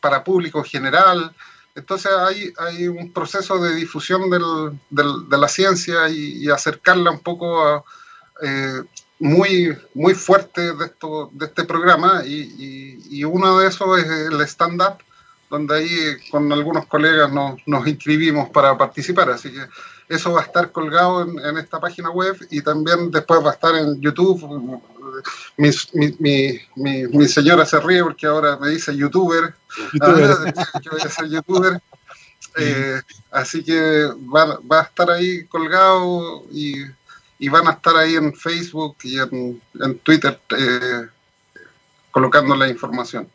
para 0.00 0.22
público 0.22 0.62
general. 0.62 1.34
Entonces 1.74 2.10
hay, 2.58 2.88
un 2.88 3.12
proceso 3.12 3.58
de 3.58 3.74
difusión 3.74 4.30
del, 4.30 5.28
de 5.28 5.38
la 5.38 5.48
ciencia 5.48 6.08
y, 6.08 6.48
acercarla 6.48 7.10
un 7.10 7.20
poco 7.20 7.84
eh, 8.42 8.82
muy, 9.18 9.76
muy 9.94 10.14
fuerte 10.14 10.72
de 10.72 11.46
este 11.46 11.64
programa 11.64 12.22
y, 12.24 12.98
y 13.10 13.24
uno 13.24 13.58
de 13.58 13.68
esos 13.68 13.98
es 13.98 14.06
el 14.06 14.40
stand-up, 14.42 14.98
donde 15.50 15.76
ahí 15.76 16.30
con 16.30 16.52
algunos 16.52 16.86
colegas 16.86 17.32
nos, 17.32 17.60
nos 17.66 17.86
inscribimos 17.86 18.50
para 18.50 18.76
participar. 18.76 19.30
Así 19.30 19.50
que 19.52 19.60
eso 20.08 20.32
va 20.32 20.40
a 20.40 20.44
estar 20.44 20.70
colgado 20.72 21.22
en, 21.22 21.58
esta 21.58 21.80
página 21.80 22.10
web 22.10 22.36
y 22.50 22.62
también 22.62 23.10
después 23.10 23.44
va 23.44 23.50
a 23.50 23.54
estar 23.54 23.74
en 23.74 24.00
YouTube. 24.00 24.80
Mi, 25.56 25.70
mi, 26.18 26.60
mi, 26.76 27.28
señora 27.28 27.64
se 27.64 27.80
ríe 27.80 28.02
porque 28.02 28.26
ahora 28.26 28.56
me 28.56 28.70
dice 28.70 28.96
youtuber. 28.96 29.54
¿YouTuber? 29.92 30.54
que 30.82 30.90
voy 30.90 31.00
a 31.00 31.08
ser 31.08 31.28
youtuber. 31.28 31.80
Eh, 32.58 33.00
así 33.32 33.62
que 33.62 34.06
va, 34.34 34.58
va, 34.60 34.80
a 34.80 34.84
estar 34.84 35.10
ahí 35.10 35.44
colgado 35.46 36.44
y, 36.50 36.74
y, 37.38 37.48
van 37.48 37.66
a 37.68 37.72
estar 37.72 37.96
ahí 37.96 38.14
en 38.14 38.34
Facebook 38.34 38.96
y 39.02 39.18
en, 39.18 39.60
en 39.80 39.98
Twitter 39.98 40.40
eh, 40.56 41.06
colocando 42.10 42.56
la 42.56 42.68
información. 42.68 43.28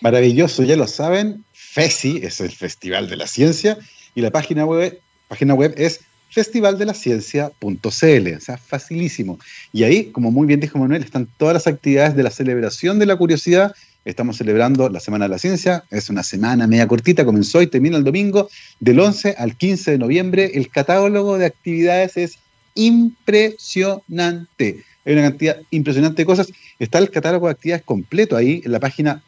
Maravilloso, 0.00 0.62
ya 0.62 0.76
lo 0.76 0.86
saben. 0.86 1.44
FESI 1.52 2.20
es 2.22 2.40
el 2.40 2.50
Festival 2.50 3.08
de 3.08 3.16
la 3.16 3.26
Ciencia 3.26 3.78
y 4.14 4.20
la 4.20 4.30
página 4.30 4.64
web 4.64 5.00
página 5.28 5.54
web 5.54 5.74
es 5.76 6.00
festivaldelaciencia.cl, 6.30 8.34
o 8.36 8.40
sea, 8.40 8.58
facilísimo. 8.58 9.38
Y 9.72 9.84
ahí, 9.84 10.06
como 10.06 10.30
muy 10.30 10.46
bien 10.46 10.60
dijo 10.60 10.78
Manuel, 10.78 11.02
están 11.02 11.28
todas 11.36 11.54
las 11.54 11.66
actividades 11.66 12.16
de 12.16 12.22
la 12.22 12.30
celebración 12.30 12.98
de 12.98 13.06
la 13.06 13.16
curiosidad. 13.16 13.74
Estamos 14.04 14.36
celebrando 14.36 14.88
la 14.88 15.00
Semana 15.00 15.24
de 15.24 15.30
la 15.30 15.38
Ciencia, 15.38 15.84
es 15.90 16.10
una 16.10 16.22
semana 16.22 16.66
media 16.66 16.86
cortita, 16.86 17.24
comenzó 17.24 17.62
y 17.62 17.66
termina 17.66 17.96
el 17.96 18.04
domingo, 18.04 18.48
del 18.78 19.00
11 19.00 19.36
al 19.38 19.56
15 19.56 19.92
de 19.92 19.98
noviembre. 19.98 20.52
El 20.54 20.68
catálogo 20.68 21.38
de 21.38 21.46
actividades 21.46 22.16
es 22.16 22.38
impresionante. 22.74 24.84
Hay 25.04 25.12
una 25.12 25.22
cantidad 25.22 25.56
impresionante 25.70 26.22
de 26.22 26.26
cosas. 26.26 26.52
Está 26.78 26.98
el 26.98 27.10
catálogo 27.10 27.46
de 27.46 27.52
actividades 27.52 27.84
completo 27.84 28.36
ahí 28.36 28.62
en 28.64 28.72
la 28.72 28.80
página 28.80 29.22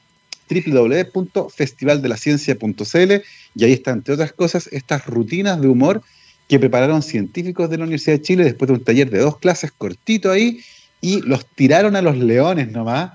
www.festivaldelaciencia.cl 0.49 3.13
y 3.55 3.65
ahí 3.65 3.73
están, 3.73 3.99
entre 3.99 4.15
otras 4.15 4.33
cosas, 4.33 4.69
estas 4.73 5.07
rutinas 5.07 5.61
de 5.61 5.69
humor 5.69 6.03
que 6.49 6.59
prepararon 6.59 7.03
científicos 7.03 7.71
de 7.71 7.79
la 7.79 7.85
Universidad 7.85 8.17
de 8.17 8.23
Chile 8.23 8.43
después 8.45 8.69
de 8.69 8.75
un 8.75 8.85
taller 8.85 9.11
de 9.11 9.19
dos 9.19 9.39
clases 9.39 9.73
cortito 9.73 10.31
ahí 10.31 10.61
y 11.01 11.21
los 11.23 11.47
tiraron 11.47 11.97
a 11.97 12.03
los 12.03 12.17
leones 12.17 12.71
nomás 12.73 13.13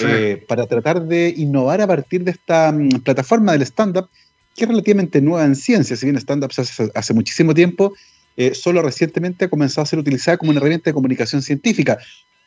eh, 0.00 0.44
para 0.48 0.66
tratar 0.66 1.06
de 1.06 1.32
innovar 1.36 1.80
a 1.80 1.86
partir 1.86 2.24
de 2.24 2.32
esta 2.32 2.72
mm, 2.72 3.00
plataforma 3.00 3.52
del 3.52 3.62
stand-up 3.62 4.08
que 4.54 4.64
es 4.64 4.68
relativamente 4.68 5.20
nueva 5.20 5.44
en 5.44 5.56
ciencia, 5.56 5.96
si 5.96 6.06
bien 6.06 6.16
stand-up 6.16 6.52
hace, 6.56 6.90
hace 6.94 7.14
muchísimo 7.14 7.54
tiempo, 7.54 7.92
eh, 8.36 8.54
solo 8.54 8.82
recientemente 8.82 9.44
ha 9.44 9.48
comenzado 9.48 9.82
a 9.82 9.86
ser 9.86 9.98
utilizada 9.98 10.36
como 10.36 10.50
una 10.50 10.60
herramienta 10.60 10.90
de 10.90 10.94
comunicación 10.94 11.42
científica, 11.42 11.98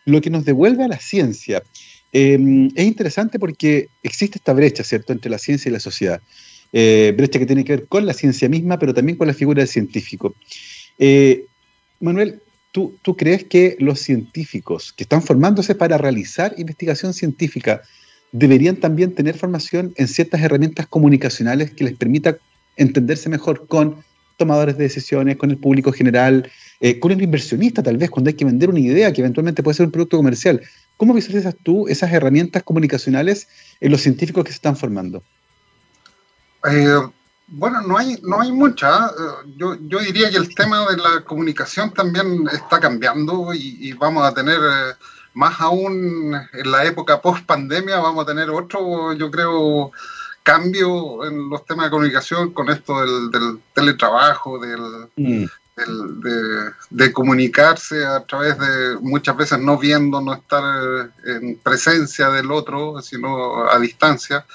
lo 0.06 0.22
que 0.22 0.30
nos 0.30 0.46
devuelve 0.46 0.86
a 0.86 0.88
la 0.88 1.00
ciencia. 1.00 1.64
Em, 2.20 2.72
es 2.74 2.84
interesante 2.84 3.38
porque 3.38 3.89
existe 4.01 4.39
esta 4.39 4.51
brecha, 4.51 4.84
¿cierto?, 4.84 5.13
entre 5.13 5.30
la 5.30 5.38
ciencia 5.38 5.70
y 5.70 5.72
la 5.72 5.80
sociedad. 5.80 6.20
Eh, 6.74 7.13
brecha 7.15 7.38
que 7.38 7.45
tiene 7.45 7.63
que 7.63 7.76
ver 7.76 7.86
con 7.88 8.07
la 8.07 8.13
ciencia 8.13 8.49
misma, 8.49 8.80
pero 8.80 8.91
también 8.91 9.20
con 9.20 9.28
la 9.28 9.36
figura 9.36 9.59
del 9.59 9.68
científico. 9.68 10.34
Eh, 10.97 11.45
Manuel, 11.99 12.41
¿tú, 12.72 12.97
¿tú 13.03 13.15
crees 13.15 13.43
que 13.43 13.76
los 13.78 13.99
científicos 13.99 14.93
que 14.93 15.03
están 15.03 15.22
formándose 15.22 15.76
para 15.76 15.99
realizar 15.99 16.55
investigación 16.57 17.13
científica 17.13 17.84
deberían 18.32 18.78
también 18.78 19.13
tener 19.13 19.38
formación 19.38 19.93
en 19.95 20.07
ciertas 20.07 20.41
herramientas 20.41 20.88
comunicacionales 20.88 21.70
que 21.70 21.84
les 21.84 21.95
permita 21.95 22.39
entenderse 22.78 23.30
mejor 23.30 23.68
con 23.68 24.03
tomadores 24.38 24.76
de 24.78 24.86
decisiones, 24.86 25.38
con 25.38 25.51
el 25.51 25.57
público 25.57 25.91
general, 25.91 26.49
eh, 26.80 26.99
con 26.99 27.11
el 27.11 27.22
inversionista 27.22 27.84
tal 27.84 27.97
vez, 27.97 28.09
cuando 28.09 28.30
hay 28.30 28.36
que 28.36 28.45
vender 28.45 28.70
una 28.72 28.80
idea 28.80 29.13
que 29.13 29.22
eventualmente 29.22 29.61
puede 29.61 29.76
ser 29.76 29.86
un 29.86 29.91
producto 29.91 30.18
comercial. 30.18 30.61
¿Cómo 30.98 31.14
visualizas 31.14 31.56
tú 31.64 31.88
esas 31.88 32.12
herramientas 32.12 32.64
comunicacionales 32.64 33.48
en 33.80 33.91
los 33.91 34.02
científicos 34.02 34.43
que 34.43 34.52
se 34.52 34.56
están 34.56 34.76
formando? 34.76 35.24
Eh, 36.70 37.00
bueno, 37.48 37.82
no 37.82 37.98
hay, 37.98 38.18
no 38.24 38.41
hay 38.41 38.52
mucha. 38.52 39.08
Eh, 39.08 39.54
yo, 39.56 39.78
yo, 39.88 40.00
diría 40.00 40.32
que 40.32 40.38
el 40.38 40.54
tema 40.54 40.89
de 40.89 40.98
la 40.98 41.22
comunicación 41.24 41.93
también 41.93 42.48
está 42.52 42.80
cambiando 42.80 43.54
y, 43.54 43.93
vamos 43.93 44.26
a 44.26 44.34
tener, 44.34 44.58
eh, 44.58 44.93
más 45.36 45.62
aún 45.62 46.36
en 46.54 46.72
la 46.72 46.84
época 46.84 47.22
post 47.22 47.45
pandemia, 47.45 48.00
vamos 48.00 48.24
a 48.24 48.28
tener 48.28 48.50
otro, 48.50 49.14
yo 49.14 49.30
creo, 49.30 49.91
cambio 50.41 51.26
en 51.26 51.48
los 51.50 51.64
temas 51.66 51.86
de 51.86 51.91
comunicación 51.91 52.54
con 52.54 52.70
esto 52.70 53.02
del, 53.02 53.60
teletrabajo, 53.74 54.58
del, 54.58 55.10
mm 55.16 55.45
de, 56.89 57.13
comunicarse 57.13 58.03
a 58.05 58.23
través 58.25 58.57
de 58.57 58.97
muchas 58.99 59.38
veces 59.38 59.59
no 59.59 59.78
viendo, 59.78 60.19
no 60.21 60.34
estar 60.34 61.11
en 61.25 61.57
presencia 61.57 62.30
del 62.30 62.51
otro, 62.51 63.01
sino 63.01 63.69
a 63.69 63.78
distancia. 63.80 64.45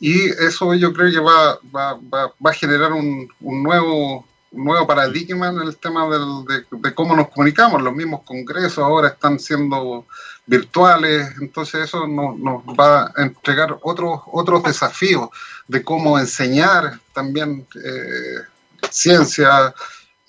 Y 0.00 0.28
eso 0.28 0.74
yo 0.74 0.92
creo 0.92 1.10
que 1.10 1.20
va, 1.20 1.58
va, 1.74 1.98
va, 2.14 2.50
a 2.50 2.54
generar 2.54 2.92
un, 2.92 3.28
un, 3.40 3.62
nuevo, 3.62 4.26
nuevo 4.52 4.86
paradigma 4.86 5.48
en 5.48 5.58
el 5.58 5.76
tema 5.76 6.08
del, 6.08 6.66
de, 6.80 6.94
cómo 6.94 7.16
nos 7.16 7.28
comunicamos. 7.28 7.82
Los 7.82 7.94
mismos 7.94 8.22
congresos 8.24 8.78
ahora 8.78 9.08
están 9.08 9.38
siendo 9.38 10.06
virtuales, 10.46 11.28
entonces 11.40 11.84
eso 11.84 12.06
nos, 12.06 12.38
nos 12.38 12.62
va 12.64 13.12
a 13.16 13.22
entregar 13.22 13.76
otros, 13.82 14.20
otros 14.32 14.62
desafíos 14.62 15.28
de 15.66 15.82
cómo 15.82 16.18
enseñar 16.18 16.98
también 17.12 17.66
eh, 17.74 18.42
ciencia, 18.90 19.74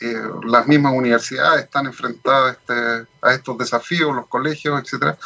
eh, 0.02 0.16
las 0.45 0.66
mismas 0.66 0.93
universidades 0.93 1.66
están 1.66 1.86
enfrentadas 1.86 2.47
a, 2.47 2.52
este, 2.52 3.08
a, 3.22 3.34
estos 3.34 3.58
desafíos, 3.58 4.16
los 4.16 4.28
colegios, 4.28 4.82
etcétera. 4.82 5.18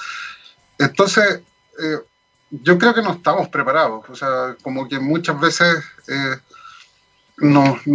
Entonces, 0.79 1.41
eh, 1.79 1.99
yo 2.49 2.77
creo 2.79 2.93
que 2.93 3.03
no 3.03 3.11
estamos 3.11 3.49
preparados. 3.49 4.03
O 4.09 4.15
sea, 4.15 4.55
como 4.63 4.87
que 4.87 4.99
muchas 4.99 5.39
veces 5.39 5.83
eh, 6.07 6.37
nos, 7.37 7.85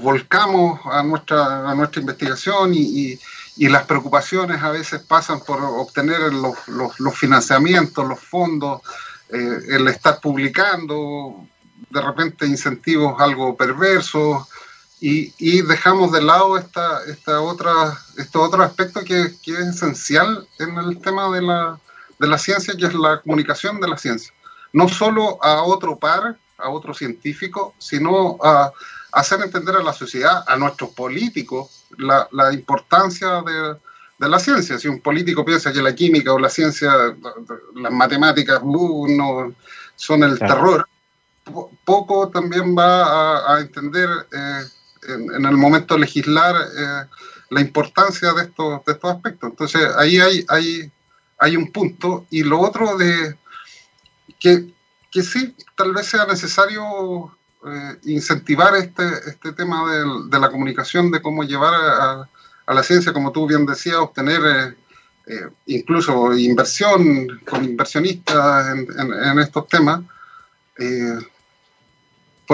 volcamos 0.00 0.80
a 0.86 1.02
nuestra, 1.02 1.68
a 1.70 1.74
nuestra 1.74 2.00
investigación 2.00 2.72
y, 2.74 3.18
las 3.56 3.84
preocupaciones 3.84 4.60
a 4.62 4.70
veces 4.70 5.02
pasan 5.02 5.40
por 5.40 5.62
obtener 5.62 6.32
los, 6.32 6.56
los 6.66 7.14
financiamientos, 7.16 8.04
los 8.04 8.18
fondos, 8.18 8.80
el 9.28 9.86
estar 9.86 10.20
publicando, 10.20 11.46
de 11.90 12.00
repente 12.00 12.46
incentivos 12.46 13.14
algo 13.20 13.56
perversos 13.56 14.48
y, 15.00 15.62
dejamos 15.62 16.12
de 16.12 16.22
lado 16.22 16.56
esta, 16.56 17.04
esta 17.04 17.40
otra, 17.40 17.98
este 18.16 18.38
otro 18.38 18.62
aspecto 18.62 19.00
que, 19.00 19.34
que, 19.42 19.52
es 19.52 19.58
esencial 19.58 20.48
en 20.58 20.78
el 20.78 20.98
tema 21.00 21.30
de 21.30 21.42
la, 21.42 21.78
de 22.18 22.26
la 22.26 22.38
ciencia, 22.38 22.74
que 22.76 22.86
es 22.86 22.94
la 22.94 23.20
comunicación 23.20 23.80
de 23.80 23.88
la 23.88 23.98
ciencia. 23.98 24.32
No 24.72 24.88
solo 24.88 25.42
a 25.42 25.62
otro 25.62 25.98
par, 25.98 26.38
a 26.56 26.68
otro 26.70 26.94
científico, 26.94 27.74
sino 27.78 28.38
a, 28.42 28.72
hacer 29.12 29.40
entender 29.42 29.76
a 29.76 29.82
la 29.82 29.92
sociedad, 29.92 30.42
a 30.46 30.56
nuestros 30.56 30.90
políticos, 30.90 31.84
la, 31.98 32.26
la 32.32 32.52
importancia 32.52 33.42
de, 33.42 33.76
de, 34.18 34.28
la 34.28 34.38
ciencia. 34.38 34.78
Si 34.78 34.88
un 34.88 35.00
político 35.00 35.44
piensa 35.44 35.72
que 35.72 35.82
la 35.82 35.94
química 35.94 36.32
o 36.32 36.38
la 36.38 36.48
ciencia, 36.48 36.92
las 37.74 37.92
matemáticas, 37.92 38.60
uh, 38.62 39.06
no, 39.08 39.54
son 39.94 40.24
el 40.24 40.38
terror, 40.38 40.88
poco 41.84 42.28
también 42.28 42.76
va 42.76 43.54
a, 43.54 43.60
entender 43.60 44.08
eh, 44.32 44.64
en, 45.08 45.44
el 45.44 45.56
momento 45.56 45.94
de 45.94 46.00
legislar 46.00 46.54
eh, 46.56 47.04
la 47.50 47.60
importancia 47.60 48.32
de 48.32 48.42
estos, 48.42 48.84
de 48.84 48.92
estos 48.92 49.10
aspectos. 49.10 49.50
Entonces, 49.50 49.82
ahí 49.96 50.18
hay, 50.18 50.44
hay, 50.48 50.92
hay 51.38 51.56
un 51.56 51.70
punto. 51.70 52.26
Y 52.30 52.42
lo 52.42 52.60
otro 52.60 52.96
de 52.96 53.36
que, 54.38 54.72
que 55.10 55.22
sí, 55.22 55.54
tal 55.76 55.92
vez 55.92 56.06
sea 56.06 56.26
necesario 56.26 57.36
eh, 57.66 57.96
incentivar 58.04 58.74
este, 58.76 59.04
este 59.26 59.52
tema 59.52 59.90
de, 60.28 60.38
la 60.38 60.50
comunicación, 60.50 61.10
de 61.10 61.22
cómo 61.22 61.44
llevar 61.44 61.74
a, 61.74 62.28
la 62.72 62.82
ciencia, 62.82 63.12
como 63.12 63.30
tú 63.30 63.46
bien 63.46 63.66
decías, 63.66 63.96
obtener 63.96 64.76
incluso 65.66 66.36
inversión 66.36 67.40
con 67.46 67.64
inversionistas 67.64 68.68
en, 68.68 69.38
estos 69.38 69.68
temas. 69.68 70.00
Eh, 70.78 71.18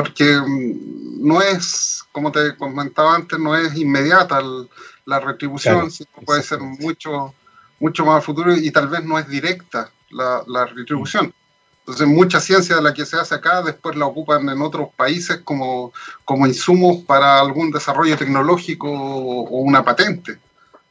porque 0.03 0.24
mm, 0.24 1.26
no 1.26 1.42
es, 1.42 2.05
como 2.12 2.32
te 2.32 2.57
comentaba 2.57 3.14
antes, 3.14 3.38
no 3.38 3.55
es 3.55 3.76
inmediata 3.76 4.40
la 5.05 5.20
retribución, 5.20 5.90
sino 5.90 6.11
puede 6.24 6.42
ser 6.42 6.61
mucho, 6.61 7.34
mucho 7.78 8.05
más 8.07 8.24
futuro 8.24 8.55
y 8.55 8.70
tal 8.70 8.88
vez 8.88 9.05
no 9.05 9.18
es 9.18 9.28
directa 9.28 9.90
la, 10.11 10.66
retribución. 10.66 11.34
Entonces, 11.80 12.07
mucha 12.07 12.40
ciencia 12.40 12.76
de 12.76 12.82
la 12.82 12.94
que 12.94 13.05
se 13.05 13.16
hace 13.16 13.34
acá 13.34 13.62
después 13.62 13.96
la 13.96 14.07
ocupan 14.07 14.48
en 14.48 14.62
otros 14.62 14.88
países 14.96 15.40
como, 15.44 15.92
como 16.24 16.46
insumos 16.46 17.05
para 17.05 17.40
algún 17.40 17.70
desarrollo 17.70 18.16
tecnológico 18.16 18.88
o, 18.90 19.61
una 19.61 19.84
patente. 19.84 20.38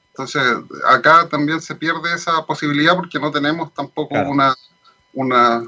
Entonces, 0.10 0.44
acá 0.88 1.28
también 1.30 1.62
se 1.62 1.76
pierde 1.76 2.14
esa 2.14 2.46
posibilidad 2.46 2.96
porque 2.96 3.20
no 3.20 3.32
tenemos 3.32 3.74
tampoco 3.74 4.16
una, 4.16 4.54
una, 5.14 5.64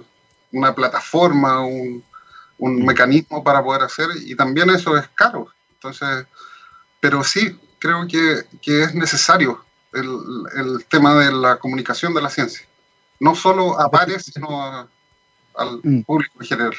una 0.52 0.76
plataforma, 0.76 1.62
un, 1.62 2.04
un 2.62 2.86
mecanismo 2.86 3.44
para 3.44 3.64
poder 3.64 3.82
hacer 3.82 4.08
y 4.24 4.36
también 4.36 4.70
eso 4.70 4.96
es 4.96 5.08
caro. 5.16 5.48
Entonces, 5.74 6.26
pero 7.00 7.24
sí, 7.24 7.58
creo 7.80 8.08
que, 8.08 8.44
que 8.62 8.84
es 8.84 8.94
necesario 8.94 9.66
el, 9.94 10.08
el, 10.56 10.86
tema 10.86 11.16
de 11.20 11.32
la 11.32 11.58
comunicación 11.58 12.14
de 12.14 12.22
la 12.22 12.30
ciencia. 12.30 12.66
No 13.20 13.34
solo 13.34 13.80
a 13.80 13.90
pares, 13.90 14.32
sino 14.32 14.88
al 15.56 15.80
mm. 15.84 16.02
público 16.04 16.36
en 16.40 16.48
general. 16.48 16.74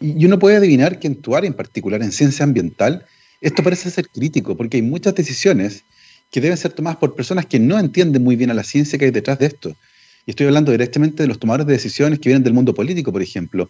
Y 0.00 0.24
uno 0.24 0.38
puede 0.38 0.56
adivinar 0.56 0.98
que 0.98 1.06
en 1.06 1.20
tu 1.20 1.36
área 1.36 1.48
en 1.48 1.54
particular, 1.54 2.02
en 2.02 2.10
ciencia 2.10 2.42
ambiental, 2.42 3.04
esto 3.42 3.62
parece 3.62 3.90
ser 3.90 4.08
crítico, 4.08 4.56
porque 4.56 4.78
hay 4.78 4.82
muchas 4.82 5.14
decisiones 5.14 5.84
que 6.30 6.40
deben 6.40 6.56
ser 6.56 6.72
tomadas 6.72 6.96
por 6.96 7.14
personas 7.14 7.44
que 7.44 7.58
no 7.58 7.78
entienden 7.78 8.24
muy 8.24 8.36
bien 8.36 8.50
a 8.50 8.54
la 8.54 8.64
ciencia 8.64 8.98
que 8.98 9.04
hay 9.04 9.10
detrás 9.10 9.38
de 9.38 9.46
esto. 9.46 9.76
Y 10.26 10.30
estoy 10.30 10.46
hablando 10.46 10.72
directamente 10.72 11.22
de 11.22 11.28
los 11.28 11.38
tomadores 11.38 11.66
de 11.66 11.74
decisiones 11.74 12.18
que 12.18 12.30
vienen 12.30 12.42
del 12.42 12.54
mundo 12.54 12.74
político, 12.74 13.12
por 13.12 13.20
ejemplo. 13.20 13.68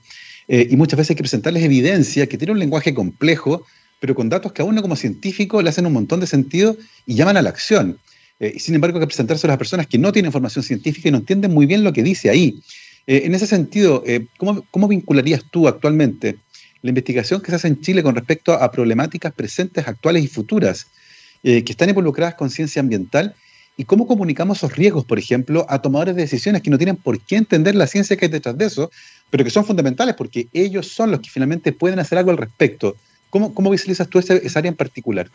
Eh, 0.48 0.68
y 0.70 0.76
muchas 0.76 0.98
veces 0.98 1.10
hay 1.10 1.16
que 1.16 1.22
presentarles 1.22 1.62
evidencia 1.62 2.26
que 2.26 2.36
tiene 2.36 2.52
un 2.52 2.58
lenguaje 2.58 2.92
complejo, 2.94 3.64
pero 4.00 4.14
con 4.14 4.28
datos 4.28 4.52
que 4.52 4.62
a 4.62 4.64
uno 4.64 4.82
como 4.82 4.96
científico 4.96 5.62
le 5.62 5.70
hacen 5.70 5.86
un 5.86 5.92
montón 5.92 6.20
de 6.20 6.26
sentido 6.26 6.76
y 7.06 7.14
llaman 7.14 7.36
a 7.36 7.42
la 7.42 7.50
acción. 7.50 7.98
Eh, 8.40 8.52
y 8.56 8.58
sin 8.58 8.74
embargo, 8.74 8.98
hay 8.98 9.02
que 9.02 9.08
presentarse 9.08 9.46
a 9.46 9.48
las 9.48 9.58
personas 9.58 9.86
que 9.86 9.98
no 9.98 10.12
tienen 10.12 10.32
formación 10.32 10.62
científica 10.62 11.08
y 11.08 11.12
no 11.12 11.18
entienden 11.18 11.52
muy 11.52 11.66
bien 11.66 11.84
lo 11.84 11.92
que 11.92 12.02
dice 12.02 12.30
ahí. 12.30 12.60
Eh, 13.06 13.22
en 13.24 13.34
ese 13.34 13.46
sentido, 13.46 14.02
¿cómo, 14.38 14.64
¿cómo, 14.70 14.88
vincularías 14.88 15.44
tú 15.50 15.68
actualmente 15.68 16.36
la 16.82 16.90
investigación 16.90 17.40
que 17.40 17.50
se 17.50 17.56
hace 17.56 17.68
en 17.68 17.80
Chile 17.80 18.02
con 18.02 18.14
respecto 18.14 18.52
a 18.52 18.70
problemáticas 18.70 19.32
presentes, 19.32 19.86
actuales 19.88 20.22
y 20.24 20.26
futuras 20.26 20.86
que 21.42 21.64
están 21.66 21.90
involucradas 21.90 22.34
con 22.36 22.48
ciencia 22.48 22.80
ambiental 22.80 23.34
y 23.76 23.84
cómo 23.84 24.06
comunicamos 24.06 24.58
esos 24.58 24.76
riesgos, 24.76 25.04
por 25.04 25.18
ejemplo, 25.18 25.66
a 25.68 25.80
tomadores 25.80 26.14
de 26.14 26.22
decisiones 26.22 26.62
que 26.62 26.70
no 26.70 26.78
tienen 26.78 26.96
por 26.96 27.20
qué 27.20 27.36
entender 27.36 27.74
la 27.74 27.86
ciencia 27.86 28.16
que 28.16 28.26
hay 28.26 28.30
detrás 28.30 28.56
de 28.56 28.66
eso, 28.66 28.90
pero 29.30 29.44
que 29.44 29.50
son 29.50 29.64
fundamentales 29.64 30.14
porque 30.14 30.48
ellos 30.52 30.88
son 30.88 31.10
los 31.10 31.20
que 31.20 31.30
finalmente 31.30 31.72
pueden 31.72 31.98
hacer 31.98 32.18
algo 32.18 32.30
al 32.30 32.36
respecto. 32.36 32.96
¿Cómo, 33.30 33.52
cómo 33.52 33.70
visualizas 33.70 34.08
tú 34.08 34.20
esa, 34.20 34.34
área 34.56 34.68
en 34.68 34.76
particular? 34.76 35.28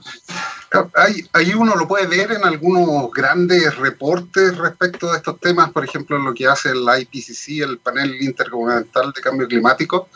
Ahí, 0.96 1.26
ahí, 1.34 1.54
uno 1.54 1.76
lo 1.76 1.86
puede 1.86 2.08
ver 2.08 2.32
en 2.32 2.46
algunos 2.46 3.12
grandes 3.12 3.76
reportes 3.76 4.58
respecto 4.58 5.12
a 5.12 5.18
estos 5.18 5.38
temas, 5.42 5.72
por 5.72 5.84
ejemplo, 5.84 6.18
lo 6.18 6.34
que 6.34 6.48
hace 6.48 6.70
el 6.70 6.86
IPCC, 7.02 7.62
el 7.62 7.78
Panel 7.80 8.22
Intergubernamental 8.22 9.12
de 9.12 9.22
Cambio 9.22 9.48
Climático, 9.50 10.08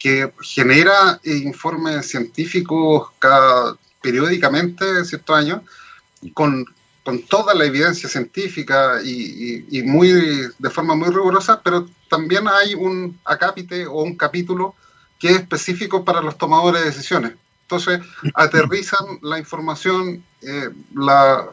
que 0.00 0.32
genera 0.40 1.20
informes 1.22 2.08
científicos 2.08 3.10
cada, 3.20 3.76
periódicamente, 4.02 5.04
ciertos 5.04 5.36
años, 5.36 5.60
con 6.34 6.66
con 7.04 7.22
toda 7.22 7.54
la 7.54 7.64
evidencia 7.64 8.08
científica 8.08 9.00
y, 9.02 9.82
muy 9.84 10.10
de 10.58 10.70
forma 10.70 10.94
muy 10.94 11.08
rigurosa, 11.08 11.60
pero 11.62 11.86
también 12.08 12.46
hay 12.48 12.74
un 12.74 13.18
acápite 13.24 13.86
o 13.86 14.02
un 14.02 14.16
capítulo 14.16 14.74
que 15.18 15.28
es 15.28 15.36
específico 15.36 16.04
para 16.04 16.20
los 16.20 16.38
tomadores 16.38 16.82
de 16.82 16.88
decisiones. 16.88 17.32
Entonces, 17.62 18.00
aterrizan 18.34 19.18
la 19.22 19.38
información, 19.38 20.22
eh, 20.42 20.70
la, 20.94 21.48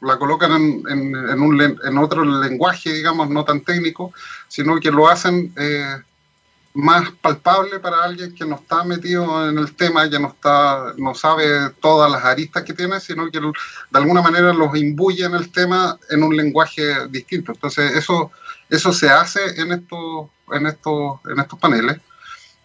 la, 0.00 0.18
colocan 0.18 0.52
en, 0.52 0.82
en, 0.88 1.40
un, 1.40 1.60
en, 1.60 1.98
otro 1.98 2.24
lenguaje, 2.24 2.92
digamos, 2.92 3.30
no 3.30 3.44
tan 3.44 3.60
técnico, 3.62 4.12
sino 4.48 4.78
que 4.80 4.90
lo 4.90 5.08
hacen 5.08 5.52
eh, 5.56 5.96
más 6.74 7.08
palpable 7.20 7.78
para 7.78 8.02
alguien 8.02 8.34
que 8.34 8.44
no 8.44 8.56
está 8.56 8.82
metido 8.82 9.48
en 9.48 9.56
el 9.58 9.76
tema, 9.76 10.10
que 10.10 10.18
no, 10.18 10.28
está, 10.28 10.92
no 10.96 11.14
sabe 11.14 11.70
todas 11.80 12.10
las 12.10 12.24
aristas 12.24 12.64
que 12.64 12.74
tiene, 12.74 12.98
sino 12.98 13.30
que 13.30 13.38
de 13.38 13.52
alguna 13.92 14.20
manera 14.20 14.52
los 14.52 14.76
imbuye 14.76 15.24
en 15.24 15.34
el 15.34 15.52
tema 15.52 15.96
en 16.10 16.24
un 16.24 16.36
lenguaje 16.36 17.06
distinto. 17.08 17.52
Entonces, 17.52 17.92
eso, 17.94 18.32
eso 18.68 18.92
se 18.92 19.08
hace 19.08 19.60
en 19.60 19.70
estos, 19.70 20.26
en, 20.50 20.66
estos, 20.66 21.20
en 21.30 21.38
estos 21.38 21.58
paneles. 21.60 21.98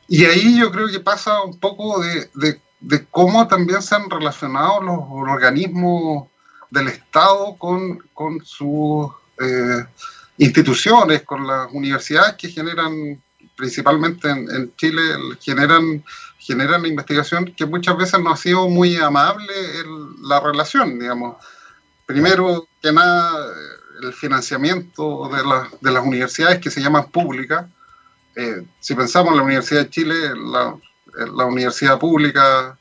Y 0.07 0.26
ahí 0.26 0.60
yo 0.60 0.72
creo 0.72 0.88
que 0.88 0.99
pasa 0.99 1.43
un 1.43 1.60
poco 1.60 2.01
de, 2.01 2.60
de, 2.80 3.05
cómo 3.12 3.47
también 3.47 3.84
se 3.84 3.93
han 3.93 4.10
relacionado 4.10 4.82
los 4.82 4.99
organismos 5.07 6.30
del 6.72 6.88
Estado 6.88 7.55
con, 7.60 7.99
con 8.16 8.43
sus 8.43 9.12
eh, 9.39 9.86
instituciones, 10.39 11.22
con 11.22 11.45
las 11.45 11.72
universidades 11.72 12.34
que 12.34 12.49
generan 12.49 13.22
principalmente 13.60 14.30
en, 14.30 14.74
Chile, 14.78 15.01
generan, 15.41 16.03
generan 16.39 16.86
investigación 16.86 17.53
que 17.57 17.66
muchas 17.66 17.97
veces 17.97 18.20
no 18.22 18.32
ha 18.32 18.38
sido 18.38 18.70
muy 18.70 18.95
amable 18.95 19.53
la 20.22 20.39
relación, 20.39 20.97
digamos. 20.97 21.36
Primero 22.05 22.70
que 22.82 22.93
nada, 22.93 23.53
el 24.01 24.14
financiamiento 24.14 25.30
de, 25.30 25.43
de 25.82 25.91
las 25.91 26.05
universidades 26.05 26.60
que 26.60 26.72
se 26.72 26.82
llaman 26.82 27.12
públicas. 27.12 27.66
Eh, 28.34 28.66
si 28.80 28.95
pensamos 28.95 29.32
en 29.32 29.38
la 29.39 29.43
Universidad 29.43 29.82
de 29.82 29.89
Chile, 29.89 30.16
la, 30.36 30.78
la 31.36 31.45
Universidad 31.45 31.99
Pública 31.99 32.78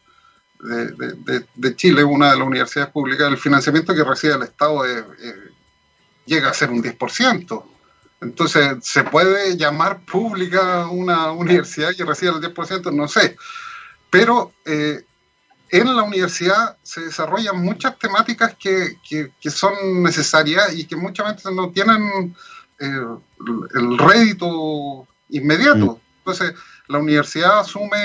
de, 0.61 1.45
de, 1.57 1.76
Chile, 1.76 2.05
una 2.05 2.31
de 2.31 2.39
las 2.39 2.47
universidades 2.47 2.93
públicas, 2.93 3.29
el 3.29 3.39
financiamiento 3.39 3.95
que 3.95 4.05
recibe 4.05 4.35
el 4.35 4.43
Estado 4.45 4.85
llega 6.24 6.51
a 6.51 6.55
ser 6.55 6.70
un 6.70 6.83
10%. 6.83 7.64
Entonces, 8.21 8.79
¿se 8.83 9.05
puede 9.05 9.57
llamar 9.57 10.01
pública 10.05 10.89
una 10.89 11.31
universidad 11.33 11.95
que 11.95 12.05
recibe 12.05 12.33
el 12.33 12.55
10%? 12.55 12.93
No 12.93 13.07
sé. 13.07 13.37
Pero 14.11 14.53
eh, 14.64 15.05
en 15.71 15.97
la 15.97 16.03
universidad 16.03 16.77
se 16.83 17.03
desarrollan 17.03 17.62
muchas 17.62 17.99
temáticas 17.99 18.57
que, 18.59 18.97
que, 19.09 19.51
son 19.51 20.03
necesarias 20.03 20.75
y 20.75 20.85
que 20.85 20.97
muchas 20.97 21.37
veces 21.37 21.53
no 21.53 21.71
tienen 21.71 22.35
eh, 22.81 23.07
el 23.75 23.99
rédito 23.99 25.07
inmediato. 25.29 25.87
Mm. 25.87 26.01
Entonces, 26.19 26.55
la 26.89 26.99
universidad 26.99 27.61
asume 27.61 27.99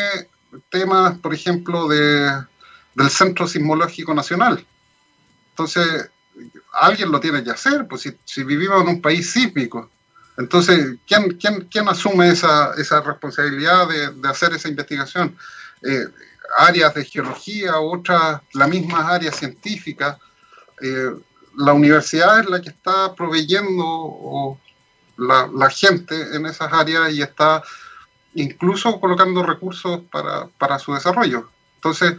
temas, 0.69 1.17
por 1.19 1.33
ejemplo, 1.33 1.87
de, 1.87 2.29
del 2.93 3.09
Centro 3.09 3.47
Sismológico 3.47 4.13
Nacional. 4.13 4.65
Entonces, 5.49 6.09
alguien 6.73 7.11
lo 7.11 7.19
tiene 7.19 7.43
que 7.43 7.51
hacer, 7.51 7.87
pues 7.87 8.01
si, 8.01 8.11
si 8.25 8.43
vivimos 8.43 8.81
en 8.81 8.89
un 8.89 9.01
país 9.01 9.31
sísmico, 9.31 9.89
entonces, 10.37 10.97
¿quién, 11.07 11.37
quién, 11.37 11.67
quién 11.69 11.87
asume 11.87 12.29
esa, 12.29 12.73
esa 12.77 13.01
responsabilidad 13.01 13.87
de, 13.87 14.11
de, 14.13 14.29
hacer 14.29 14.53
esa 14.53 14.67
investigación? 14.67 15.37
Eh, 15.83 16.07
áreas 16.57 16.93
de 16.93 17.05
geología, 17.05 17.79
otras, 17.79 18.41
las 18.53 18.69
mismas 18.69 19.05
áreas 19.05 19.35
científicas. 19.35 20.17
Eh, 20.81 21.11
la 21.57 21.73
universidad 21.73 22.39
es 22.39 22.49
la 22.49 22.61
que 22.61 22.69
está 22.69 23.13
proveyendo 23.13 24.57
la, 25.17 25.47
la, 25.53 25.69
gente 25.69 26.35
en 26.35 26.47
esas 26.47 26.73
áreas 26.73 27.13
y 27.13 27.21
está 27.21 27.61
incluso 28.33 28.99
colocando 28.99 29.43
recursos 29.43 30.01
para, 30.11 30.47
para 30.57 30.79
su 30.79 30.93
desarrollo. 30.93 31.47
Entonces, 31.75 32.15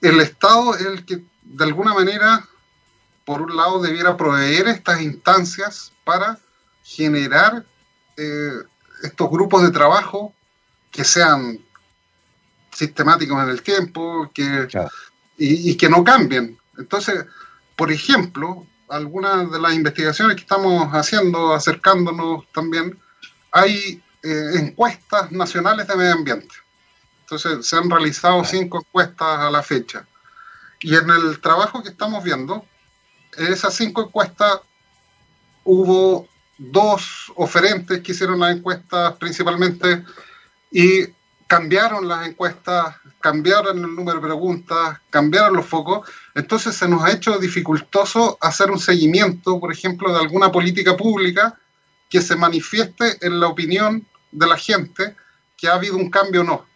el 0.00 0.20
Estado 0.20 0.74
es 0.74 0.86
el 0.86 1.04
que 1.04 1.22
de 1.42 1.64
alguna 1.64 1.94
manera, 1.94 2.48
por 3.24 3.42
un 3.42 3.56
lado, 3.56 3.80
debiera 3.80 4.16
proveer 4.16 4.66
estas 4.66 5.00
instancias 5.00 5.92
para 6.02 6.38
generar 6.84 7.64
eh, 8.16 8.62
estos 9.02 9.30
grupos 9.30 9.62
de 9.62 9.70
trabajo 9.70 10.32
que 10.90 11.02
sean 11.02 11.58
sistemáticos 12.70 13.42
en 13.42 13.48
el 13.48 13.62
tiempo 13.62 14.30
que, 14.32 14.68
y, 15.36 15.76
que 15.76 15.88
no 15.88 16.04
cambien. 16.04 16.58
Entonces, 16.78 17.24
por 17.74 17.90
ejemplo, 17.90 18.66
algunas 18.88 19.50
de 19.50 19.60
las 19.60 19.74
investigaciones 19.74 20.36
que 20.36 20.42
estamos 20.42 20.88
haciendo, 20.92 21.54
acercándonos 21.54 22.44
también, 22.52 22.98
hay 23.50 24.02
eh, 24.22 24.50
encuestas 24.54 25.32
nacionales 25.32 25.88
de 25.88 25.96
medio 25.96 26.12
ambiente. 26.12 26.54
Entonces, 27.20 27.66
se 27.66 27.76
han 27.76 27.90
realizado 27.90 28.44
cinco 28.44 28.78
encuestas 28.78 29.38
a 29.40 29.50
la 29.50 29.62
fecha. 29.62 30.06
Y 30.80 30.94
en 30.94 31.08
el 31.08 31.40
trabajo 31.40 31.82
que 31.82 31.88
estamos 31.88 32.22
viendo, 32.22 32.64
en 33.36 33.52
esas 33.52 33.74
cinco 33.74 34.02
encuestas 34.02 34.60
hubo 35.64 36.28
dos 36.58 37.32
oferentes 37.36 38.00
que 38.00 38.12
hicieron 38.12 38.40
las 38.40 38.56
encuestas 38.56 39.14
principalmente 39.16 40.04
y 40.70 41.06
cambiaron 41.46 42.08
las 42.08 42.26
encuestas, 42.26 42.96
cambiaron 43.20 43.78
el 43.78 43.94
número 43.94 44.18
de 44.18 44.26
preguntas, 44.26 44.98
cambiaron 45.10 45.54
los 45.54 45.66
focos. 45.66 46.08
Entonces 46.34 46.74
se 46.74 46.88
nos 46.88 47.02
ha 47.02 47.12
hecho 47.12 47.38
dificultoso 47.38 48.38
hacer 48.40 48.70
un 48.70 48.78
seguimiento, 48.78 49.60
por 49.60 49.72
ejemplo, 49.72 50.12
de 50.12 50.20
alguna 50.20 50.50
política 50.50 50.96
pública 50.96 51.58
que 52.08 52.20
se 52.20 52.36
manifieste 52.36 53.18
en 53.26 53.40
la 53.40 53.48
opinión 53.48 54.06
de 54.30 54.46
la 54.46 54.56
gente 54.56 55.16
que 55.56 55.68
ha 55.68 55.74
habido 55.74 55.96
un 55.96 56.10
cambio 56.10 56.40
o 56.42 56.44
no. 56.44 56.66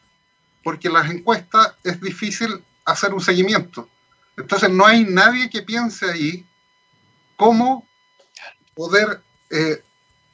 Porque 0.63 0.89
las 0.89 1.11
encuestas 1.11 1.75
es 1.85 2.01
difícil 2.01 2.63
hacer 2.85 3.13
un 3.15 3.21
seguimiento. 3.21 3.89
Entonces 4.37 4.71
no 4.71 4.87
hay 4.87 5.05
nadie 5.05 5.51
que 5.51 5.63
piense 5.63 6.11
ahí 6.11 6.47
cómo 7.37 7.87
poder 8.75 9.21
eh, 9.51 9.83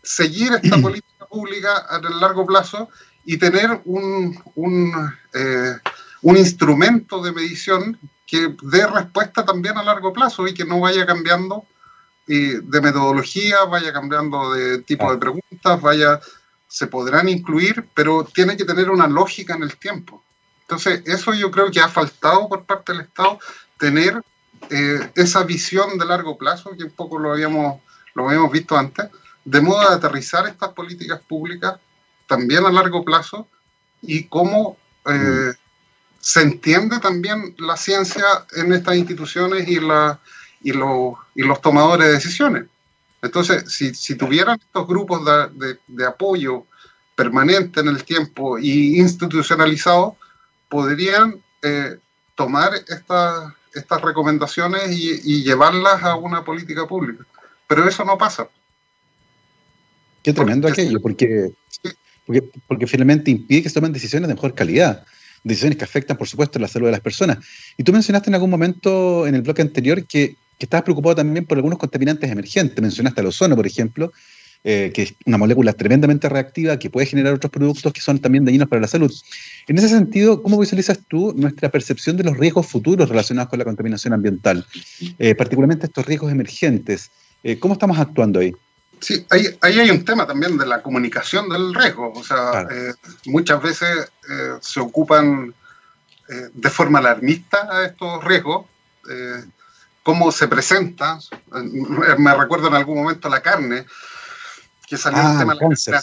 seguir 0.02 0.52
esta 0.62 0.78
política 0.82 1.26
pública 1.26 1.76
a 1.88 1.98
largo 1.98 2.46
plazo 2.46 2.88
y 3.24 3.36
tener 3.38 3.80
un, 3.84 4.38
eh, 5.32 5.76
un, 6.22 6.36
instrumento 6.36 7.22
de 7.22 7.32
medición 7.32 7.98
que 8.26 8.54
dé 8.62 8.86
respuesta 8.86 9.44
también 9.44 9.78
a 9.78 9.82
largo 9.82 10.12
plazo 10.12 10.46
y 10.46 10.54
que 10.54 10.64
no 10.64 10.80
vaya 10.80 11.06
cambiando 11.06 11.64
eh, 12.26 12.60
de 12.62 12.80
metodología, 12.80 13.64
vaya 13.64 13.92
cambiando 13.92 14.52
de 14.52 14.78
tipo 14.78 15.10
de 15.10 15.18
preguntas, 15.18 15.80
vaya, 15.80 16.20
se 16.66 16.86
podrán 16.86 17.28
incluir, 17.28 17.86
pero 17.94 18.24
tiene 18.24 18.56
que 18.56 18.64
tener 18.64 18.90
una 18.90 19.06
lógica 19.06 19.54
en 19.54 19.62
el 19.62 19.76
tiempo. 19.76 20.24
Entonces, 20.62 21.02
eso 21.04 21.34
yo 21.34 21.50
creo 21.50 21.70
que 21.70 21.80
ha 21.80 21.88
faltado 21.88 22.48
por 22.48 22.64
parte 22.64 22.92
del 22.92 23.02
Estado, 23.02 23.38
tener 23.78 24.22
eh, 24.70 25.10
esa 25.14 25.44
visión 25.44 25.98
de 25.98 26.06
largo 26.06 26.38
plazo, 26.38 26.70
que 26.76 26.84
un 26.84 26.92
poco 26.92 27.18
lo 27.18 27.32
habíamos, 27.32 27.82
lo 28.14 28.28
habíamos 28.28 28.52
visto 28.52 28.76
antes, 28.76 29.06
de 29.44 29.60
modo 29.60 29.88
de 29.88 29.96
aterrizar 29.96 30.46
estas 30.46 30.70
políticas 30.70 31.20
públicas 31.20 31.74
también 32.26 32.64
a 32.64 32.72
largo 32.72 33.04
plazo 33.04 33.48
y 34.00 34.24
cómo 34.24 34.76
eh, 35.06 35.12
mm. 35.12 35.50
se 36.20 36.42
entiende 36.42 36.98
también 37.00 37.54
la 37.58 37.76
ciencia 37.76 38.24
en 38.56 38.72
estas 38.72 38.96
instituciones 38.96 39.68
y, 39.68 39.80
la, 39.80 40.18
y, 40.62 40.70
y 40.70 41.42
los 41.42 41.60
tomadores 41.60 42.06
de 42.06 42.14
decisiones. 42.14 42.64
Entonces, 43.20 43.72
si, 43.72 43.94
si 43.94 44.16
tuvieran 44.16 44.58
estos 44.60 44.86
grupos 44.86 45.22
de, 45.24 45.78
de, 45.86 46.06
apoyo 46.06 46.66
permanente 47.14 47.80
en 47.80 47.88
el 47.88 48.04
tiempo 48.04 48.58
y 48.58 48.98
institucionalizado, 49.00 50.16
podrían 50.68 51.42
eh, 51.62 51.98
tomar 52.34 52.74
estas 52.74 53.54
estas 53.74 54.00
recomendaciones 54.02 54.90
y, 54.92 55.20
y, 55.24 55.42
llevarlas 55.42 56.02
a 56.02 56.14
una 56.14 56.44
política 56.44 56.86
pública. 56.86 57.24
Pero 57.66 57.88
eso 57.88 58.04
no 58.04 58.18
pasa. 58.18 58.48
Qué 60.22 60.32
tremendo 60.32 60.68
aquello, 60.68 61.00
porque, 61.00 61.50
porque, 62.26 62.42
porque, 62.66 62.86
finalmente 62.86 63.30
impide 63.30 63.62
que 63.62 63.68
se 63.68 63.74
tomen 63.74 63.92
decisiones 63.92 64.28
de 64.28 64.34
mejor 64.34 64.54
calidad, 64.54 65.04
decisiones 65.42 65.76
que 65.76 65.84
afectan, 65.84 66.16
por 66.16 66.26
supuesto, 66.26 66.58
la 66.58 66.68
salud 66.68 66.86
de 66.86 66.92
las 66.92 67.00
personas. 67.00 67.38
Y 67.76 67.84
tú 67.84 67.92
mencionaste 67.92 68.30
en 68.30 68.34
algún 68.34 68.50
momento 68.50 69.26
en 69.26 69.34
el 69.34 69.42
bloque 69.42 69.62
anterior 69.62 70.06
que, 70.06 70.36
que 70.58 70.64
estabas 70.64 70.84
preocupado 70.84 71.16
también 71.16 71.44
por 71.44 71.58
algunos 71.58 71.78
contaminantes 71.78 72.30
emergentes. 72.30 72.80
Mencionaste 72.80 73.20
el 73.20 73.26
ozono, 73.26 73.54
por 73.54 73.66
ejemplo, 73.66 74.12
eh, 74.66 74.92
que 74.94 75.02
es 75.02 75.14
una 75.26 75.36
molécula 75.36 75.74
tremendamente 75.74 76.26
reactiva 76.26 76.78
que 76.78 76.88
puede 76.88 77.06
generar 77.06 77.34
otros 77.34 77.50
productos 77.50 77.92
que 77.92 78.00
son 78.00 78.18
también 78.18 78.46
dañinos 78.46 78.66
para 78.66 78.80
la 78.80 78.88
salud. 78.88 79.12
En 79.68 79.76
ese 79.76 79.90
sentido, 79.90 80.42
¿cómo 80.42 80.58
visualizas 80.58 81.00
tú 81.06 81.34
nuestra 81.36 81.68
percepción 81.68 82.16
de 82.16 82.24
los 82.24 82.38
riesgos 82.38 82.66
futuros 82.66 83.10
relacionados 83.10 83.50
con 83.50 83.58
la 83.58 83.66
contaminación 83.66 84.14
ambiental, 84.14 84.64
eh, 85.18 85.34
particularmente 85.34 85.84
estos 85.84 86.06
riesgos 86.06 86.32
emergentes? 86.32 87.10
Eh, 87.44 87.58
¿Cómo 87.60 87.74
estamos 87.74 87.98
actuando 87.98 88.40
ahí? 88.40 88.52
Sí, 89.00 89.24
ahí, 89.30 89.56
hay 89.60 89.90
un 89.90 90.04
tema 90.04 90.26
también 90.26 90.56
de 90.56 90.66
la 90.66 90.82
comunicación 90.82 91.48
del 91.48 91.74
riesgo. 91.74 92.12
O 92.12 92.24
sea, 92.24 92.66
muchas 93.26 93.62
veces 93.62 94.10
se 94.60 94.80
ocupan 94.80 95.54
de 96.26 96.70
forma 96.70 97.00
alarmista 97.00 97.68
a 97.70 97.84
estos 97.84 98.24
riesgos. 98.24 98.64
cómo 100.02 100.32
se 100.32 100.48
presenta. 100.48 101.18
Me 102.16 102.34
recuerdo 102.34 102.68
en 102.68 102.74
algún 102.74 103.02
momento 103.02 103.28
la 103.28 103.42
carne 103.42 103.84
que 104.86 104.96
salió 104.96 105.20
ah, 105.22 105.36
tema 105.38 105.54
de 105.54 105.60
la 105.60 105.68
cáncer, 105.68 105.94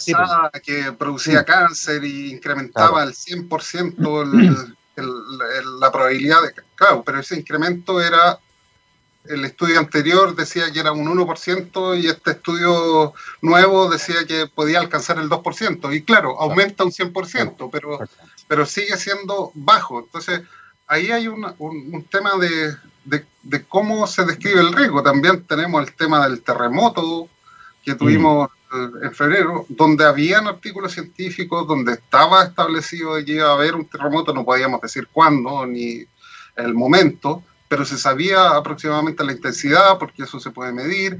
pues. 0.52 0.62
que 0.62 0.92
producía 0.92 1.44
cáncer 1.44 2.04
y 2.04 2.30
incrementaba 2.30 3.02
el 3.04 3.14
100% 3.14 4.76
la 4.96 5.90
probabilidad 5.90 6.42
de... 6.42 6.54
Claro, 6.74 7.02
pero 7.04 7.20
ese 7.20 7.36
incremento 7.36 8.00
era... 8.00 8.38
El 9.24 9.44
estudio 9.44 9.78
anterior 9.78 10.34
decía 10.34 10.72
que 10.72 10.80
era 10.80 10.92
un 10.92 11.06
1% 11.06 12.00
y 12.00 12.08
este 12.08 12.32
estudio 12.32 13.14
nuevo 13.40 13.88
decía 13.88 14.26
que 14.26 14.46
podía 14.46 14.80
alcanzar 14.80 15.18
el 15.18 15.28
2%. 15.28 15.94
Y 15.94 16.02
claro, 16.02 16.40
aumenta 16.40 16.84
un 16.84 16.90
100%, 16.90 17.68
pero, 17.70 18.00
pero 18.48 18.66
sigue 18.66 18.96
siendo 18.96 19.52
bajo. 19.54 20.00
Entonces, 20.00 20.42
ahí 20.86 21.10
hay 21.10 21.28
un, 21.28 21.46
un, 21.58 22.04
tema 22.04 22.36
de, 22.36 22.76
de, 23.04 23.24
de, 23.42 23.64
cómo 23.64 24.06
se 24.06 24.24
describe 24.24 24.60
el 24.60 24.72
riesgo. 24.72 25.02
También 25.02 25.44
tenemos 25.44 25.86
el 25.86 25.94
tema 25.94 26.26
del 26.26 26.42
terremoto 26.42 27.28
que 27.84 27.94
tuvimos 27.94 28.50
en 29.02 29.14
febrero, 29.14 29.66
donde 29.68 30.04
habían 30.04 30.46
artículos 30.46 30.92
científicos, 30.92 31.66
donde 31.66 31.92
estaba 31.92 32.44
establecido 32.44 33.14
que 33.24 33.32
iba 33.32 33.48
a 33.48 33.54
haber 33.54 33.74
un 33.74 33.86
terremoto, 33.86 34.32
no 34.32 34.44
podíamos 34.44 34.80
decir 34.80 35.08
cuándo 35.12 35.66
ni 35.66 36.04
el 36.56 36.74
momento, 36.74 37.42
pero 37.72 37.86
se 37.86 37.96
sabía 37.96 38.50
aproximadamente 38.50 39.24
la 39.24 39.32
intensidad, 39.32 39.96
porque 39.98 40.24
eso 40.24 40.38
se 40.38 40.50
puede 40.50 40.74
medir. 40.74 41.16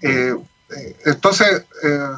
Eh, 0.00 0.36
eh, 0.70 0.96
entonces, 1.04 1.64
eh, 1.82 2.12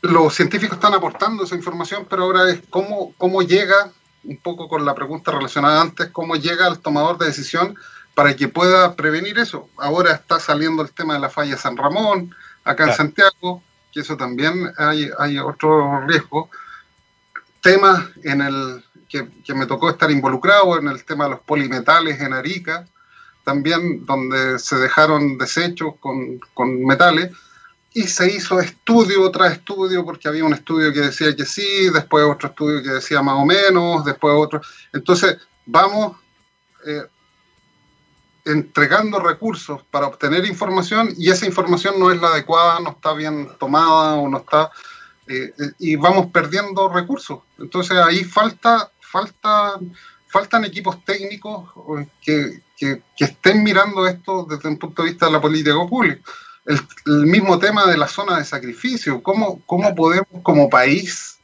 los 0.00 0.34
científicos 0.34 0.76
están 0.76 0.94
aportando 0.94 1.44
esa 1.44 1.56
información, 1.56 2.06
pero 2.08 2.22
ahora 2.22 2.48
es 2.48 2.62
cómo, 2.70 3.12
cómo 3.18 3.42
llega, 3.42 3.92
un 4.24 4.38
poco 4.38 4.66
con 4.66 4.86
la 4.86 4.94
pregunta 4.94 5.30
relacionada 5.30 5.82
antes, 5.82 6.08
cómo 6.08 6.36
llega 6.36 6.64
al 6.64 6.78
tomador 6.78 7.18
de 7.18 7.26
decisión 7.26 7.76
para 8.14 8.34
que 8.34 8.48
pueda 8.48 8.96
prevenir 8.96 9.38
eso. 9.38 9.68
Ahora 9.76 10.12
está 10.12 10.40
saliendo 10.40 10.80
el 10.80 10.92
tema 10.92 11.12
de 11.12 11.20
la 11.20 11.28
falla 11.28 11.58
San 11.58 11.76
Ramón, 11.76 12.34
acá 12.64 12.86
en 12.86 12.94
Santiago, 12.94 13.62
que 13.92 14.00
eso 14.00 14.16
también 14.16 14.72
hay, 14.78 15.10
hay 15.18 15.38
otro 15.38 16.00
riesgo. 16.06 16.48
Temas 17.60 18.06
en 18.24 18.40
el 18.40 18.84
que, 19.10 19.54
me 19.54 19.66
tocó 19.66 19.90
estar 19.90 20.10
involucrado 20.10 20.78
en 20.78 20.88
el 20.88 21.04
tema 21.04 21.24
de 21.24 21.30
los 21.30 21.40
polimetales 21.40 22.20
en 22.20 22.32
Arica, 22.32 22.86
también 23.44 24.06
donde 24.06 24.58
se 24.58 24.76
dejaron 24.76 25.36
desechos 25.36 25.94
con, 26.00 26.38
con 26.54 26.84
metales 26.84 27.30
y 27.92 28.04
se 28.04 28.32
hizo 28.32 28.60
estudio 28.60 29.28
tras 29.30 29.52
estudio, 29.52 30.04
porque 30.04 30.28
había 30.28 30.44
un 30.44 30.54
estudio 30.54 30.92
que 30.92 31.00
decía 31.00 31.34
que 31.34 31.44
sí, 31.44 31.90
después 31.92 32.24
otro 32.24 32.50
estudio 32.50 32.82
que 32.82 32.90
decía 32.90 33.20
más 33.20 33.34
o 33.34 33.44
menos, 33.44 34.04
después 34.04 34.32
otro. 34.36 34.60
Entonces, 34.92 35.38
vamos 35.66 36.16
eh, 36.86 37.02
entregando 38.44 39.18
recursos 39.18 39.82
para 39.90 40.06
obtener 40.06 40.46
información 40.46 41.12
y 41.16 41.30
esa 41.30 41.46
información 41.46 41.98
no 41.98 42.10
es 42.10 42.20
la 42.20 42.28
adecuada, 42.28 42.80
no 42.80 42.90
está 42.90 43.12
bien 43.12 43.50
tomada 43.58 44.14
o 44.14 44.28
no 44.28 44.38
está 44.38 44.70
eh, 45.26 45.52
eh, 45.58 45.72
y 45.78 45.96
vamos 45.96 46.26
perdiendo 46.32 46.88
recursos. 46.88 47.40
Entonces 47.58 47.96
ahí 47.98 48.24
falta, 48.24 48.90
falta, 49.10 49.78
faltan 50.28 50.64
equipos 50.64 51.04
técnicos 51.04 51.70
eh, 51.98 52.08
que, 52.22 52.62
que, 53.16 53.24
estén 53.24 53.62
mirando 53.62 54.06
esto 54.06 54.46
desde 54.48 54.68
un 54.68 54.78
punto 54.78 55.02
de 55.02 55.10
vista 55.10 55.26
de 55.26 55.32
la 55.32 55.40
política 55.40 55.74
pública. 55.88 56.22
El, 56.66 56.80
el 57.06 57.26
mismo 57.26 57.58
tema 57.58 57.86
de 57.86 57.96
la 57.96 58.06
zona 58.06 58.38
de 58.38 58.44
sacrificio, 58.44 59.22
cómo, 59.22 59.60
cómo 59.66 59.94
podemos 59.94 60.28
como 60.42 60.68
país 60.68 61.38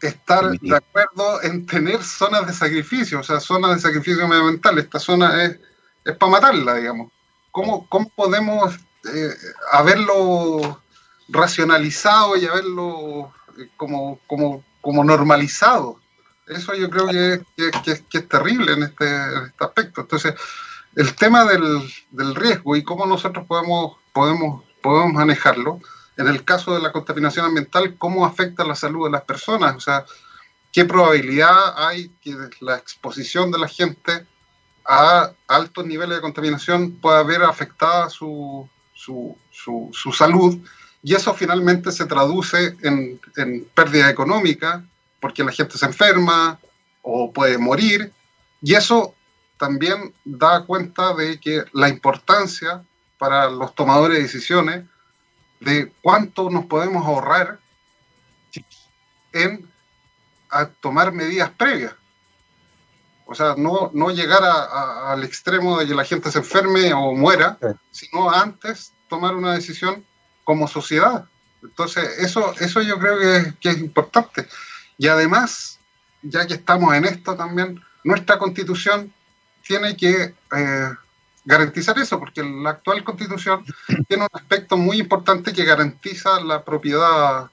estar 0.00 0.50
de 0.50 0.76
acuerdo 0.76 1.42
en 1.42 1.64
tener 1.64 2.02
zonas 2.02 2.46
de 2.46 2.52
sacrificio, 2.52 3.20
o 3.20 3.22
sea, 3.22 3.40
zonas 3.40 3.76
de 3.76 3.80
sacrificio 3.80 4.26
medioambiental. 4.26 4.78
Esta 4.78 4.98
zona 4.98 5.44
es 5.44 5.58
es 6.04 6.16
para 6.16 6.32
matarla, 6.32 6.74
digamos. 6.74 7.12
¿Cómo, 7.50 7.86
cómo 7.88 8.08
podemos 8.10 8.74
eh, 9.12 9.34
haberlo 9.72 10.82
racionalizado 11.28 12.36
y 12.36 12.46
haberlo 12.46 13.32
eh, 13.58 13.68
como, 13.76 14.18
como, 14.26 14.64
como 14.80 15.04
normalizado? 15.04 16.00
Eso 16.46 16.74
yo 16.74 16.90
creo 16.90 17.06
que, 17.06 17.42
que, 17.56 18.18
es 18.18 18.28
terrible 18.28 18.72
en 18.72 18.82
este, 18.82 19.06
este, 19.46 19.64
aspecto. 19.64 20.02
Entonces, 20.02 20.34
el 20.96 21.14
tema 21.14 21.44
del, 21.44 21.82
del, 22.10 22.34
riesgo 22.34 22.76
y 22.76 22.82
cómo 22.82 23.06
nosotros 23.06 23.46
podemos, 23.46 23.96
podemos, 24.12 24.64
podemos 24.82 25.12
manejarlo, 25.12 25.80
en 26.16 26.28
el 26.28 26.44
caso 26.44 26.74
de 26.74 26.82
la 26.82 26.92
contaminación 26.92 27.46
ambiental, 27.46 27.96
cómo 27.96 28.26
afecta 28.26 28.64
la 28.64 28.74
salud 28.74 29.06
de 29.06 29.12
las 29.12 29.22
personas. 29.22 29.76
O 29.76 29.80
sea, 29.80 30.04
qué 30.72 30.84
probabilidad 30.84 31.74
hay 31.76 32.08
que 32.20 32.34
la 32.60 32.76
exposición 32.76 33.50
de 33.50 33.58
la 33.58 33.68
gente 33.68 34.26
a 34.84 35.32
altos 35.46 35.86
niveles 35.86 36.16
de 36.16 36.22
contaminación 36.22 36.92
pueda 36.92 37.22
ver 37.22 37.42
afectada 37.42 38.10
su, 38.10 38.68
su, 38.94 39.36
su, 39.50 40.12
salud 40.12 40.58
y 41.02 41.14
eso 41.14 41.34
finalmente 41.34 41.92
se 41.92 42.06
traduce 42.06 42.76
en, 42.82 43.20
en, 43.36 43.64
pérdida 43.74 44.10
económica 44.10 44.84
porque 45.22 45.44
la 45.44 45.52
gente 45.52 45.78
se 45.78 45.86
enferma 45.86 46.58
o 47.00 47.32
puede 47.32 47.56
morir 47.56 48.12
y 48.60 48.74
eso 48.74 49.14
también 49.56 50.12
da 50.24 50.64
cuenta 50.66 51.14
de 51.14 51.38
que 51.38 51.64
la 51.72 51.88
importancia 51.88 52.82
para 53.18 53.48
los 53.48 53.72
tomadores 53.76 54.16
de 54.16 54.24
decisiones 54.24 54.84
de 55.60 55.92
cuánto 56.02 56.50
nos 56.50 56.66
podemos 56.66 57.06
ahorrar 57.06 57.60
en 59.32 59.70
a 60.50 60.66
tomar 60.66 61.12
medidas 61.12 61.50
previas. 61.50 61.94
O 63.24 63.34
sea, 63.34 63.54
no, 63.56 63.90
no 63.94 64.10
llegar 64.10 64.42
al 64.42 65.22
extremo 65.22 65.78
de 65.78 65.86
que 65.86 65.94
la 65.94 66.04
gente 66.04 66.30
se 66.30 66.38
enferme 66.38 66.92
o 66.92 67.14
muera, 67.14 67.56
sino 67.90 68.28
antes 68.30 68.92
tomar 69.08 69.34
una 69.34 69.54
decisión 69.54 70.04
como 70.44 70.66
sociedad. 70.68 71.24
Entonces, 71.62 72.18
eso, 72.18 72.52
eso 72.58 72.82
yo 72.82 72.98
creo 72.98 73.18
que, 73.60 73.68
es 73.68 73.78
importante. 73.78 74.46
Y 75.02 75.08
además, 75.08 75.80
ya 76.22 76.46
que 76.46 76.54
estamos 76.54 76.94
en 76.94 77.04
esto 77.04 77.34
también, 77.34 77.82
nuestra 78.04 78.38
constitución 78.38 79.12
tiene 79.66 79.96
que 79.96 80.32
eh, 80.56 80.88
garantizar 81.44 81.98
eso, 81.98 82.20
porque 82.20 82.40
la 82.44 82.70
actual 82.70 83.02
constitución 83.02 83.64
tiene 84.08 84.22
un 84.22 84.28
aspecto 84.32 84.76
muy 84.76 85.00
importante 85.00 85.52
que 85.52 85.64
garantiza 85.64 86.40
la 86.44 86.64
propiedad, 86.64 87.50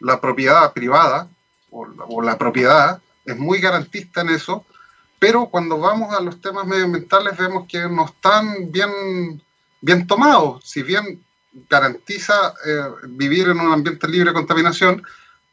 la 0.00 0.20
propiedad 0.20 0.70
privada 0.74 1.30
o 1.70 2.20
la, 2.20 2.36
propiedad, 2.36 3.00
es 3.24 3.38
muy 3.38 3.58
garantista 3.58 4.20
en 4.20 4.28
eso, 4.28 4.66
pero 5.18 5.46
cuando 5.46 5.78
vamos 5.78 6.14
a 6.14 6.20
los 6.20 6.42
temas 6.42 6.66
medioambientales 6.66 7.38
vemos 7.38 7.66
que 7.66 7.88
no 7.88 8.04
están 8.04 8.70
bien, 8.70 9.42
bien 9.80 10.06
tomados, 10.06 10.62
si 10.68 10.82
bien 10.82 11.24
garantiza 11.70 12.52
eh, 12.66 12.82
vivir 13.08 13.48
en 13.48 13.60
un 13.60 13.72
ambiente 13.72 14.06
libre 14.08 14.28
de 14.28 14.34
contaminación, 14.34 15.02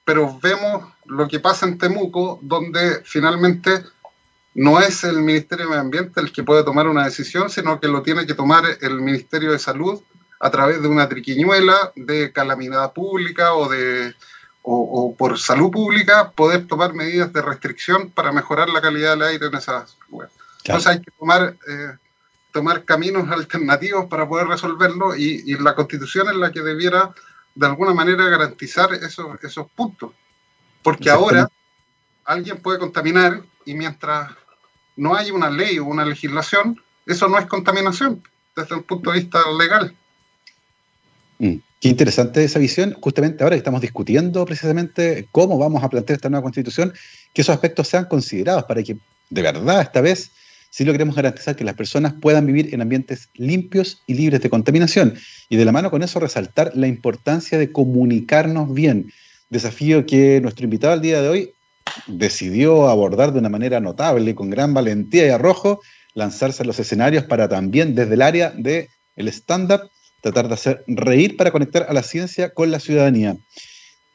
pero 0.09 0.39
vemos 0.41 0.91
lo 1.05 1.27
que 1.27 1.39
pasa 1.39 1.67
en 1.67 1.77
Temuco, 1.77 2.39
donde 2.41 3.03
finalmente 3.03 3.83
no 4.55 4.79
es 4.79 5.03
el 5.03 5.21
Ministerio 5.21 5.65
de 5.65 5.69
Medio 5.69 5.81
Ambiente 5.81 6.19
el 6.19 6.33
que 6.33 6.41
puede 6.41 6.63
tomar 6.63 6.87
una 6.87 7.05
decisión, 7.05 7.51
sino 7.51 7.79
que 7.79 7.87
lo 7.87 8.01
tiene 8.01 8.25
que 8.25 8.33
tomar 8.33 8.63
el 8.81 9.01
Ministerio 9.01 9.51
de 9.51 9.59
Salud 9.59 10.01
a 10.39 10.49
través 10.49 10.81
de 10.81 10.87
una 10.87 11.07
triquiñuela 11.07 11.91
de 11.95 12.31
calamidad 12.31 12.91
pública 12.91 13.53
o 13.53 13.69
de 13.69 14.15
o, 14.63 15.13
por 15.15 15.37
salud 15.37 15.69
pública 15.69 16.31
poder 16.31 16.65
tomar 16.65 16.95
medidas 16.95 17.31
de 17.31 17.43
restricción 17.43 18.09
para 18.09 18.31
mejorar 18.31 18.67
la 18.67 18.81
calidad 18.81 19.11
del 19.11 19.21
aire 19.21 19.45
en 19.45 19.53
esas 19.53 19.95
lugares. 20.09 20.33
Entonces 20.65 20.87
hay 20.87 21.01
que 21.01 21.11
tomar, 21.19 21.55
eh, 21.67 21.91
tomar 22.51 22.83
caminos 22.83 23.29
alternativos 23.29 24.07
para 24.07 24.27
poder 24.27 24.47
resolverlo 24.47 25.15
y, 25.15 25.55
la 25.59 25.75
constitución 25.75 26.29
es 26.29 26.35
la 26.35 26.51
que 26.51 26.61
debiera 26.61 27.13
de 27.59 27.65
alguna 27.65 27.93
manera 27.93 28.23
garantizar 28.29 28.93
esos, 28.93 29.25
esos 29.43 29.69
puntos. 29.71 30.11
Porque 30.81 31.09
ahora 31.09 31.49
alguien 32.23 32.61
puede 32.61 32.79
contaminar 32.79 33.43
y 33.65 33.73
mientras 33.73 34.31
no 34.95 35.13
hay 35.13 35.29
una 35.31 35.49
ley 35.49 35.77
o 35.77 35.83
una 35.83 36.05
legislación, 36.05 36.81
eso 37.05 37.27
no 37.27 37.37
es 37.37 37.45
contaminación 37.47 38.23
desde 38.55 38.75
un 38.75 38.83
punto 38.83 39.11
de 39.11 39.19
vista 39.19 39.39
legal. 39.57 39.93
Mm. 41.39 41.55
Qué 41.81 41.89
interesante 41.89 42.43
esa 42.43 42.59
visión, 42.59 42.95
justamente 43.01 43.43
ahora 43.43 43.55
que 43.55 43.59
estamos 43.59 43.81
discutiendo 43.81 44.45
precisamente 44.45 45.27
cómo 45.31 45.57
vamos 45.57 45.83
a 45.83 45.89
plantear 45.89 46.15
esta 46.15 46.29
nueva 46.29 46.43
constitución, 46.43 46.93
que 47.33 47.41
esos 47.41 47.53
aspectos 47.53 47.89
sean 47.89 48.05
considerados 48.05 48.63
para 48.63 48.83
que 48.83 48.97
de 49.29 49.41
verdad 49.41 49.81
esta 49.81 49.99
vez 49.99 50.31
sí 50.69 50.85
logremos 50.85 51.15
garantizar 51.15 51.55
que 51.55 51.63
las 51.63 51.75
personas 51.75 52.13
puedan 52.21 52.45
vivir 52.45 52.73
en 52.73 52.81
ambientes 52.81 53.29
limpios 53.33 54.03
y 54.07 54.13
libres 54.13 54.41
de 54.41 54.49
contaminación. 54.49 55.15
Y 55.49 55.57
de 55.57 55.65
la 55.65 55.71
mano 55.71 55.91
con 55.91 56.03
eso 56.03 56.19
resaltar 56.19 56.71
la 56.75 56.87
importancia 56.87 57.57
de 57.57 57.71
comunicarnos 57.71 58.73
bien. 58.73 59.11
Desafío 59.49 60.05
que 60.05 60.39
nuestro 60.41 60.65
invitado 60.65 60.93
al 60.93 61.01
día 61.01 61.21
de 61.21 61.29
hoy 61.29 61.53
decidió 62.07 62.87
abordar 62.87 63.33
de 63.33 63.39
una 63.39 63.49
manera 63.49 63.79
notable, 63.79 64.35
con 64.35 64.49
gran 64.49 64.73
valentía 64.73 65.25
y 65.25 65.29
arrojo, 65.29 65.81
lanzarse 66.13 66.63
a 66.63 66.65
los 66.65 66.79
escenarios 66.79 67.23
para 67.23 67.47
también 67.47 67.95
desde 67.95 68.13
el 68.13 68.21
área 68.21 68.51
del 68.51 68.87
el 69.15 69.27
stand-up 69.29 69.89
tratar 70.21 70.47
de 70.47 70.53
hacer 70.53 70.83
reír 70.87 71.37
para 71.37 71.51
conectar 71.51 71.85
a 71.87 71.93
la 71.93 72.03
ciencia 72.03 72.53
con 72.53 72.71
la 72.71 72.79
ciudadanía. 72.79 73.37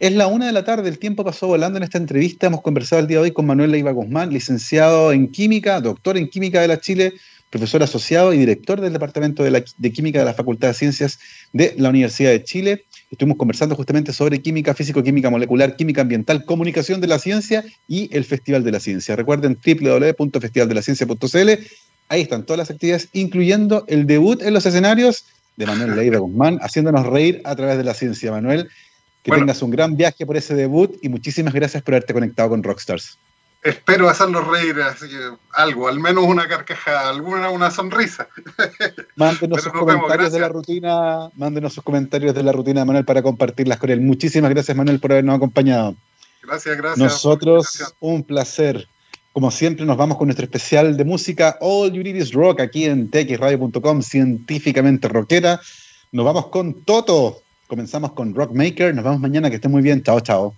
Es 0.04 0.12
la 0.12 0.26
una 0.26 0.44
de 0.44 0.52
la 0.52 0.64
tarde, 0.64 0.90
el 0.90 0.98
tiempo 0.98 1.24
pasó 1.24 1.46
volando 1.46 1.78
en 1.78 1.82
esta 1.82 1.96
entrevista. 1.96 2.48
Hemos 2.48 2.60
conversado 2.60 3.00
el 3.00 3.08
día 3.08 3.16
de 3.16 3.22
hoy 3.22 3.30
con 3.30 3.46
Manuel 3.46 3.70
Leiva 3.70 3.90
Guzmán, 3.90 4.28
licenciado 4.28 5.12
en 5.12 5.28
Química, 5.28 5.80
doctor 5.80 6.18
en 6.18 6.28
Química 6.28 6.60
de 6.60 6.68
la 6.68 6.78
Chile, 6.78 7.14
profesor 7.48 7.82
asociado 7.82 8.34
y 8.34 8.38
director 8.38 8.82
del 8.82 8.92
Departamento 8.92 9.42
de, 9.42 9.92
Química 9.94 10.18
de 10.18 10.26
la 10.26 10.34
Facultad 10.34 10.68
de 10.68 10.74
Ciencias 10.74 11.18
de 11.54 11.74
la 11.78 11.88
Universidad 11.88 12.32
de 12.32 12.44
Chile. 12.44 12.84
Estuvimos 13.10 13.38
conversando 13.38 13.74
justamente 13.76 14.12
sobre 14.12 14.42
química, 14.42 14.74
físico-química 14.74 15.30
molecular, 15.30 15.74
química 15.74 16.02
ambiental, 16.02 16.44
comunicación 16.44 17.00
de 17.00 17.06
la 17.06 17.18
ciencia 17.18 17.64
y 17.88 18.14
el 18.14 18.26
Festival 18.26 18.62
de 18.62 18.72
la 18.72 18.80
Ciencia. 18.80 19.16
Recuerden 19.16 19.56
www.festivaldelaciencia.cl. 19.56 21.50
Ahí 22.10 22.20
están 22.20 22.44
todas 22.44 22.58
las 22.58 22.70
actividades, 22.70 23.08
incluyendo 23.14 23.86
el 23.88 24.06
debut 24.06 24.42
en 24.42 24.52
los 24.52 24.66
escenarios 24.66 25.24
de 25.56 25.64
Manuel 25.64 25.96
Leiva 25.96 26.18
Guzmán, 26.18 26.58
haciéndonos 26.60 27.06
reír 27.06 27.40
a 27.44 27.56
través 27.56 27.78
de 27.78 27.84
la 27.84 27.94
ciencia. 27.94 28.30
Manuel, 28.30 28.68
que 29.24 29.32
tengas 29.32 29.62
un 29.62 29.70
gran 29.70 29.96
viaje 29.96 30.26
por 30.26 30.36
ese 30.36 30.54
debut 30.54 30.96
y 31.02 31.08
muchísimas 31.08 31.54
gracias 31.54 31.82
por 31.82 31.94
haberte 31.94 32.12
conectado 32.12 32.50
con 32.50 32.62
Rockstars. 32.62 33.18
Espero 33.62 34.10
hacerlos 34.10 34.46
reír, 34.46 34.78
así 34.82 35.08
que 35.08 35.30
algo, 35.54 35.88
al 35.88 35.98
menos 35.98 36.24
una 36.24 36.46
carcajada, 36.46 37.08
alguna 37.08 37.48
una 37.48 37.70
sonrisa. 37.70 38.28
Mándenos 39.16 39.62
sus 39.62 39.72
comentarios 39.72 40.32
de 40.32 40.40
la 40.40 40.50
rutina, 40.50 41.30
mándenos 41.34 41.72
sus 41.72 41.82
comentarios 41.82 42.34
de 42.34 42.42
la 42.42 42.52
rutina 42.52 42.80
de 42.80 42.86
Manuel 42.86 43.06
para 43.06 43.22
compartirlas 43.22 43.78
con 43.78 43.88
él. 43.88 44.02
Muchísimas 44.02 44.50
gracias, 44.50 44.76
Manuel, 44.76 45.00
por 45.00 45.12
habernos 45.12 45.36
acompañado. 45.36 45.96
Gracias, 46.42 46.76
gracias. 46.76 46.98
Nosotros, 46.98 47.94
un 48.00 48.22
placer. 48.22 48.86
Como 49.32 49.50
siempre, 49.50 49.86
nos 49.86 49.96
vamos 49.96 50.18
con 50.18 50.26
nuestro 50.26 50.44
especial 50.44 50.98
de 50.98 51.04
música 51.04 51.56
All 51.62 51.90
You 51.90 52.02
Need 52.02 52.16
Is 52.16 52.32
Rock 52.34 52.60
aquí 52.60 52.84
en 52.84 53.10
txradio.com, 53.10 54.02
científicamente 54.02 55.08
rockera. 55.08 55.58
Nos 56.12 56.26
vamos 56.26 56.48
con 56.48 56.84
Toto. 56.84 57.43
Comenzamos 57.66 58.12
con 58.12 58.34
Rockmaker. 58.34 58.94
Nos 58.94 59.04
vemos 59.04 59.20
mañana. 59.20 59.48
Que 59.50 59.56
esté 59.56 59.68
muy 59.68 59.82
bien. 59.82 60.02
Chao, 60.02 60.20
chao. 60.20 60.54